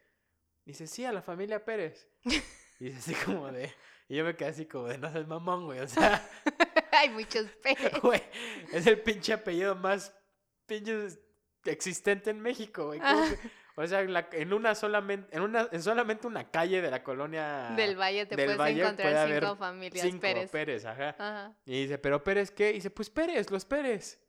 Y 0.65 0.73
dice, 0.73 0.87
sí, 0.87 1.05
a 1.05 1.13
la 1.13 1.23
familia 1.23 1.65
Pérez. 1.65 2.09
Y 2.81 2.91
dice 2.91 2.99
así 2.99 3.25
como 3.25 3.51
de... 3.51 3.75
Y 4.09 4.15
yo 4.15 4.25
me 4.25 4.37
quedé 4.37 4.51
así 4.51 4.65
como 4.65 4.87
de, 4.87 4.99
no 4.99 5.11
seas 5.11 5.27
mamón, 5.27 5.65
güey, 5.65 5.81
o 5.81 5.89
sea... 5.89 6.25
Hay 6.93 7.09
muchos 7.11 7.47
Pérez. 7.61 8.01
Güey, 8.01 8.23
es 8.73 8.87
el 8.87 9.01
pinche 9.01 9.33
apellido 9.33 9.75
más 9.75 10.15
pinche 10.65 11.09
existente 11.65 12.31
en 12.31 12.41
México, 12.41 12.87
güey. 12.87 13.01
o 13.75 13.87
sea, 13.87 14.01
en, 14.01 14.53
una 14.53 14.75
solamente, 14.75 15.37
en 15.37 15.43
una, 15.43 15.69
en 15.73 15.83
solamente 15.83 16.27
una 16.27 16.51
calle 16.51 16.81
de 16.81 16.91
la 16.91 17.03
colonia 17.03 17.73
del 17.77 17.97
Valle 17.97 18.27
te 18.27 18.37
puedes 18.37 18.77
encontrar 18.79 19.41
cinco 19.41 19.57
familias 19.57 20.07
cinco 20.07 20.21
Pérez. 20.21 20.51
Pérez 20.51 20.85
ajá. 20.85 21.11
ajá. 21.19 21.57
Y 21.65 21.83
dice, 21.83 21.99
pero 21.99 22.23
Pérez 22.23 22.51
qué? 22.51 22.71
Y 22.71 22.75
dice, 22.75 22.91
pues 22.91 23.11
Pérez, 23.11 23.51
los 23.51 23.65
Pérez. 23.65 24.21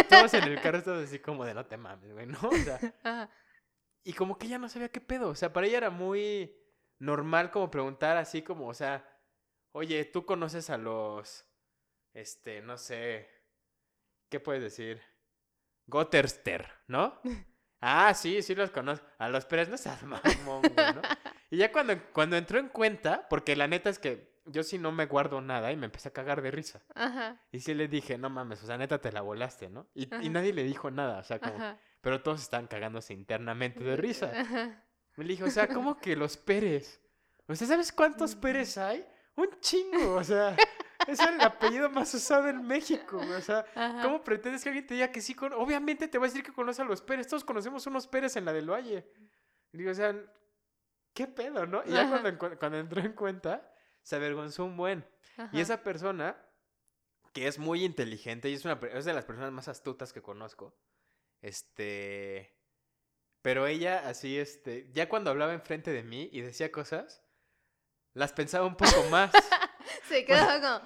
Y 0.00 0.04
todos 0.04 0.34
en 0.34 0.44
el 0.44 0.60
carro 0.60 0.78
estaban 0.78 1.04
así 1.04 1.18
como 1.18 1.44
de 1.44 1.54
no 1.54 1.66
te 1.66 1.76
mames, 1.76 2.12
güey, 2.12 2.26
¿no? 2.26 2.38
O 2.42 2.52
sea. 2.52 3.30
Y 4.06 4.12
como 4.12 4.36
que 4.36 4.46
ella 4.46 4.58
no 4.58 4.68
sabía 4.68 4.90
qué 4.90 5.00
pedo. 5.00 5.30
O 5.30 5.34
sea, 5.34 5.54
para 5.54 5.66
ella 5.66 5.78
era 5.78 5.90
muy 5.90 6.54
normal 6.98 7.50
como 7.50 7.70
preguntar 7.70 8.18
así 8.18 8.42
como, 8.42 8.68
o 8.68 8.74
sea, 8.74 9.02
oye, 9.72 10.04
tú 10.04 10.26
conoces 10.26 10.68
a 10.68 10.76
los. 10.76 11.46
Este, 12.12 12.60
no 12.60 12.76
sé. 12.76 13.30
¿Qué 14.28 14.40
puedes 14.40 14.62
decir? 14.62 15.00
Gotterster, 15.86 16.70
¿no? 16.86 17.20
Ah, 17.86 18.14
sí, 18.14 18.40
sí 18.40 18.54
los 18.54 18.70
conozco. 18.70 19.06
A 19.18 19.28
los 19.28 19.44
Pérez 19.44 19.68
no 19.68 19.76
seas 19.76 20.02
mamón, 20.02 20.62
¿no? 20.74 21.02
Y 21.50 21.58
ya 21.58 21.70
cuando, 21.70 21.94
cuando 22.14 22.34
entró 22.38 22.58
en 22.58 22.70
cuenta, 22.70 23.28
porque 23.28 23.54
la 23.54 23.68
neta 23.68 23.90
es 23.90 23.98
que 23.98 24.33
yo 24.46 24.62
sí 24.62 24.78
no 24.78 24.92
me 24.92 25.06
guardo 25.06 25.40
nada 25.40 25.72
y 25.72 25.76
me 25.76 25.86
empecé 25.86 26.08
a 26.08 26.12
cagar 26.12 26.42
de 26.42 26.50
risa. 26.50 26.82
Ajá. 26.94 27.40
Y 27.52 27.60
sí 27.60 27.74
le 27.74 27.88
dije, 27.88 28.18
no 28.18 28.30
mames, 28.30 28.62
o 28.62 28.66
sea, 28.66 28.76
neta 28.76 29.00
te 29.00 29.12
la 29.12 29.20
volaste, 29.20 29.68
¿no? 29.68 29.88
Y, 29.94 30.14
y 30.24 30.28
nadie 30.28 30.52
le 30.52 30.64
dijo 30.64 30.90
nada, 30.90 31.18
o 31.18 31.24
sea, 31.24 31.38
como... 31.38 31.56
Pero 32.00 32.22
todos 32.22 32.42
estaban 32.42 32.66
cagándose 32.66 33.14
internamente 33.14 33.82
de 33.82 33.96
risa. 33.96 34.30
Ajá. 34.34 34.84
Me 35.16 35.24
dije, 35.24 35.44
o 35.44 35.50
sea, 35.50 35.68
¿cómo 35.68 35.96
que 35.96 36.16
los 36.16 36.36
Pérez? 36.36 37.00
O 37.46 37.54
sea, 37.54 37.66
¿sabes 37.66 37.92
cuántos 37.92 38.34
Pérez 38.34 38.76
hay? 38.78 39.06
Un 39.36 39.48
chingo, 39.60 40.16
o 40.16 40.24
sea... 40.24 40.56
Es 41.06 41.20
el 41.20 41.38
apellido 41.40 41.90
más 41.90 42.14
usado 42.14 42.48
en 42.48 42.66
México, 42.66 43.18
o 43.18 43.40
sea, 43.42 43.66
¿cómo 44.02 44.24
pretendes 44.24 44.62
que 44.62 44.70
alguien 44.70 44.86
te 44.86 44.94
diga 44.94 45.12
que 45.12 45.20
sí? 45.20 45.34
Con... 45.34 45.52
Obviamente 45.52 46.08
te 46.08 46.16
va 46.16 46.24
a 46.24 46.28
decir 46.28 46.42
que 46.42 46.52
conoce 46.52 46.80
a 46.80 46.84
los 46.86 47.02
Pérez, 47.02 47.28
todos 47.28 47.44
conocemos 47.44 47.86
unos 47.86 48.06
Pérez 48.06 48.36
en 48.36 48.46
la 48.46 48.54
del 48.54 48.70
Valle. 48.70 49.06
Y 49.72 49.78
digo, 49.78 49.90
o 49.90 49.94
sea, 49.94 50.16
¿qué 51.12 51.26
pedo, 51.26 51.66
no? 51.66 51.82
Y 51.84 51.90
ya 51.90 52.08
cuando, 52.08 52.58
cuando 52.58 52.78
entró 52.78 53.02
en 53.02 53.12
cuenta, 53.12 53.73
se 54.04 54.16
avergonzó 54.16 54.64
un 54.64 54.76
buen. 54.76 55.04
Y 55.52 55.60
esa 55.60 55.82
persona, 55.82 56.36
que 57.32 57.48
es 57.48 57.58
muy 57.58 57.84
inteligente 57.84 58.48
y 58.48 58.54
es, 58.54 58.64
una, 58.64 58.78
es 58.92 59.04
de 59.04 59.12
las 59.12 59.24
personas 59.24 59.50
más 59.50 59.66
astutas 59.66 60.12
que 60.12 60.22
conozco, 60.22 60.78
este... 61.42 62.54
Pero 63.42 63.66
ella 63.66 64.08
así, 64.08 64.38
este, 64.38 64.88
ya 64.92 65.08
cuando 65.10 65.30
hablaba 65.30 65.52
enfrente 65.52 65.90
de 65.90 66.02
mí 66.02 66.30
y 66.32 66.40
decía 66.40 66.72
cosas, 66.72 67.22
las 68.14 68.32
pensaba 68.32 68.64
un 68.64 68.76
poco 68.76 69.02
más. 69.10 69.32
se 70.08 70.24
quedó 70.24 70.46
como, 70.62 70.80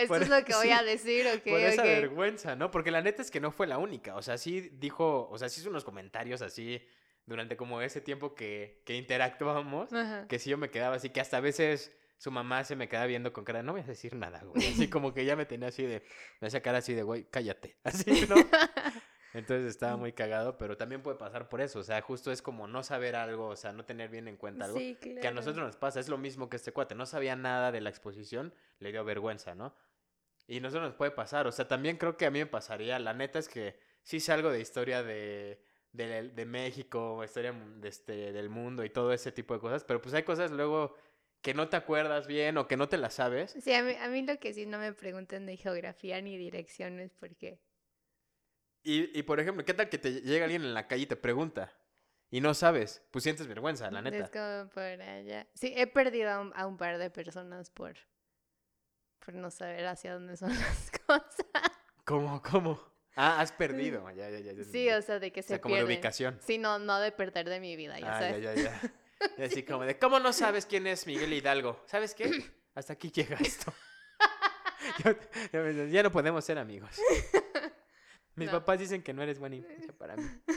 esto 0.00 0.16
es 0.16 0.28
lo 0.28 0.44
que 0.44 0.54
voy 0.54 0.70
a 0.70 0.82
decir, 0.82 1.26
ok. 1.28 1.44
Por 1.44 1.60
esa 1.60 1.84
vergüenza, 1.84 2.56
¿no? 2.56 2.72
Porque 2.72 2.90
la 2.90 3.00
neta 3.00 3.22
es 3.22 3.30
que 3.30 3.38
no 3.38 3.52
fue 3.52 3.68
la 3.68 3.78
única. 3.78 4.16
O 4.16 4.22
sea, 4.22 4.38
sí 4.38 4.70
dijo, 4.72 5.28
o 5.30 5.38
sea, 5.38 5.48
sí 5.48 5.60
hizo 5.60 5.70
unos 5.70 5.84
comentarios 5.84 6.42
así 6.42 6.84
durante 7.26 7.56
como 7.56 7.80
ese 7.80 8.00
tiempo 8.00 8.34
que, 8.34 8.82
que 8.84 8.96
interactuábamos, 8.96 9.90
que 10.28 10.38
sí 10.40 10.50
yo 10.50 10.58
me 10.58 10.70
quedaba 10.70 10.96
así, 10.96 11.10
que 11.10 11.20
hasta 11.20 11.36
a 11.36 11.40
veces 11.40 11.96
su 12.20 12.30
mamá 12.30 12.64
se 12.64 12.76
me 12.76 12.86
queda 12.86 13.06
viendo 13.06 13.32
con 13.32 13.44
cara, 13.44 13.62
no 13.62 13.72
voy 13.72 13.80
a 13.80 13.84
decir 13.84 14.14
nada, 14.14 14.42
güey. 14.44 14.62
Así 14.68 14.90
como 14.90 15.14
que 15.14 15.24
ya 15.24 15.36
me 15.36 15.46
tenía 15.46 15.68
así 15.68 15.84
de, 15.84 16.02
me 16.40 16.48
hacía 16.48 16.60
cara 16.60 16.78
así 16.78 16.92
de, 16.92 17.02
güey, 17.02 17.24
cállate. 17.24 17.78
Así, 17.82 18.26
¿no? 18.28 18.34
Entonces 19.32 19.70
estaba 19.70 19.96
muy 19.96 20.12
cagado, 20.12 20.58
pero 20.58 20.76
también 20.76 21.02
puede 21.02 21.16
pasar 21.16 21.48
por 21.48 21.62
eso. 21.62 21.78
O 21.78 21.82
sea, 21.82 22.02
justo 22.02 22.30
es 22.30 22.42
como 22.42 22.66
no 22.66 22.82
saber 22.82 23.16
algo, 23.16 23.46
o 23.46 23.56
sea, 23.56 23.72
no 23.72 23.86
tener 23.86 24.10
bien 24.10 24.28
en 24.28 24.36
cuenta 24.36 24.66
algo. 24.66 24.78
Que 24.78 25.26
a 25.26 25.30
nosotros 25.30 25.64
nos 25.64 25.76
pasa, 25.76 25.98
es 25.98 26.10
lo 26.10 26.18
mismo 26.18 26.50
que 26.50 26.56
este 26.56 26.72
cuate. 26.72 26.94
No 26.94 27.06
sabía 27.06 27.36
nada 27.36 27.72
de 27.72 27.80
la 27.80 27.88
exposición, 27.88 28.52
le 28.80 28.92
dio 28.92 29.02
vergüenza, 29.02 29.54
¿no? 29.54 29.74
Y 30.46 30.60
nosotros 30.60 30.90
nos 30.90 30.96
puede 30.96 31.12
pasar. 31.12 31.46
O 31.46 31.52
sea, 31.52 31.68
también 31.68 31.96
creo 31.96 32.18
que 32.18 32.26
a 32.26 32.30
mí 32.30 32.40
me 32.40 32.46
pasaría. 32.46 32.98
La 32.98 33.14
neta 33.14 33.38
es 33.38 33.48
que 33.48 33.78
sí 34.02 34.20
sé 34.20 34.32
algo 34.32 34.50
de 34.50 34.60
historia 34.60 35.02
de, 35.02 35.64
de, 35.92 36.28
de 36.28 36.44
México, 36.44 37.22
historia 37.24 37.52
de 37.52 37.88
este, 37.88 38.32
del 38.32 38.50
mundo 38.50 38.84
y 38.84 38.90
todo 38.90 39.12
ese 39.12 39.32
tipo 39.32 39.54
de 39.54 39.60
cosas. 39.60 39.84
Pero 39.84 40.02
pues 40.02 40.12
hay 40.12 40.24
cosas 40.24 40.50
luego 40.50 40.96
que 41.42 41.54
no 41.54 41.68
te 41.68 41.76
acuerdas 41.76 42.26
bien 42.26 42.58
o 42.58 42.68
que 42.68 42.76
no 42.76 42.88
te 42.88 42.98
la 42.98 43.10
sabes. 43.10 43.56
Sí, 43.60 43.72
a 43.72 43.82
mí, 43.82 43.94
a 43.94 44.08
mí 44.08 44.22
lo 44.22 44.38
que 44.38 44.52
sí 44.52 44.66
no 44.66 44.78
me 44.78 44.92
preguntan 44.92 45.46
de 45.46 45.56
geografía 45.56 46.20
ni 46.20 46.36
direcciones 46.36 47.12
porque... 47.14 47.60
Y, 48.82 49.18
y 49.18 49.22
por 49.22 49.40
ejemplo, 49.40 49.64
¿qué 49.64 49.74
tal 49.74 49.88
que 49.88 49.98
te 49.98 50.22
llega 50.22 50.44
alguien 50.44 50.62
en 50.62 50.74
la 50.74 50.88
calle 50.88 51.02
y 51.02 51.06
te 51.06 51.16
pregunta? 51.16 51.72
Y 52.30 52.40
no 52.40 52.54
sabes, 52.54 53.02
pues 53.10 53.24
sientes 53.24 53.46
vergüenza, 53.48 53.90
la 53.90 54.02
neta. 54.02 54.18
Es 54.18 54.30
como 54.30 54.70
por 54.70 54.82
allá. 54.82 55.48
Sí, 55.54 55.74
he 55.76 55.86
perdido 55.88 56.30
a 56.30 56.40
un, 56.40 56.52
a 56.54 56.66
un, 56.66 56.76
par 56.76 56.96
de 56.98 57.10
personas 57.10 57.70
por, 57.70 57.96
por 59.18 59.34
no 59.34 59.50
saber 59.50 59.84
hacia 59.86 60.14
dónde 60.14 60.36
son 60.36 60.48
las 60.58 60.92
cosas. 61.06 61.72
¿Cómo? 62.04 62.40
¿Cómo? 62.40 62.80
Ah, 63.16 63.40
has 63.40 63.50
perdido. 63.52 64.08
Ya, 64.12 64.30
ya, 64.30 64.38
ya, 64.38 64.64
sí, 64.64 64.88
o 64.90 65.02
sea, 65.02 65.18
de 65.18 65.32
que 65.32 65.42
se 65.42 65.54
o 65.54 65.56
sea, 65.56 65.60
como 65.60 65.74
de 65.74 65.84
ubicación. 65.84 66.38
Sí, 66.40 66.56
no, 66.56 66.78
no 66.78 67.00
de 67.00 67.10
perder 67.10 67.48
de 67.48 67.58
mi 67.58 67.74
vida, 67.74 67.98
ya 67.98 68.16
ah, 68.16 68.20
sabes. 68.20 68.42
Ya, 68.42 68.54
ya, 68.54 68.62
ya. 68.62 68.80
Así 69.38 69.62
como 69.62 69.84
de, 69.84 69.98
¿cómo 69.98 70.18
no 70.18 70.32
sabes 70.32 70.66
quién 70.66 70.86
es 70.86 71.06
Miguel 71.06 71.32
Hidalgo? 71.32 71.82
¿Sabes 71.86 72.14
qué? 72.14 72.30
Hasta 72.74 72.94
aquí 72.94 73.10
llega 73.10 73.36
esto. 73.36 73.72
ya 75.90 76.02
no 76.02 76.10
podemos 76.10 76.44
ser 76.44 76.58
amigos. 76.58 76.90
Mis 78.36 78.50
papás 78.50 78.78
dicen 78.78 79.02
que 79.02 79.12
no 79.12 79.22
eres 79.22 79.38
buena 79.38 79.56
influencia 79.56 79.92
para 79.92 80.16
mí. 80.16 80.24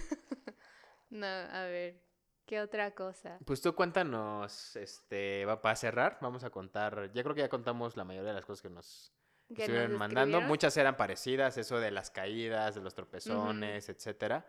No, 1.09 1.27
a 1.27 1.65
ver, 1.65 2.01
¿qué 2.47 2.59
otra 2.59 2.95
cosa? 2.95 3.37
Pues 3.45 3.61
tú 3.61 3.75
cuéntanos, 3.75 4.75
este, 4.75 5.45
va 5.45 5.61
para 5.61 5.75
cerrar, 5.75 6.17
vamos 6.21 6.43
a 6.43 6.49
contar, 6.49 7.11
ya 7.13 7.21
creo 7.21 7.35
que 7.35 7.41
ya 7.41 7.49
contamos 7.49 7.95
la 7.95 8.03
mayoría 8.03 8.29
de 8.29 8.33
las 8.33 8.45
cosas 8.45 8.63
que 8.63 8.71
nos 8.71 9.13
estuvieron 9.47 9.95
mandando. 9.95 10.41
Muchas 10.41 10.75
eran 10.75 10.97
parecidas, 10.97 11.55
eso 11.59 11.79
de 11.79 11.91
las 11.91 12.09
caídas, 12.09 12.73
de 12.73 12.81
los 12.81 12.95
tropezones, 12.95 13.89
etcétera. 13.89 14.43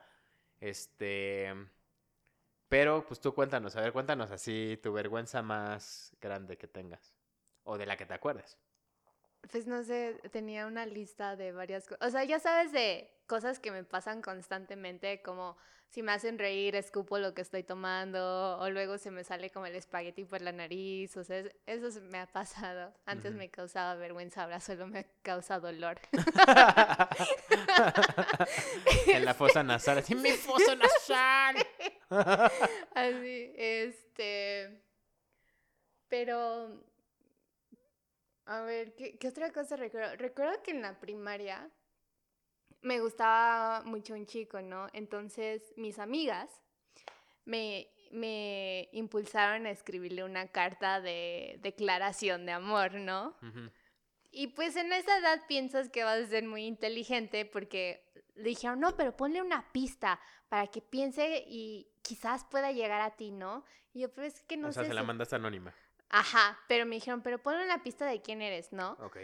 Este, 0.59 1.53
pero 2.75 3.07
pues 3.07 3.21
tú 3.21 3.33
cuéntanos, 3.33 3.77
a 3.77 3.83
ver, 3.83 3.93
cuéntanos 3.93 4.33
así 4.33 4.81
tu 4.83 4.93
vergüenza 4.93 5.43
más 5.43 6.13
grande 6.21 6.57
que 6.57 6.67
tengas 6.67 7.15
o 7.63 7.79
de 7.79 7.87
la 7.87 7.97
que 7.97 8.05
te 8.05 8.15
acuerdes. 8.15 8.59
pues 9.49 9.69
no 9.69 9.85
sé, 9.85 10.21
tenía 10.33 10.67
una 10.67 10.85
lista 10.85 11.37
de 11.37 11.53
varias 11.53 11.87
cosas. 11.87 12.09
O 12.09 12.11
sea, 12.11 12.25
ya 12.25 12.41
sabes 12.41 12.73
de 12.73 13.17
cosas 13.29 13.61
que 13.61 13.71
me 13.71 13.85
pasan 13.85 14.23
constantemente, 14.23 15.23
como 15.23 15.57
si 15.89 16.03
me 16.03 16.11
hacen 16.11 16.41
reír, 16.41 16.75
escupo 16.75 17.19
lo 17.19 17.33
que 17.35 17.43
estoy 17.43 17.63
tomando, 17.63 18.59
o 18.59 18.69
luego 18.69 18.99
se 18.99 19.13
me 19.13 19.23
sale 19.23 19.51
como 19.51 19.67
el 19.67 19.77
espagueti 19.77 20.25
por 20.25 20.43
la 20.43 20.51
nariz, 20.51 21.17
o 21.17 21.23
sea, 21.23 21.45
eso 21.67 22.01
me 22.11 22.19
ha 22.19 22.27
pasado. 22.27 22.93
Antes 23.07 23.35
me 23.35 23.51
causaba 23.51 23.95
vergüenza, 23.95 24.43
ahora 24.43 24.59
solo 24.59 24.89
me 24.89 25.07
causa 25.23 25.61
dolor. 25.61 26.01
en 29.07 29.25
la 29.25 29.35
fosa 29.35 29.63
nasal, 29.63 29.99
así, 29.99 30.17
mi 30.17 30.31
fosa 30.33 30.75
nasal. 30.75 31.65
así, 32.95 33.53
este... 33.57 34.83
Pero... 36.09 36.83
A 38.47 38.61
ver, 38.61 38.95
¿qué, 38.95 39.17
¿qué 39.17 39.29
otra 39.29 39.51
cosa 39.53 39.77
recuerdo? 39.77 40.17
Recuerdo 40.17 40.63
que 40.63 40.73
en 40.73 40.83
la 40.83 41.01
primaria 41.01 41.71
me 42.83 43.01
gustaba 43.01 43.83
mucho 43.85 44.15
un 44.15 44.27
chico, 44.27 44.61
¿no? 44.61 44.89
Entonces 44.93 45.73
mis 45.77 45.99
amigas 45.99 46.51
me, 47.47 47.89
me 48.11 48.89
impulsaron 48.93 49.67
a 49.67 49.71
escribirle 49.71 50.23
una 50.23 50.49
carta 50.49 51.01
de 51.01 51.59
declaración 51.63 52.47
de 52.47 52.53
amor, 52.53 52.95
¿no? 52.95 53.35
Y 54.31 54.49
pues 54.49 54.77
en 54.77 54.93
esa 54.93 55.19
edad 55.19 55.41
piensas 55.49 55.89
que 55.89 56.05
vas 56.05 56.21
a 56.21 56.27
ser 56.27 56.45
muy 56.45 56.67
inteligente 56.67 57.47
porque 57.47 58.05
le 58.35 58.51
dijeron, 58.51 58.81
no, 58.81 58.97
pero 58.97 59.17
ponle 59.17 59.41
una 59.41 59.73
pista 59.73 60.21
para 60.49 60.67
que 60.67 60.81
piense 60.81 61.45
y 61.47 61.89
quizás 62.05 62.45
pueda 62.45 62.71
llegar 62.71 63.01
a 63.01 63.17
ti, 63.17 63.33
¿no? 63.33 63.65
Y 63.93 64.03
yo, 64.03 64.13
pues 64.13 64.43
que 64.43 64.57
no 64.57 64.73
sé. 64.73 64.81
O 64.81 64.83
sea, 64.83 64.91
se 64.91 64.95
la 64.95 65.03
mandas 65.03 65.33
anónima. 65.33 65.75
Ajá, 66.11 66.61
pero 66.69 66.87
me 66.87 66.95
dijeron, 66.97 67.23
pero 67.23 67.43
ponle 67.43 67.65
una 67.65 67.83
pista 67.83 68.07
de 68.07 68.23
quién 68.23 68.43
eres, 68.43 68.73
¿no? 68.73 68.93
Ok. 69.01 69.17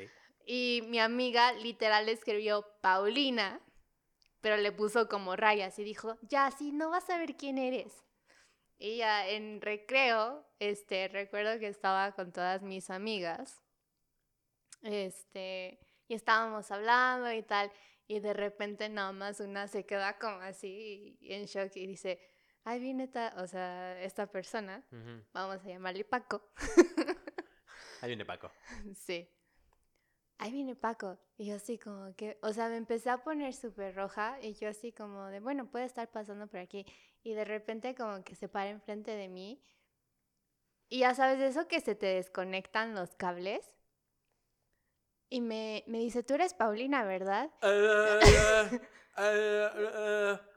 Y 0.45 0.83
mi 0.89 0.99
amiga 0.99 1.53
literal 1.53 2.09
escribió 2.09 2.67
Paulina, 2.81 3.61
pero 4.41 4.57
le 4.57 4.73
puso 4.73 5.09
como 5.09 5.37
rayas 5.37 5.79
y 5.79 5.85
dijo, 5.85 6.19
ya, 6.23 6.51
sí, 6.51 6.73
no 6.73 6.91
vas 6.91 7.09
a 7.11 7.19
ver 7.19 7.37
quién 7.37 7.59
eres. 7.59 8.05
Y 8.79 8.97
ya 8.97 9.29
en 9.29 9.61
recreo, 9.61 10.45
este, 10.59 11.09
recuerdo 11.09 11.61
que 11.61 11.69
estaba 11.69 12.13
con 12.13 12.33
todas 12.33 12.63
mis 12.63 12.89
amigas, 12.89 13.63
este, 14.83 15.79
y 16.09 16.15
estábamos 16.15 16.71
hablando 16.71 17.31
y 17.31 17.43
tal, 17.43 17.71
y 18.09 18.21
de 18.21 18.33
repente 18.33 18.89
nada 18.89 19.13
más 19.13 19.39
una 19.39 19.69
se 19.69 19.85
queda 19.85 20.19
como 20.19 20.41
así 20.41 21.19
en 21.21 21.45
shock 21.45 21.77
y 21.77 21.87
dice, 21.87 22.19
ahí 22.65 22.81
viene 22.81 23.05
esta, 23.05 23.35
o 23.39 23.47
sea, 23.47 24.01
esta 24.03 24.27
persona, 24.27 24.85
vamos 25.33 25.65
a 25.65 25.69
llamarle 25.69 26.05
Paco. 26.05 26.43
ahí 28.01 28.09
viene 28.09 28.25
Paco. 28.25 28.51
Sí 28.95 29.29
ahí 30.41 30.53
viene 30.53 30.75
Paco. 30.75 31.19
Y 31.37 31.47
yo 31.47 31.57
así 31.57 31.79
como 31.79 32.15
que, 32.17 32.39
o 32.43 32.53
sea, 32.53 32.69
me 32.69 32.77
empecé 32.77 33.11
a 33.11 33.23
poner 33.23 33.55
súper 33.55 33.95
roja 33.95 34.39
y 34.41 34.55
yo 34.55 34.69
así 34.69 34.91
como 34.93 35.27
de, 35.27 35.41
bueno, 35.41 35.71
puede 35.71 35.85
estar 35.85 36.11
pasando 36.11 36.49
por 36.49 36.59
aquí. 36.61 36.85
Y 37.23 37.35
de 37.35 37.45
repente 37.45 37.95
como 37.95 38.25
que 38.25 38.35
se 38.35 38.49
para 38.49 38.71
enfrente 38.71 39.13
de 39.13 39.29
mí. 39.29 39.63
Y 40.89 41.01
ya 41.01 41.15
sabes, 41.15 41.41
eso 41.41 41.69
que 41.69 41.81
se 41.81 41.95
te 41.95 42.07
desconectan 42.07 42.95
los 42.95 43.15
cables. 43.15 43.71
Y 45.29 45.41
me, 45.43 45.85
me 45.87 45.99
dice, 45.99 46.25
tú 46.25 46.35
eres 46.35 46.55
Paulina, 46.55 47.05
¿verdad? 47.05 47.51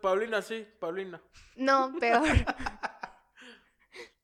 Paulina, 0.00 0.42
sí, 0.42 0.66
Paulina. 0.78 1.20
No, 1.56 1.92
peor. 2.00 2.28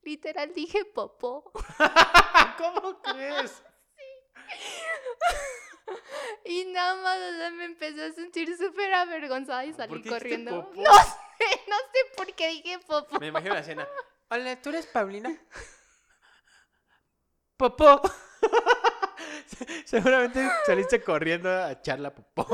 Literal 0.03 0.55
dije 0.55 0.85
popó. 0.87 1.53
¿Cómo 2.59 3.01
crees? 3.03 3.63
y 6.45 6.65
nada 6.67 6.95
más 7.03 7.19
me 7.53 7.65
empecé 7.67 8.05
a 8.05 8.13
sentir 8.13 8.57
súper 8.57 8.93
avergonzada 8.95 9.65
y 9.65 9.73
salí 9.73 10.03
corriendo. 10.03 10.71
No 10.75 10.93
sé, 10.93 11.61
no 11.69 11.77
sé 11.77 12.17
por 12.17 12.33
qué 12.35 12.49
dije 12.49 12.79
popó. 12.81 13.21
Me 13.21 13.29
imagino 13.29 13.55
la 13.55 13.61
escena. 13.61 13.89
Hola, 14.31 14.61
¿tú 14.61 14.71
eres 14.71 14.87
Paulina? 14.87 15.37
Popó. 17.57 18.01
Seguramente 19.85 20.49
saliste 20.65 21.03
corriendo 21.03 21.51
a 21.51 21.73
echarla 21.73 22.15
popó. 22.15 22.47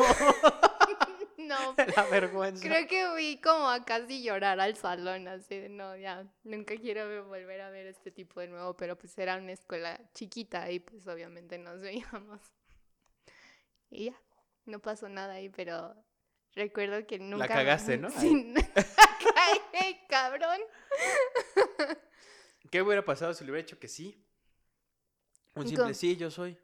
No. 1.47 1.74
La 1.97 2.03
vergüenza. 2.05 2.62
Creo 2.62 2.86
que 2.88 3.07
fui 3.12 3.40
como 3.40 3.68
a 3.68 3.84
casi 3.84 4.22
llorar 4.22 4.61
al 4.61 4.76
salón, 4.76 5.28
así 5.28 5.59
de 5.59 5.68
no, 5.68 5.97
ya, 5.97 6.26
nunca 6.44 6.76
quiero 6.76 7.26
volver 7.26 7.61
a 7.61 7.70
ver 7.70 7.86
este 7.86 8.11
tipo 8.11 8.40
de 8.40 8.49
nuevo, 8.49 8.76
pero 8.76 8.97
pues 8.97 9.16
era 9.18 9.36
una 9.36 9.53
escuela 9.53 10.01
chiquita 10.14 10.70
y 10.70 10.80
pues 10.80 11.07
obviamente 11.07 11.59
nos 11.59 11.80
veíamos. 11.82 12.40
Y 13.90 14.07
ya, 14.07 14.20
no 14.64 14.80
pasó 14.80 15.09
nada 15.09 15.34
ahí, 15.34 15.49
pero 15.49 15.94
recuerdo 16.55 17.07
que 17.07 17.18
nunca... 17.18 17.47
La 17.47 17.55
cagaste, 17.55 17.99
¿no? 17.99 18.09
Sí, 19.78 20.01
cabrón. 20.09 20.59
¿Qué 22.70 22.82
hubiera 22.82 23.05
pasado 23.05 23.34
si 23.34 23.44
le 23.44 23.53
hubiera 23.53 23.64
dicho 23.64 23.78
que 23.78 23.88
sí? 23.88 24.26
Un 25.55 25.68
simple 25.68 25.94
sí, 25.94 26.16
yo 26.16 26.30
soy. 26.30 26.59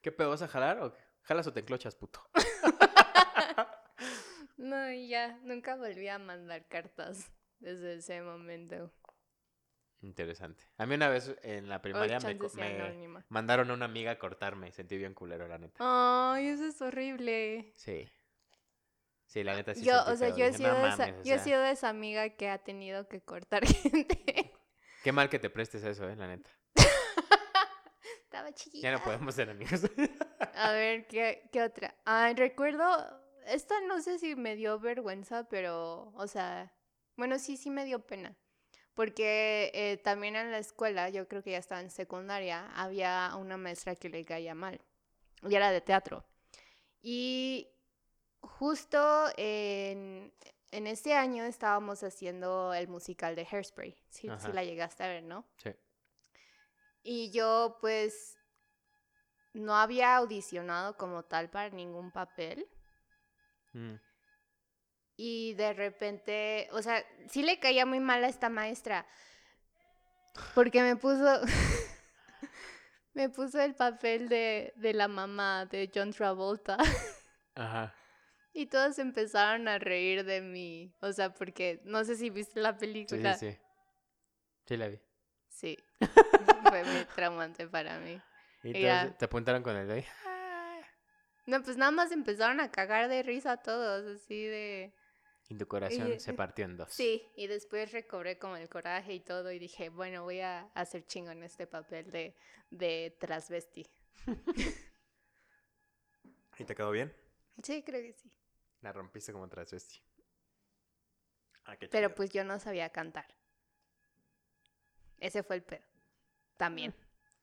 ¿Qué 0.00 0.10
pedo 0.10 0.30
vas 0.30 0.42
a 0.42 0.48
jalar 0.48 0.80
o 0.80 0.94
jalas 1.22 1.46
o 1.46 1.52
te 1.52 1.60
enclochas, 1.60 1.94
puto? 1.94 2.24
No, 4.62 4.92
ya, 4.92 5.40
nunca 5.42 5.74
volví 5.74 6.06
a 6.06 6.20
mandar 6.20 6.68
cartas 6.68 7.32
desde 7.58 7.94
ese 7.94 8.22
momento. 8.22 8.92
Interesante. 10.02 10.62
A 10.78 10.86
mí 10.86 10.94
una 10.94 11.08
vez 11.08 11.34
en 11.42 11.68
la 11.68 11.82
primaria 11.82 12.20
me, 12.20 13.24
mandaron 13.28 13.72
a 13.72 13.74
una 13.74 13.86
amiga 13.86 14.12
a 14.12 14.18
cortarme. 14.20 14.70
Sentí 14.70 14.96
bien 14.96 15.14
culero, 15.14 15.48
la 15.48 15.58
neta. 15.58 15.78
Ay, 15.80 16.46
eso 16.46 16.64
es 16.66 16.80
horrible. 16.80 17.72
Sí. 17.74 18.08
Sí, 19.26 19.42
la 19.42 19.56
neta 19.56 19.74
sí. 19.74 19.82
Yo, 19.82 20.00
o 20.06 20.14
sea, 20.14 20.28
yo, 20.28 20.44
he 20.44 20.52
sido, 20.52 20.86
esa, 20.86 21.22
yo 21.24 21.34
he 21.34 21.38
sido 21.40 21.64
esa 21.64 21.88
amiga 21.88 22.28
que 22.30 22.48
ha 22.48 22.58
tenido 22.58 23.08
que 23.08 23.20
cortar 23.20 23.66
gente. 23.66 24.52
Qué 25.02 25.10
mal 25.10 25.28
que 25.28 25.40
te 25.40 25.50
prestes 25.50 25.82
eso, 25.82 26.08
eh, 26.08 26.14
la 26.14 26.28
neta. 26.28 26.50
Estaba 28.22 28.52
chiquita. 28.52 28.84
Ya 28.84 28.92
no 28.92 29.02
podemos 29.02 29.34
ser 29.34 29.50
amigos. 29.50 29.80
a 30.54 30.70
ver, 30.70 31.08
¿qué, 31.08 31.48
qué 31.50 31.62
otra? 31.62 31.96
Ay, 32.04 32.34
recuerdo 32.34 33.21
esta 33.46 33.80
no 33.82 34.00
sé 34.00 34.18
si 34.18 34.36
me 34.36 34.56
dio 34.56 34.78
vergüenza, 34.78 35.48
pero, 35.48 36.12
o 36.14 36.26
sea, 36.26 36.72
bueno, 37.16 37.38
sí, 37.38 37.56
sí 37.56 37.70
me 37.70 37.84
dio 37.84 38.06
pena. 38.06 38.36
Porque 38.94 39.70
eh, 39.74 39.96
también 39.98 40.36
en 40.36 40.50
la 40.50 40.58
escuela, 40.58 41.08
yo 41.08 41.26
creo 41.26 41.42
que 41.42 41.52
ya 41.52 41.58
estaba 41.58 41.80
en 41.80 41.90
secundaria, 41.90 42.70
había 42.74 43.34
una 43.36 43.56
maestra 43.56 43.96
que 43.96 44.10
le 44.10 44.24
caía 44.24 44.54
mal. 44.54 44.80
Y 45.42 45.54
era 45.54 45.70
de 45.70 45.80
teatro. 45.80 46.24
Y 47.00 47.68
justo 48.40 49.28
en, 49.36 50.32
en 50.70 50.86
ese 50.86 51.14
año 51.14 51.44
estábamos 51.44 52.02
haciendo 52.02 52.74
el 52.74 52.88
musical 52.88 53.34
de 53.34 53.46
Hairspray. 53.50 53.96
Sí, 54.08 54.28
sí 54.38 54.52
la 54.52 54.62
llegaste 54.62 55.04
a 55.04 55.08
ver, 55.08 55.22
¿no? 55.22 55.46
Sí. 55.56 55.70
Y 57.02 57.30
yo, 57.32 57.78
pues, 57.80 58.38
no 59.52 59.76
había 59.76 60.16
audicionado 60.16 60.96
como 60.96 61.24
tal 61.24 61.50
para 61.50 61.70
ningún 61.70 62.10
papel. 62.10 62.68
Mm. 63.72 63.94
Y 65.16 65.54
de 65.54 65.72
repente, 65.72 66.68
o 66.72 66.82
sea, 66.82 67.04
sí 67.28 67.42
le 67.42 67.58
caía 67.58 67.86
muy 67.86 68.00
mal 68.00 68.24
a 68.24 68.28
esta 68.28 68.48
maestra. 68.48 69.06
Porque 70.54 70.82
me 70.82 70.96
puso. 70.96 71.40
me 73.14 73.28
puso 73.28 73.60
el 73.60 73.74
papel 73.74 74.28
de, 74.28 74.72
de 74.76 74.94
la 74.94 75.08
mamá 75.08 75.66
de 75.66 75.90
John 75.94 76.12
Travolta. 76.12 76.78
Ajá. 77.54 77.94
Y 78.54 78.66
todos 78.66 78.98
empezaron 78.98 79.68
a 79.68 79.78
reír 79.78 80.24
de 80.24 80.40
mí. 80.40 80.94
O 81.00 81.12
sea, 81.12 81.32
porque 81.32 81.80
no 81.84 82.04
sé 82.04 82.16
si 82.16 82.30
viste 82.30 82.60
la 82.60 82.76
película. 82.76 83.34
Sí, 83.34 83.50
sí. 83.50 83.58
Sí, 84.66 84.76
la 84.76 84.88
vi. 84.88 85.00
Sí. 85.48 85.78
Fue 86.68 86.84
muy 86.84 87.04
traumante 87.14 87.66
para 87.68 87.98
mí. 87.98 88.20
Y, 88.62 88.72
te 88.72 89.24
apuntaron 89.24 89.62
con 89.62 89.76
el 89.76 89.88
de 89.88 89.94
no, 91.46 91.62
pues 91.62 91.76
nada 91.76 91.90
más 91.90 92.12
empezaron 92.12 92.60
a 92.60 92.70
cagar 92.70 93.08
de 93.08 93.22
risa 93.22 93.56
todos, 93.56 94.16
así 94.16 94.44
de... 94.44 94.94
Y 95.48 95.56
tu 95.56 95.66
corazón 95.66 96.18
se 96.18 96.32
partió 96.32 96.64
en 96.64 96.76
dos. 96.76 96.90
Sí, 96.92 97.30
y 97.36 97.46
después 97.46 97.92
recobré 97.92 98.38
como 98.38 98.56
el 98.56 98.68
coraje 98.70 99.12
y 99.12 99.20
todo 99.20 99.52
y 99.52 99.58
dije, 99.58 99.90
bueno, 99.90 100.22
voy 100.22 100.40
a 100.40 100.70
hacer 100.74 101.04
chingo 101.04 101.30
en 101.30 101.42
este 101.42 101.66
papel 101.66 102.10
de, 102.10 102.34
de 102.70 103.14
transvesti. 103.20 103.86
¿Y 106.58 106.64
te 106.64 106.74
quedó 106.74 106.90
bien? 106.90 107.14
Sí, 107.62 107.82
creo 107.82 108.00
que 108.00 108.12
sí. 108.14 108.30
La 108.80 108.92
rompiste 108.92 109.32
como 109.32 109.48
transvesti. 109.48 110.00
Ah, 111.64 111.76
Pero 111.90 112.14
pues 112.14 112.30
yo 112.30 112.44
no 112.44 112.58
sabía 112.58 112.90
cantar. 112.90 113.26
Ese 115.18 115.42
fue 115.42 115.56
el 115.56 115.62
pedo. 115.62 115.84
También. 116.56 116.94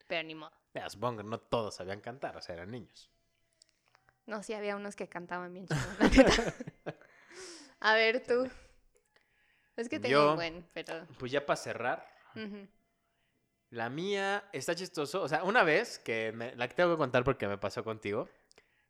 Pero 0.08 0.24
ni 0.24 0.36
modo. 0.36 0.52
Ya, 0.74 0.90
supongo 0.90 1.20
que 1.20 1.24
no 1.30 1.40
todos 1.40 1.76
sabían 1.76 2.02
cantar, 2.02 2.36
o 2.38 2.42
sea, 2.42 2.56
eran 2.56 2.72
niños. 2.72 3.12
No, 4.30 4.44
sí, 4.44 4.54
había 4.54 4.76
unos 4.76 4.96
que 4.96 5.10
cantaban 5.10 5.52
bien 5.52 5.68
chido, 5.68 5.80
A 7.80 7.96
ver, 7.96 8.24
tú. 8.24 8.48
Es 9.76 9.90
que 9.90 10.00
tengo 10.00 10.30
un 10.30 10.36
buen, 10.36 10.70
pero... 10.72 11.08
Pues 11.18 11.32
ya 11.32 11.44
para 11.46 11.58
cerrar, 11.58 12.06
La 13.72 13.90
mía 13.90 14.44
está 14.54 14.76
chistoso. 14.76 15.24
O 15.24 15.28
sea, 15.28 15.44
una 15.44 15.64
vez 15.64 15.98
que 15.98 16.32
me, 16.36 16.56
la 16.56 16.68
que 16.68 16.76
tengo 16.76 16.92
que 16.92 16.98
contar 16.98 17.24
porque 17.24 17.48
me 17.48 17.58
pasó 17.58 17.84
contigo. 17.84 18.30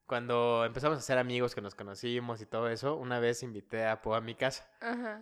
Cuando 0.06 0.66
empezamos 0.66 0.98
a 0.98 1.02
ser 1.02 1.18
amigos, 1.18 1.56
que 1.56 1.62
nos 1.62 1.74
conocimos 1.74 2.42
y 2.42 2.46
todo 2.46 2.68
eso, 2.68 2.98
una 2.98 3.20
vez 3.20 3.42
invité 3.42 3.86
a 3.86 4.02
Po 4.02 4.16
a 4.16 4.22
mi 4.22 4.36
casa. 4.36 4.68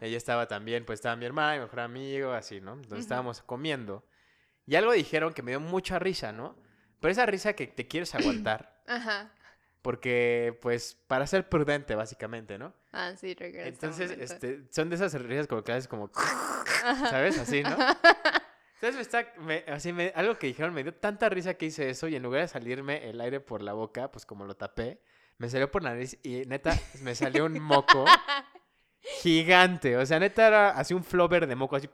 Ella 0.02 0.18
estaba 0.18 0.48
también, 0.48 0.84
pues 0.84 0.98
estaba 0.98 1.16
mi 1.16 1.26
hermana, 1.26 1.56
mi 1.56 1.60
mejor 1.60 1.82
amigo, 1.82 2.32
así, 2.32 2.60
¿no? 2.60 2.74
Entonces 2.74 3.00
estábamos 3.02 3.44
comiendo. 3.44 4.04
Y 4.66 4.76
algo 4.78 4.94
dijeron 4.94 5.34
que 5.34 5.44
me 5.44 5.52
dio 5.52 5.60
mucha 5.60 6.00
risa, 6.00 6.32
¿no? 6.32 6.56
Pero 7.02 7.12
esa 7.12 7.28
risa 7.28 7.54
que 7.54 7.68
te 7.68 7.88
quieres 7.88 8.16
aguantar. 8.16 8.82
Ajá. 8.88 9.32
Porque, 9.82 10.58
pues, 10.62 10.96
para 11.08 11.28
ser 11.28 11.48
prudente, 11.48 11.96
básicamente, 11.96 12.58
¿no? 12.58 12.74
Ah, 12.92 13.14
sí, 13.16 13.36
regresa. 13.36 13.68
Entonces, 13.68 14.12
este, 14.12 14.66
son 14.72 14.90
de 14.90 14.96
esas 14.96 15.14
risas 15.22 15.48
como 15.48 15.64
que 15.64 15.72
haces 15.72 15.88
como... 15.88 16.12
¿Sabes? 17.10 17.38
Así, 17.40 17.64
¿no? 17.64 17.78
Entonces 18.80 18.96
me 18.96 19.02
está, 19.02 19.34
me, 19.40 19.64
así 19.68 19.92
me, 19.92 20.14
algo 20.16 20.38
que 20.38 20.46
dijeron 20.46 20.72
me 20.72 20.84
dio 20.84 20.94
tanta 20.94 21.30
risa 21.30 21.56
que 21.56 21.66
hice 21.66 21.90
eso 21.90 22.08
y 22.08 22.16
en 22.16 22.22
lugar 22.22 22.42
de 22.42 22.48
salirme 22.48 23.10
el 23.10 23.20
aire 23.22 23.40
por 23.40 23.64
la 23.64 23.74
boca, 23.74 24.12
pues 24.12 24.24
como 24.24 24.46
lo 24.46 24.56
tapé, 24.56 25.02
me 25.40 25.50
salió 25.50 25.72
por 25.72 25.82
la 25.82 25.92
nariz 25.92 26.20
y 26.22 26.46
neta 26.46 26.78
me 27.02 27.16
salió 27.16 27.46
un 27.46 27.60
moco 27.60 28.06
gigante. 29.22 29.98
O 29.98 30.06
sea, 30.06 30.20
neta 30.20 30.48
era 30.48 30.70
así 30.70 30.94
un 30.94 31.04
flover 31.04 31.48
de 31.48 31.56
moco 31.56 31.76
así. 31.76 31.90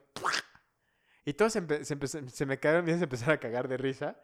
Y 1.24 1.34
todos 1.34 1.54
se, 1.54 1.86
se, 1.86 2.28
se 2.28 2.46
me 2.46 2.60
quedaron 2.60 2.84
bien, 2.84 2.98
se 2.98 3.06
empezaron 3.06 3.36
a 3.36 3.40
cagar 3.40 3.70
de 3.70 3.78
risa. 3.78 4.18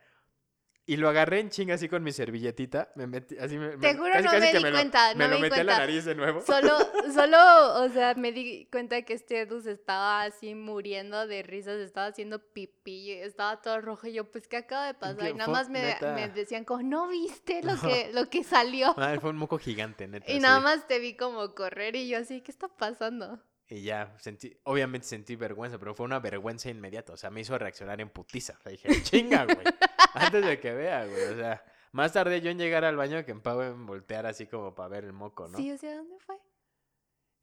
Y 0.89 0.97
lo 0.97 1.07
agarré 1.07 1.39
en 1.39 1.51
chinga 1.51 1.75
así 1.75 1.87
con 1.87 2.01
mi 2.01 2.11
servilletita. 2.11 2.91
Me 2.95 3.05
metí, 3.05 3.37
así 3.37 3.59
me, 3.59 3.77
Te 3.77 3.95
juro, 3.95 4.09
no 4.23 4.31
me 4.31 4.51
di 4.51 4.71
cuenta. 4.71 5.13
Me 5.13 5.27
lo 5.27 5.37
metí 5.37 5.59
a 5.59 5.63
la 5.63 5.77
nariz 5.77 6.03
de 6.03 6.15
nuevo. 6.15 6.41
Solo, 6.41 6.79
solo, 7.13 7.83
o 7.83 7.89
sea, 7.89 8.15
me 8.15 8.31
di 8.31 8.67
cuenta 8.71 9.03
que 9.03 9.13
este 9.13 9.41
Edu 9.41 9.61
se 9.61 9.73
estaba 9.73 10.23
así 10.23 10.55
muriendo 10.55 11.27
de 11.27 11.43
risas, 11.43 11.77
estaba 11.77 12.07
haciendo 12.07 12.39
pipí, 12.39 13.11
estaba 13.11 13.61
todo 13.61 13.79
rojo. 13.81 14.07
Y 14.07 14.13
yo, 14.13 14.31
pues, 14.31 14.47
¿qué 14.47 14.57
acaba 14.57 14.87
de 14.87 14.95
pasar? 14.95 15.29
Y 15.29 15.33
nada 15.35 15.51
más 15.51 15.69
me, 15.69 15.95
me, 16.01 16.27
decían 16.29 16.65
como, 16.65 16.81
¿no 16.81 17.07
viste 17.07 17.61
lo, 17.61 17.79
que, 17.79 18.09
lo 18.11 18.27
que 18.27 18.43
salió? 18.43 18.95
Ah, 18.97 19.15
fue 19.21 19.29
un 19.29 19.37
moco 19.37 19.59
gigante, 19.59 20.07
neta. 20.07 20.31
Y 20.31 20.39
nada 20.39 20.59
más 20.59 20.87
te 20.87 20.97
vi 20.97 21.15
como 21.15 21.53
correr 21.53 21.95
y 21.95 22.07
yo 22.07 22.17
así, 22.17 22.41
¿qué 22.41 22.49
está 22.49 22.67
pasando? 22.67 23.39
Y 23.71 23.83
ya, 23.83 24.15
sentí, 24.17 24.57
obviamente 24.63 25.05
sentí 25.05 25.35
vergüenza, 25.35 25.77
pero 25.77 25.93
fue 25.93 26.05
una 26.05 26.19
vergüenza 26.19 26.69
inmediata. 26.69 27.13
O 27.13 27.17
sea, 27.17 27.29
me 27.29 27.41
hizo 27.41 27.55
reaccionar 27.55 28.01
en 28.01 28.09
putiza. 28.09 28.57
O 28.65 28.69
dije, 28.69 28.89
chinga, 29.03 29.45
güey. 29.45 29.65
antes 30.15 30.43
de 30.43 30.59
que 30.59 30.73
vea, 30.73 31.05
güey. 31.05 31.23
O 31.25 31.35
sea, 31.35 31.63
más 31.91 32.11
tarde 32.11 32.41
yo 32.41 32.49
en 32.49 32.57
llegar 32.57 32.83
al 32.83 32.95
baño 32.95 33.23
que 33.23 33.31
en 33.31 33.41
Pau 33.41 33.61
en 33.61 33.85
voltear 33.85 34.25
así 34.25 34.47
como 34.47 34.73
para 34.73 34.89
ver 34.89 35.03
el 35.03 35.13
moco, 35.13 35.47
¿no? 35.47 35.57
Sí, 35.57 35.71
o 35.71 35.77
sea, 35.77 35.95
¿dónde 35.95 36.17
fue? 36.19 36.35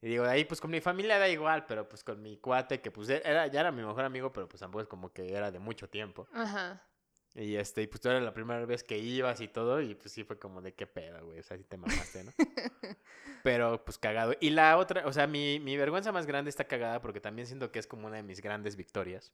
Y 0.01 0.09
digo, 0.09 0.25
de 0.25 0.31
ahí 0.31 0.45
pues 0.45 0.61
con 0.61 0.69
mi 0.69 0.81
familia 0.81 1.17
da 1.17 1.29
igual, 1.29 1.65
pero 1.65 1.87
pues 1.87 2.03
con 2.03 2.21
mi 2.21 2.37
cuate, 2.37 2.81
que 2.81 2.91
pues 2.91 3.09
era, 3.09 3.47
ya 3.47 3.61
era 3.61 3.71
mi 3.71 3.81
mejor 3.81 4.03
amigo, 4.03 4.31
pero 4.31 4.47
pues 4.47 4.59
tampoco 4.59 4.81
es 4.81 4.87
como 4.87 5.11
que 5.11 5.33
era 5.33 5.49
de 5.49 5.59
mucho 5.59 5.89
tiempo. 5.89 6.27
Ajá. 6.33 6.85
Y 7.37 7.55
este, 7.55 7.83
y 7.83 7.87
pues 7.87 8.01
tú 8.01 8.09
era 8.09 8.19
la 8.19 8.33
primera 8.33 8.65
vez 8.65 8.83
que 8.83 8.97
ibas 8.97 9.41
y 9.41 9.47
todo, 9.47 9.79
y 9.79 9.93
pues 9.93 10.11
sí 10.11 10.23
fue 10.23 10.39
como 10.39 10.59
de 10.59 10.73
qué 10.73 10.87
pedo, 10.87 11.23
güey. 11.23 11.39
O 11.39 11.43
sea, 11.43 11.55
sí 11.55 11.63
te 11.63 11.77
mamaste, 11.77 12.23
¿no? 12.23 12.31
Pero 13.43 13.85
pues 13.85 13.99
cagado. 13.99 14.33
Y 14.39 14.49
la 14.49 14.75
otra, 14.77 15.05
o 15.05 15.13
sea, 15.13 15.27
mi, 15.27 15.59
mi 15.59 15.77
vergüenza 15.77 16.11
más 16.11 16.25
grande 16.25 16.49
está 16.49 16.65
cagada 16.65 16.99
porque 16.99 17.21
también 17.21 17.45
siento 17.45 17.71
que 17.71 17.77
es 17.77 17.85
como 17.85 18.07
una 18.07 18.15
de 18.15 18.23
mis 18.23 18.41
grandes 18.41 18.75
victorias. 18.75 19.31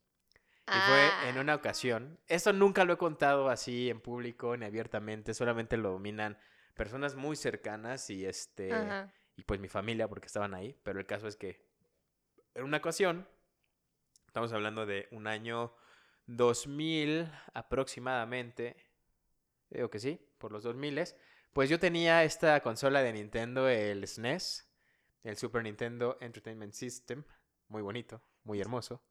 Y 0.67 0.71
fue 0.71 1.01
ah. 1.01 1.29
en 1.29 1.37
una 1.37 1.55
ocasión. 1.55 2.19
Esto 2.27 2.51
nunca 2.51 2.83
lo 2.83 2.93
he 2.93 2.97
contado 2.97 3.49
así 3.49 3.89
en 3.89 4.01
público 4.01 4.55
ni 4.57 4.65
abiertamente, 4.65 5.33
solamente 5.33 5.77
lo 5.77 5.91
dominan 5.91 6.37
personas 6.73 7.15
muy 7.15 7.37
cercanas 7.37 8.09
y 8.09 8.25
este. 8.25 8.71
Y 9.35 9.43
pues 9.43 9.61
mi 9.61 9.69
familia, 9.69 10.09
porque 10.09 10.27
estaban 10.27 10.53
ahí. 10.53 10.77
Pero 10.83 10.99
el 10.99 11.05
caso 11.05 11.27
es 11.27 11.37
que 11.37 11.65
en 12.53 12.65
una 12.65 12.77
ocasión, 12.77 13.27
estamos 14.27 14.51
hablando 14.51 14.85
de 14.85 15.07
un 15.11 15.27
año 15.27 15.73
2000 16.27 17.29
aproximadamente, 17.53 18.75
digo 19.69 19.89
que 19.89 19.99
sí, 19.99 20.19
por 20.37 20.51
los 20.51 20.63
2000, 20.63 21.03
pues 21.53 21.69
yo 21.69 21.79
tenía 21.79 22.23
esta 22.23 22.61
consola 22.61 23.01
de 23.03 23.13
Nintendo, 23.13 23.69
el 23.69 24.07
SNES, 24.07 24.69
e 25.23 25.29
el 25.29 25.37
Super 25.37 25.63
Nintendo 25.63 26.17
Entertainment 26.19 26.73
System, 26.73 27.23
muy 27.67 27.81
bonito, 27.81 28.21
muy 28.43 28.59
hermoso. 28.59 29.01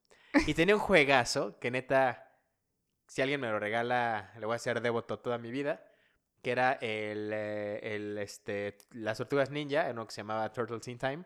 Y 0.46 0.54
tenía 0.54 0.74
un 0.74 0.80
juegazo 0.80 1.58
que 1.58 1.70
neta, 1.70 2.38
si 3.06 3.22
alguien 3.22 3.40
me 3.40 3.48
lo 3.48 3.58
regala, 3.58 4.32
le 4.38 4.46
voy 4.46 4.54
a 4.54 4.56
hacer 4.56 4.80
devoto 4.80 5.18
toda 5.18 5.38
mi 5.38 5.50
vida, 5.50 5.84
que 6.42 6.50
era 6.50 6.72
el, 6.80 7.30
eh, 7.32 7.94
el 7.94 8.18
este, 8.18 8.76
las 8.90 9.18
tortugas 9.18 9.50
ninja, 9.50 9.88
en 9.88 9.92
uno 9.92 10.06
que 10.06 10.12
se 10.12 10.22
llamaba 10.22 10.52
Turtles 10.52 10.88
in 10.88 10.98
Time. 10.98 11.24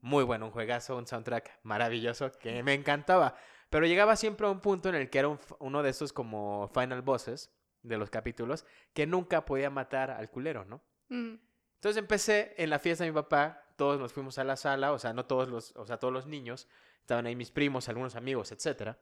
Muy 0.00 0.24
bueno, 0.24 0.46
un 0.46 0.50
juegazo, 0.50 0.96
un 0.96 1.06
soundtrack 1.06 1.60
maravilloso 1.62 2.32
que 2.32 2.62
me 2.64 2.74
encantaba. 2.74 3.36
Pero 3.74 3.86
llegaba 3.86 4.14
siempre 4.14 4.46
a 4.46 4.50
un 4.50 4.60
punto 4.60 4.88
en 4.88 4.94
el 4.94 5.10
que 5.10 5.18
era 5.18 5.36
uno 5.58 5.82
de 5.82 5.90
esos 5.90 6.12
como 6.12 6.70
final 6.72 7.02
bosses 7.02 7.50
de 7.82 7.98
los 7.98 8.08
capítulos 8.08 8.64
que 8.92 9.04
nunca 9.04 9.44
podía 9.44 9.68
matar 9.68 10.12
al 10.12 10.30
culero, 10.30 10.64
¿no? 10.64 10.80
Mm. 11.08 11.34
Entonces 11.74 11.96
empecé 11.96 12.54
en 12.56 12.70
la 12.70 12.78
fiesta 12.78 13.02
de 13.02 13.10
mi 13.10 13.14
papá, 13.16 13.66
todos 13.74 13.98
nos 13.98 14.12
fuimos 14.12 14.38
a 14.38 14.44
la 14.44 14.54
sala, 14.54 14.92
o 14.92 14.98
sea, 15.00 15.12
no 15.12 15.26
todos 15.26 15.48
los, 15.48 15.74
o 15.74 15.84
sea, 15.86 15.96
todos 15.96 16.14
los 16.14 16.24
niños, 16.24 16.68
estaban 17.00 17.26
ahí 17.26 17.34
mis 17.34 17.50
primos, 17.50 17.88
algunos 17.88 18.14
amigos, 18.14 18.52
etcétera. 18.52 18.96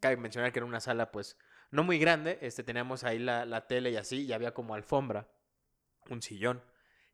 Cabe 0.00 0.18
mencionar 0.18 0.52
que 0.52 0.58
era 0.58 0.66
una 0.66 0.80
sala, 0.80 1.10
pues, 1.10 1.38
no 1.70 1.82
muy 1.82 1.98
grande, 1.98 2.36
este, 2.42 2.62
teníamos 2.62 3.04
ahí 3.04 3.18
la, 3.18 3.46
la 3.46 3.66
tele 3.66 3.90
y 3.90 3.96
así, 3.96 4.26
y 4.26 4.34
había 4.34 4.52
como 4.52 4.74
alfombra, 4.74 5.30
un 6.10 6.20
sillón. 6.20 6.62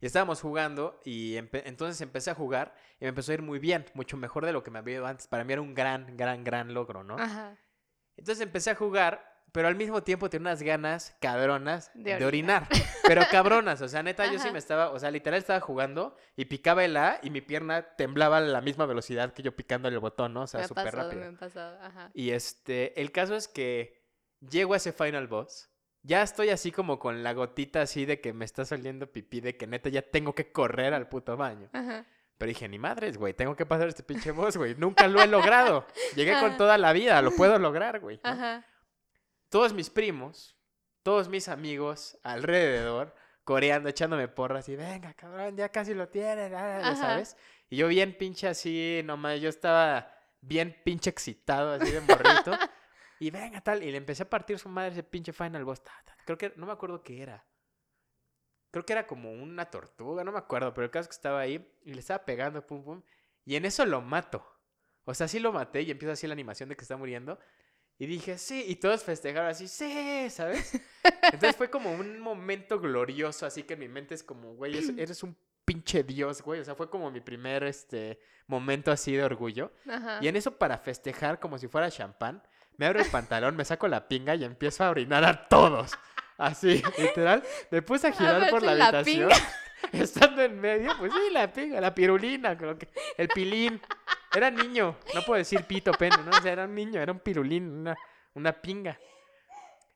Y 0.01 0.07
estábamos 0.07 0.41
jugando 0.41 0.99
y 1.05 1.37
entonces 1.37 2.01
empecé 2.01 2.31
a 2.31 2.35
jugar 2.35 2.75
y 2.99 3.05
me 3.05 3.09
empezó 3.09 3.33
a 3.33 3.35
ir 3.35 3.43
muy 3.43 3.59
bien, 3.59 3.85
mucho 3.95 4.17
mejor 4.17 4.47
de 4.47 4.53
lo 4.53 4.63
que 4.63 4.71
me 4.71 4.79
había 4.79 4.95
ido 4.97 5.07
antes. 5.07 5.27
Para 5.27 5.45
mí 5.45 5.53
era 5.53 5.61
un 5.61 5.75
gran, 5.75 6.17
gran, 6.17 6.43
gran 6.43 6.73
logro, 6.73 7.05
¿no? 7.05 7.17
Ajá. 7.19 7.59
Entonces 8.17 8.43
empecé 8.43 8.71
a 8.71 8.75
jugar, 8.75 9.45
pero 9.53 9.69
al 9.69 9.77
mismo 9.77 10.03
tiempo 10.03 10.31
tenía 10.31 10.49
unas 10.49 10.63
ganas 10.63 11.17
cabronas 11.21 11.91
de 11.95 12.25
orinar. 12.25 12.67
pero 13.07 13.23
cabronas, 13.31 13.83
o 13.83 13.89
sea, 13.89 14.03
neta, 14.03 14.31
yo 14.33 14.39
sí 14.39 14.51
me 14.51 14.59
estaba, 14.59 14.91
o 14.91 14.99
sea, 14.99 15.11
literal 15.11 15.39
estaba 15.39 15.61
jugando 15.61 16.17
y 16.35 16.47
picaba 16.47 16.83
el 16.85 16.97
A 16.97 17.19
y 17.23 17.29
mi 17.31 17.43
pierna 17.43 17.95
temblaba 17.97 18.39
a 18.39 18.41
la 18.41 18.61
misma 18.63 18.87
velocidad 18.87 19.35
que 19.35 19.43
yo 19.43 19.55
picando 19.55 19.89
el 19.89 19.99
botón, 19.99 20.33
¿no? 20.33 20.43
O 20.43 20.47
sea, 20.47 20.67
súper 20.67 20.95
rápido. 20.95 21.21
Me 21.21 21.37
ha 21.37 21.39
pasado, 21.39 21.79
ajá. 21.83 22.11
Y 22.15 22.31
este, 22.31 22.99
el 23.01 23.13
caso 23.13 23.37
es 23.37 23.49
que 23.49 24.01
llego 24.41 24.73
a 24.73 24.79
ese 24.79 24.93
final 24.93 25.29
boss 25.29 25.70
ya 26.03 26.23
estoy 26.23 26.49
así 26.51 26.73
como 26.73 26.99
con 26.99 27.23
la 27.23 27.33
gotita 27.35 27.83
así 27.83 28.07
de 28.07 28.21
que 28.21 28.33
me 28.33 28.45
está 28.45 28.65
saliendo 28.65 29.11
pipí, 29.11 29.41
de 29.41 29.57
que 29.57 29.67
neta 29.67 29.89
ya 29.89 30.03
tengo 30.03 30.35
que 30.35 30.51
correr 30.53 30.95
al 30.95 31.09
puto 31.09 31.37
baño. 31.37 31.69
Pero 31.73 32.49
dije, 32.49 32.69
ni 32.69 32.79
madres, 32.79 33.19
güey, 33.19 33.35
tengo 33.35 33.55
que 33.55 33.67
pasar 33.67 33.89
este 33.89 34.03
pinche 34.03 34.31
boss, 34.31 34.57
güey. 34.57 34.75
Nunca 34.75 35.07
lo 35.09 35.21
he 35.21 35.27
logrado. 35.27 35.87
Llegué 36.17 36.41
con 36.41 36.57
toda 36.57 36.79
la 36.79 36.95
vida, 36.95 37.21
lo 37.21 37.33
puedo 37.33 37.59
lograr, 37.59 38.01
güey. 38.01 38.19
Todos 39.51 39.75
mis 39.75 39.91
primos, 39.91 40.57
todos 41.03 41.29
mis 41.29 41.49
amigos 41.49 42.19
alrededor, 42.23 43.15
coreando, 43.45 43.91
echándome 43.91 44.27
porras 44.29 44.69
y 44.71 44.77
venga, 44.77 45.13
cabrón, 45.13 45.57
ya 45.57 45.69
casi 45.69 45.93
lo 45.93 46.09
tienes, 46.09 46.51
ya 46.51 46.97
sabes. 46.97 47.37
Y 47.69 47.77
yo 47.77 47.89
bien 47.89 48.17
pinche 48.17 48.49
así, 48.49 49.03
nomás, 49.05 49.41
yo 49.41 49.51
estaba 49.51 50.11
bien 50.41 50.81
pinche 50.83 51.11
excitado, 51.11 51.75
así 51.75 51.91
de 51.91 52.01
morrito. 52.01 52.53
Y 53.21 53.31
venga, 53.31 53.61
tal. 53.61 53.85
Y 53.85 53.91
le 53.93 53.99
empecé 53.99 54.25
a 54.25 54.31
partir 54.31 54.59
su 54.59 54.69
madre 54.69 54.91
ese 54.91 55.03
pinche 55.05 55.33
Final 55.33 55.65
Boss. 55.65 55.83
Creo 56.25 56.39
que, 56.39 56.53
no 56.57 56.67
me 56.67 56.73
acuerdo 56.73 57.05
qué 57.05 57.23
era. 57.23 57.47
Creo 58.73 58.85
que 58.85 58.95
era 58.95 59.07
como 59.07 59.31
una 59.31 59.67
tortuga, 59.67 60.25
no 60.25 60.33
me 60.33 60.39
acuerdo. 60.39 60.73
Pero 60.75 60.87
el 60.87 60.91
caso 60.91 61.03
es 61.03 61.09
que 61.09 61.17
estaba 61.17 61.39
ahí 61.39 61.71
y 61.85 61.93
le 61.93 62.01
estaba 62.01 62.25
pegando, 62.25 62.67
pum, 62.67 62.83
pum. 62.83 63.03
Y 63.45 63.57
en 63.57 63.67
eso 63.67 63.85
lo 63.85 64.01
mato. 64.01 64.45
O 65.05 65.15
sea, 65.15 65.29
sí 65.29 65.39
lo 65.39 65.53
maté 65.53 65.83
y 65.83 65.91
empieza 65.91 66.13
así 66.13 66.27
la 66.27 66.33
animación 66.33 66.71
de 66.71 66.77
que 66.77 66.83
está 66.83 66.97
muriendo. 66.97 67.39
Y 67.99 68.07
dije, 68.07 68.39
sí, 68.39 68.65
y 68.67 68.77
todos 68.77 69.05
festejaron 69.05 69.51
así, 69.51 69.69
sí, 69.69 70.31
¿sabes? 70.31 70.81
Entonces 71.25 71.57
fue 71.57 71.69
como 71.69 71.93
un 71.93 72.19
momento 72.19 72.81
glorioso, 72.81 73.45
así 73.45 73.65
que 73.65 73.75
en 73.75 73.81
mi 73.81 73.89
mente 73.89 74.15
es 74.15 74.23
como, 74.23 74.55
güey, 74.55 74.73
eres 74.99 75.23
un 75.23 75.37
pinche 75.67 76.03
dios, 76.03 76.41
güey. 76.41 76.61
O 76.61 76.65
sea, 76.65 76.75
fue 76.75 76.89
como 76.89 77.11
mi 77.11 77.21
primer 77.21 77.65
este, 77.65 78.19
momento 78.47 78.91
así 78.91 79.15
de 79.15 79.25
orgullo. 79.25 79.73
Y 80.23 80.29
en 80.29 80.37
eso 80.37 80.57
para 80.57 80.79
festejar 80.79 81.39
como 81.39 81.59
si 81.59 81.69
fuera 81.69 81.91
champán, 81.91 82.43
me 82.81 82.87
abro 82.87 83.01
el 83.01 83.11
pantalón, 83.11 83.57
me 83.57 83.65
saco 83.67 83.87
la 83.89 84.09
pinga 84.09 84.35
y 84.35 84.43
empiezo 84.43 84.83
a 84.85 84.89
orinar 84.89 85.23
a 85.23 85.49
todos. 85.49 85.93
Así, 86.39 86.83
literal. 86.97 87.43
Me 87.71 87.83
puse 87.83 88.07
a 88.07 88.13
girar 88.13 88.49
por 88.49 88.63
la, 88.63 88.73
habitación. 88.73 89.29
Estando 89.93 90.41
en 90.41 90.59
medio, 90.59 90.91
pues 90.99 91.13
sí, 91.13 91.31
la 91.31 91.53
pinga, 91.53 91.79
la 91.79 91.95
pirulina, 91.95 92.57
creo 92.57 92.79
que, 92.79 92.89
el 93.19 93.29
pilín. 93.29 93.83
Era 94.35 94.51
niño, 94.51 94.97
no 95.15 95.21
puedo 95.27 95.37
decir 95.37 95.63
pito, 95.65 95.93
pene, 95.93 96.17
¿no? 96.25 96.31
O 96.31 96.41
sea, 96.41 96.53
era 96.53 96.65
un 96.65 96.75
niño, 96.75 97.03
era 97.03 97.13
un 97.13 97.19
pirulín, 97.19 97.71
una, 97.71 97.95
una 98.33 98.51
pinga. 98.51 98.99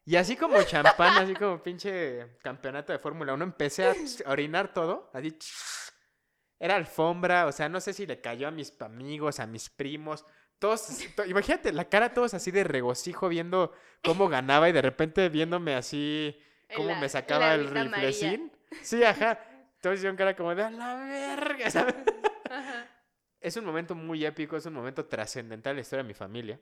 Y 0.05 0.17
así 0.17 0.37
como 0.37 0.63
champán, 0.63 1.23
así 1.23 1.33
como 1.33 1.63
pinche 1.63 2.37
campeonato 2.43 2.93
de 2.93 2.99
Fórmula 2.99 3.33
1, 3.33 3.45
empecé 3.45 3.87
a 3.87 3.95
orinar 4.27 4.75
todo, 4.75 5.11
así. 5.15 5.39
Era 6.61 6.77
alfombra, 6.77 7.47
o 7.47 7.53
sea, 7.53 7.69
no 7.69 7.81
sé 7.81 7.93
si 7.93 8.07
le 8.07 8.21
cayó 8.21 8.47
a 8.47 8.51
mis 8.51 8.81
amigos, 8.81 9.41
a 9.41 9.47
mis 9.47 9.69
primos, 9.69 10.25
todos, 10.65 10.99
imagínate 11.27 11.75
la 11.75 11.85
cara 11.91 12.15
todos 12.15 12.33
así 12.33 12.51
de 12.51 12.65
regocijo 12.65 13.29
viendo 13.29 13.75
cómo 14.03 14.31
ganaba 14.31 14.67
y 14.71 14.73
de 14.73 14.81
repente 14.81 15.29
viéndome 15.29 15.75
así 15.75 16.41
cómo 16.75 16.97
me 16.97 17.07
sacaba 17.11 17.53
el 17.53 17.69
riflecín. 17.69 18.51
Sí, 18.81 19.05
ajá. 19.05 19.39
Todos 19.83 19.97
hicieron 19.97 20.17
cara 20.17 20.35
como 20.35 20.55
de 20.55 20.63
a 20.63 20.71
la 20.71 20.95
verga, 20.95 21.71
¿sabes? 21.71 21.95
Es 23.43 23.59
un 23.59 23.67
momento 23.67 23.95
muy 23.95 24.25
épico, 24.25 24.57
es 24.57 24.65
un 24.65 24.73
momento 24.73 25.05
trascendental 25.05 25.73
en 25.73 25.77
la 25.77 25.81
historia 25.83 26.03
de 26.03 26.09
mi 26.09 26.15
familia. 26.15 26.59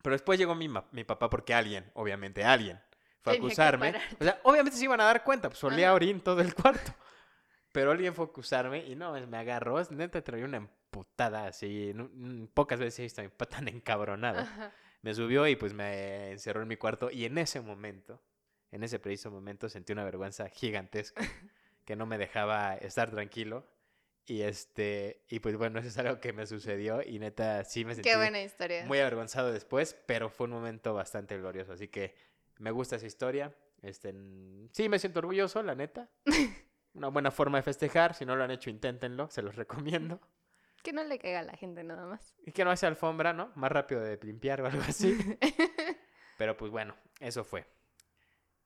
Pero 0.00 0.14
después 0.14 0.38
llegó 0.38 0.54
mi, 0.54 0.70
mi 0.92 1.04
papá 1.04 1.28
porque 1.28 1.52
alguien, 1.52 1.84
obviamente 1.92 2.42
alguien, 2.42 2.80
fue 3.20 3.34
a 3.34 3.36
acusarme. 3.36 3.94
O 4.18 4.24
sea, 4.24 4.40
obviamente 4.44 4.78
se 4.78 4.84
iban 4.84 5.02
a 5.02 5.04
dar 5.04 5.22
cuenta, 5.22 5.50
pues 5.50 5.62
olía 5.64 5.92
orín 5.92 6.22
todo 6.22 6.40
el 6.40 6.54
cuarto. 6.54 6.94
Pero 7.72 7.90
alguien 7.90 8.14
fue 8.14 8.24
a 8.24 8.28
acusarme 8.28 8.86
y 8.86 8.96
no, 8.96 9.12
me 9.26 9.36
agarró, 9.36 9.84
neta 9.90 10.22
traía 10.22 10.46
una 10.46 10.66
emputada 10.88 11.46
así. 11.46 11.94
pocas 12.54 12.80
veces 12.80 12.98
he 12.98 13.02
visto 13.02 13.20
a 13.20 13.24
mi 13.24 13.30
papá 13.30 13.46
tan 13.60 13.68
encabronado. 13.68 14.46
Me 15.02 15.14
subió 15.14 15.46
y 15.46 15.56
pues 15.56 15.74
me 15.74 16.32
encerró 16.32 16.62
en 16.62 16.68
mi 16.68 16.76
cuarto 16.76 17.10
y 17.10 17.24
en 17.24 17.38
ese 17.38 17.60
momento, 17.60 18.20
en 18.72 18.82
ese 18.82 18.98
preciso 18.98 19.30
momento 19.30 19.68
sentí 19.68 19.92
una 19.92 20.04
vergüenza 20.04 20.48
gigantesca 20.48 21.22
que 21.84 21.96
no 21.96 22.06
me 22.06 22.18
dejaba 22.18 22.74
estar 22.76 23.10
tranquilo. 23.10 23.66
Y 24.26 24.42
este, 24.42 25.24
y 25.30 25.38
pues 25.38 25.56
bueno, 25.56 25.78
eso 25.78 25.88
es 25.88 25.96
algo 25.96 26.20
que 26.20 26.34
me 26.34 26.46
sucedió 26.46 27.00
y 27.02 27.18
neta 27.18 27.64
sí 27.64 27.86
me 27.86 27.94
sentí 27.94 28.10
muy 28.84 28.98
avergonzado 28.98 29.50
después, 29.50 29.96
pero 30.04 30.28
fue 30.28 30.44
un 30.44 30.50
momento 30.50 30.92
bastante 30.92 31.38
glorioso, 31.38 31.72
así 31.72 31.88
que 31.88 32.14
me 32.58 32.70
gusta 32.70 32.96
esa 32.96 33.06
historia. 33.06 33.54
Este, 33.80 34.12
sí 34.72 34.90
me 34.90 34.98
siento 34.98 35.20
orgulloso, 35.20 35.62
la 35.62 35.74
neta. 35.74 36.10
Una 36.92 37.08
buena 37.08 37.30
forma 37.30 37.56
de 37.56 37.62
festejar, 37.62 38.14
si 38.14 38.26
no 38.26 38.36
lo 38.36 38.44
han 38.44 38.50
hecho, 38.50 38.68
inténtenlo, 38.68 39.30
se 39.30 39.40
los 39.40 39.56
recomiendo. 39.56 40.20
Que 40.88 40.94
no 40.94 41.04
le 41.04 41.18
caiga 41.18 41.40
a 41.40 41.42
la 41.42 41.54
gente 41.54 41.84
nada 41.84 42.06
más. 42.06 42.34
Y 42.46 42.52
que 42.52 42.64
no 42.64 42.70
hace 42.70 42.86
alfombra, 42.86 43.34
¿no? 43.34 43.52
Más 43.56 43.70
rápido 43.70 44.00
de 44.00 44.18
limpiar 44.22 44.62
o 44.62 44.66
algo 44.66 44.80
así. 44.88 45.18
pero 46.38 46.56
pues 46.56 46.72
bueno, 46.72 46.96
eso 47.20 47.44
fue. 47.44 47.66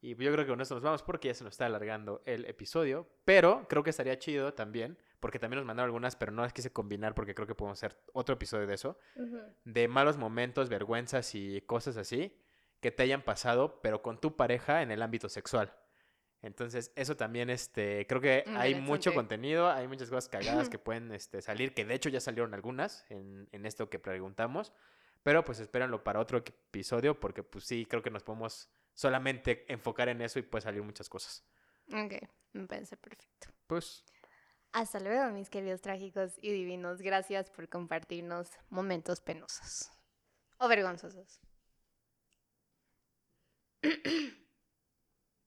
Y 0.01 0.11
yo 0.11 0.33
creo 0.33 0.45
que 0.45 0.47
con 0.47 0.61
esto 0.61 0.77
nos 0.77 0.85
vamos 0.85 1.03
porque 1.03 1.27
ya 1.27 1.35
se 1.35 1.43
nos 1.43 1.55
está 1.55 1.67
alargando 1.67 2.23
el 2.25 2.45
episodio. 2.45 3.09
Pero 3.25 3.67
creo 3.69 3.83
que 3.83 3.91
estaría 3.91 4.21
chido 4.21 4.55
también, 4.55 4.99
porque 5.19 5.41
también 5.41 5.57
nos 5.57 5.67
mandaron 5.67 5.89
algunas, 5.89 6.15
pero 6.15 6.31
no 6.31 6.43
las 6.43 6.53
quise 6.53 6.73
combinar 6.73 7.17
porque 7.17 7.35
creo 7.35 7.49
que 7.49 7.57
podemos 7.57 7.77
hacer 7.81 8.01
otro 8.13 8.37
episodio 8.37 8.69
de 8.69 8.75
eso. 8.75 8.97
De 9.65 9.89
malos 9.89 10.17
momentos, 10.17 10.69
vergüenzas 10.69 11.35
y 11.35 11.61
cosas 11.63 11.97
así 11.97 12.41
que 12.79 12.93
te 12.93 13.03
hayan 13.03 13.23
pasado, 13.23 13.81
pero 13.83 14.01
con 14.01 14.21
tu 14.21 14.37
pareja 14.37 14.83
en 14.83 14.93
el 14.93 15.03
ámbito 15.03 15.29
sexual. 15.29 15.73
Entonces, 16.43 16.93
eso 16.97 17.17
también, 17.17 17.51
este, 17.51 18.05
creo 18.09 18.21
que 18.21 18.45
hay 18.57 18.75
mucho 18.75 19.15
contenido, 19.15 19.71
hay 19.71 19.87
muchas 19.87 20.11
cosas 20.11 20.29
cagadas 20.29 20.69
que 20.69 20.79
pueden 20.79 21.13
este, 21.13 21.41
salir, 21.41 21.73
que 21.73 21.85
de 21.85 21.95
hecho 21.95 22.09
ya 22.09 22.21
salieron 22.21 22.53
algunas 22.53 23.05
en, 23.11 23.49
en 23.53 23.65
esto 23.65 23.89
que 23.89 24.01
preguntamos, 24.01 24.73
pero 25.23 25.45
pues 25.45 25.61
espérenlo 25.61 26.03
para 26.03 26.19
otro 26.19 26.39
episodio 26.39 27.19
porque 27.21 27.45
pues 27.45 27.65
sí, 27.65 27.87
creo 27.87 28.03
que 28.03 28.11
nos 28.11 28.25
podemos 28.25 28.69
solamente 28.93 29.73
enfocar 29.73 30.09
en 30.09 30.21
eso 30.21 30.41
y 30.41 30.43
puede 30.43 30.63
salir 30.63 30.83
muchas 30.83 31.09
cosas. 31.09 31.45
Ok, 31.93 32.15
me 32.53 32.67
parece 32.67 32.97
perfecto. 32.97 33.49
Pues. 33.69 34.05
Hasta 34.73 35.01
luego, 35.01 35.31
mis 35.31 35.51
queridos 35.51 35.81
trágicos 35.81 36.39
y 36.41 36.51
divinos. 36.51 37.03
Gracias 37.03 37.51
por 37.51 37.69
compartirnos 37.69 38.49
momentos 38.71 39.21
penosos 39.21 39.91
o 40.59 40.67
vergonzosos. 40.67 41.41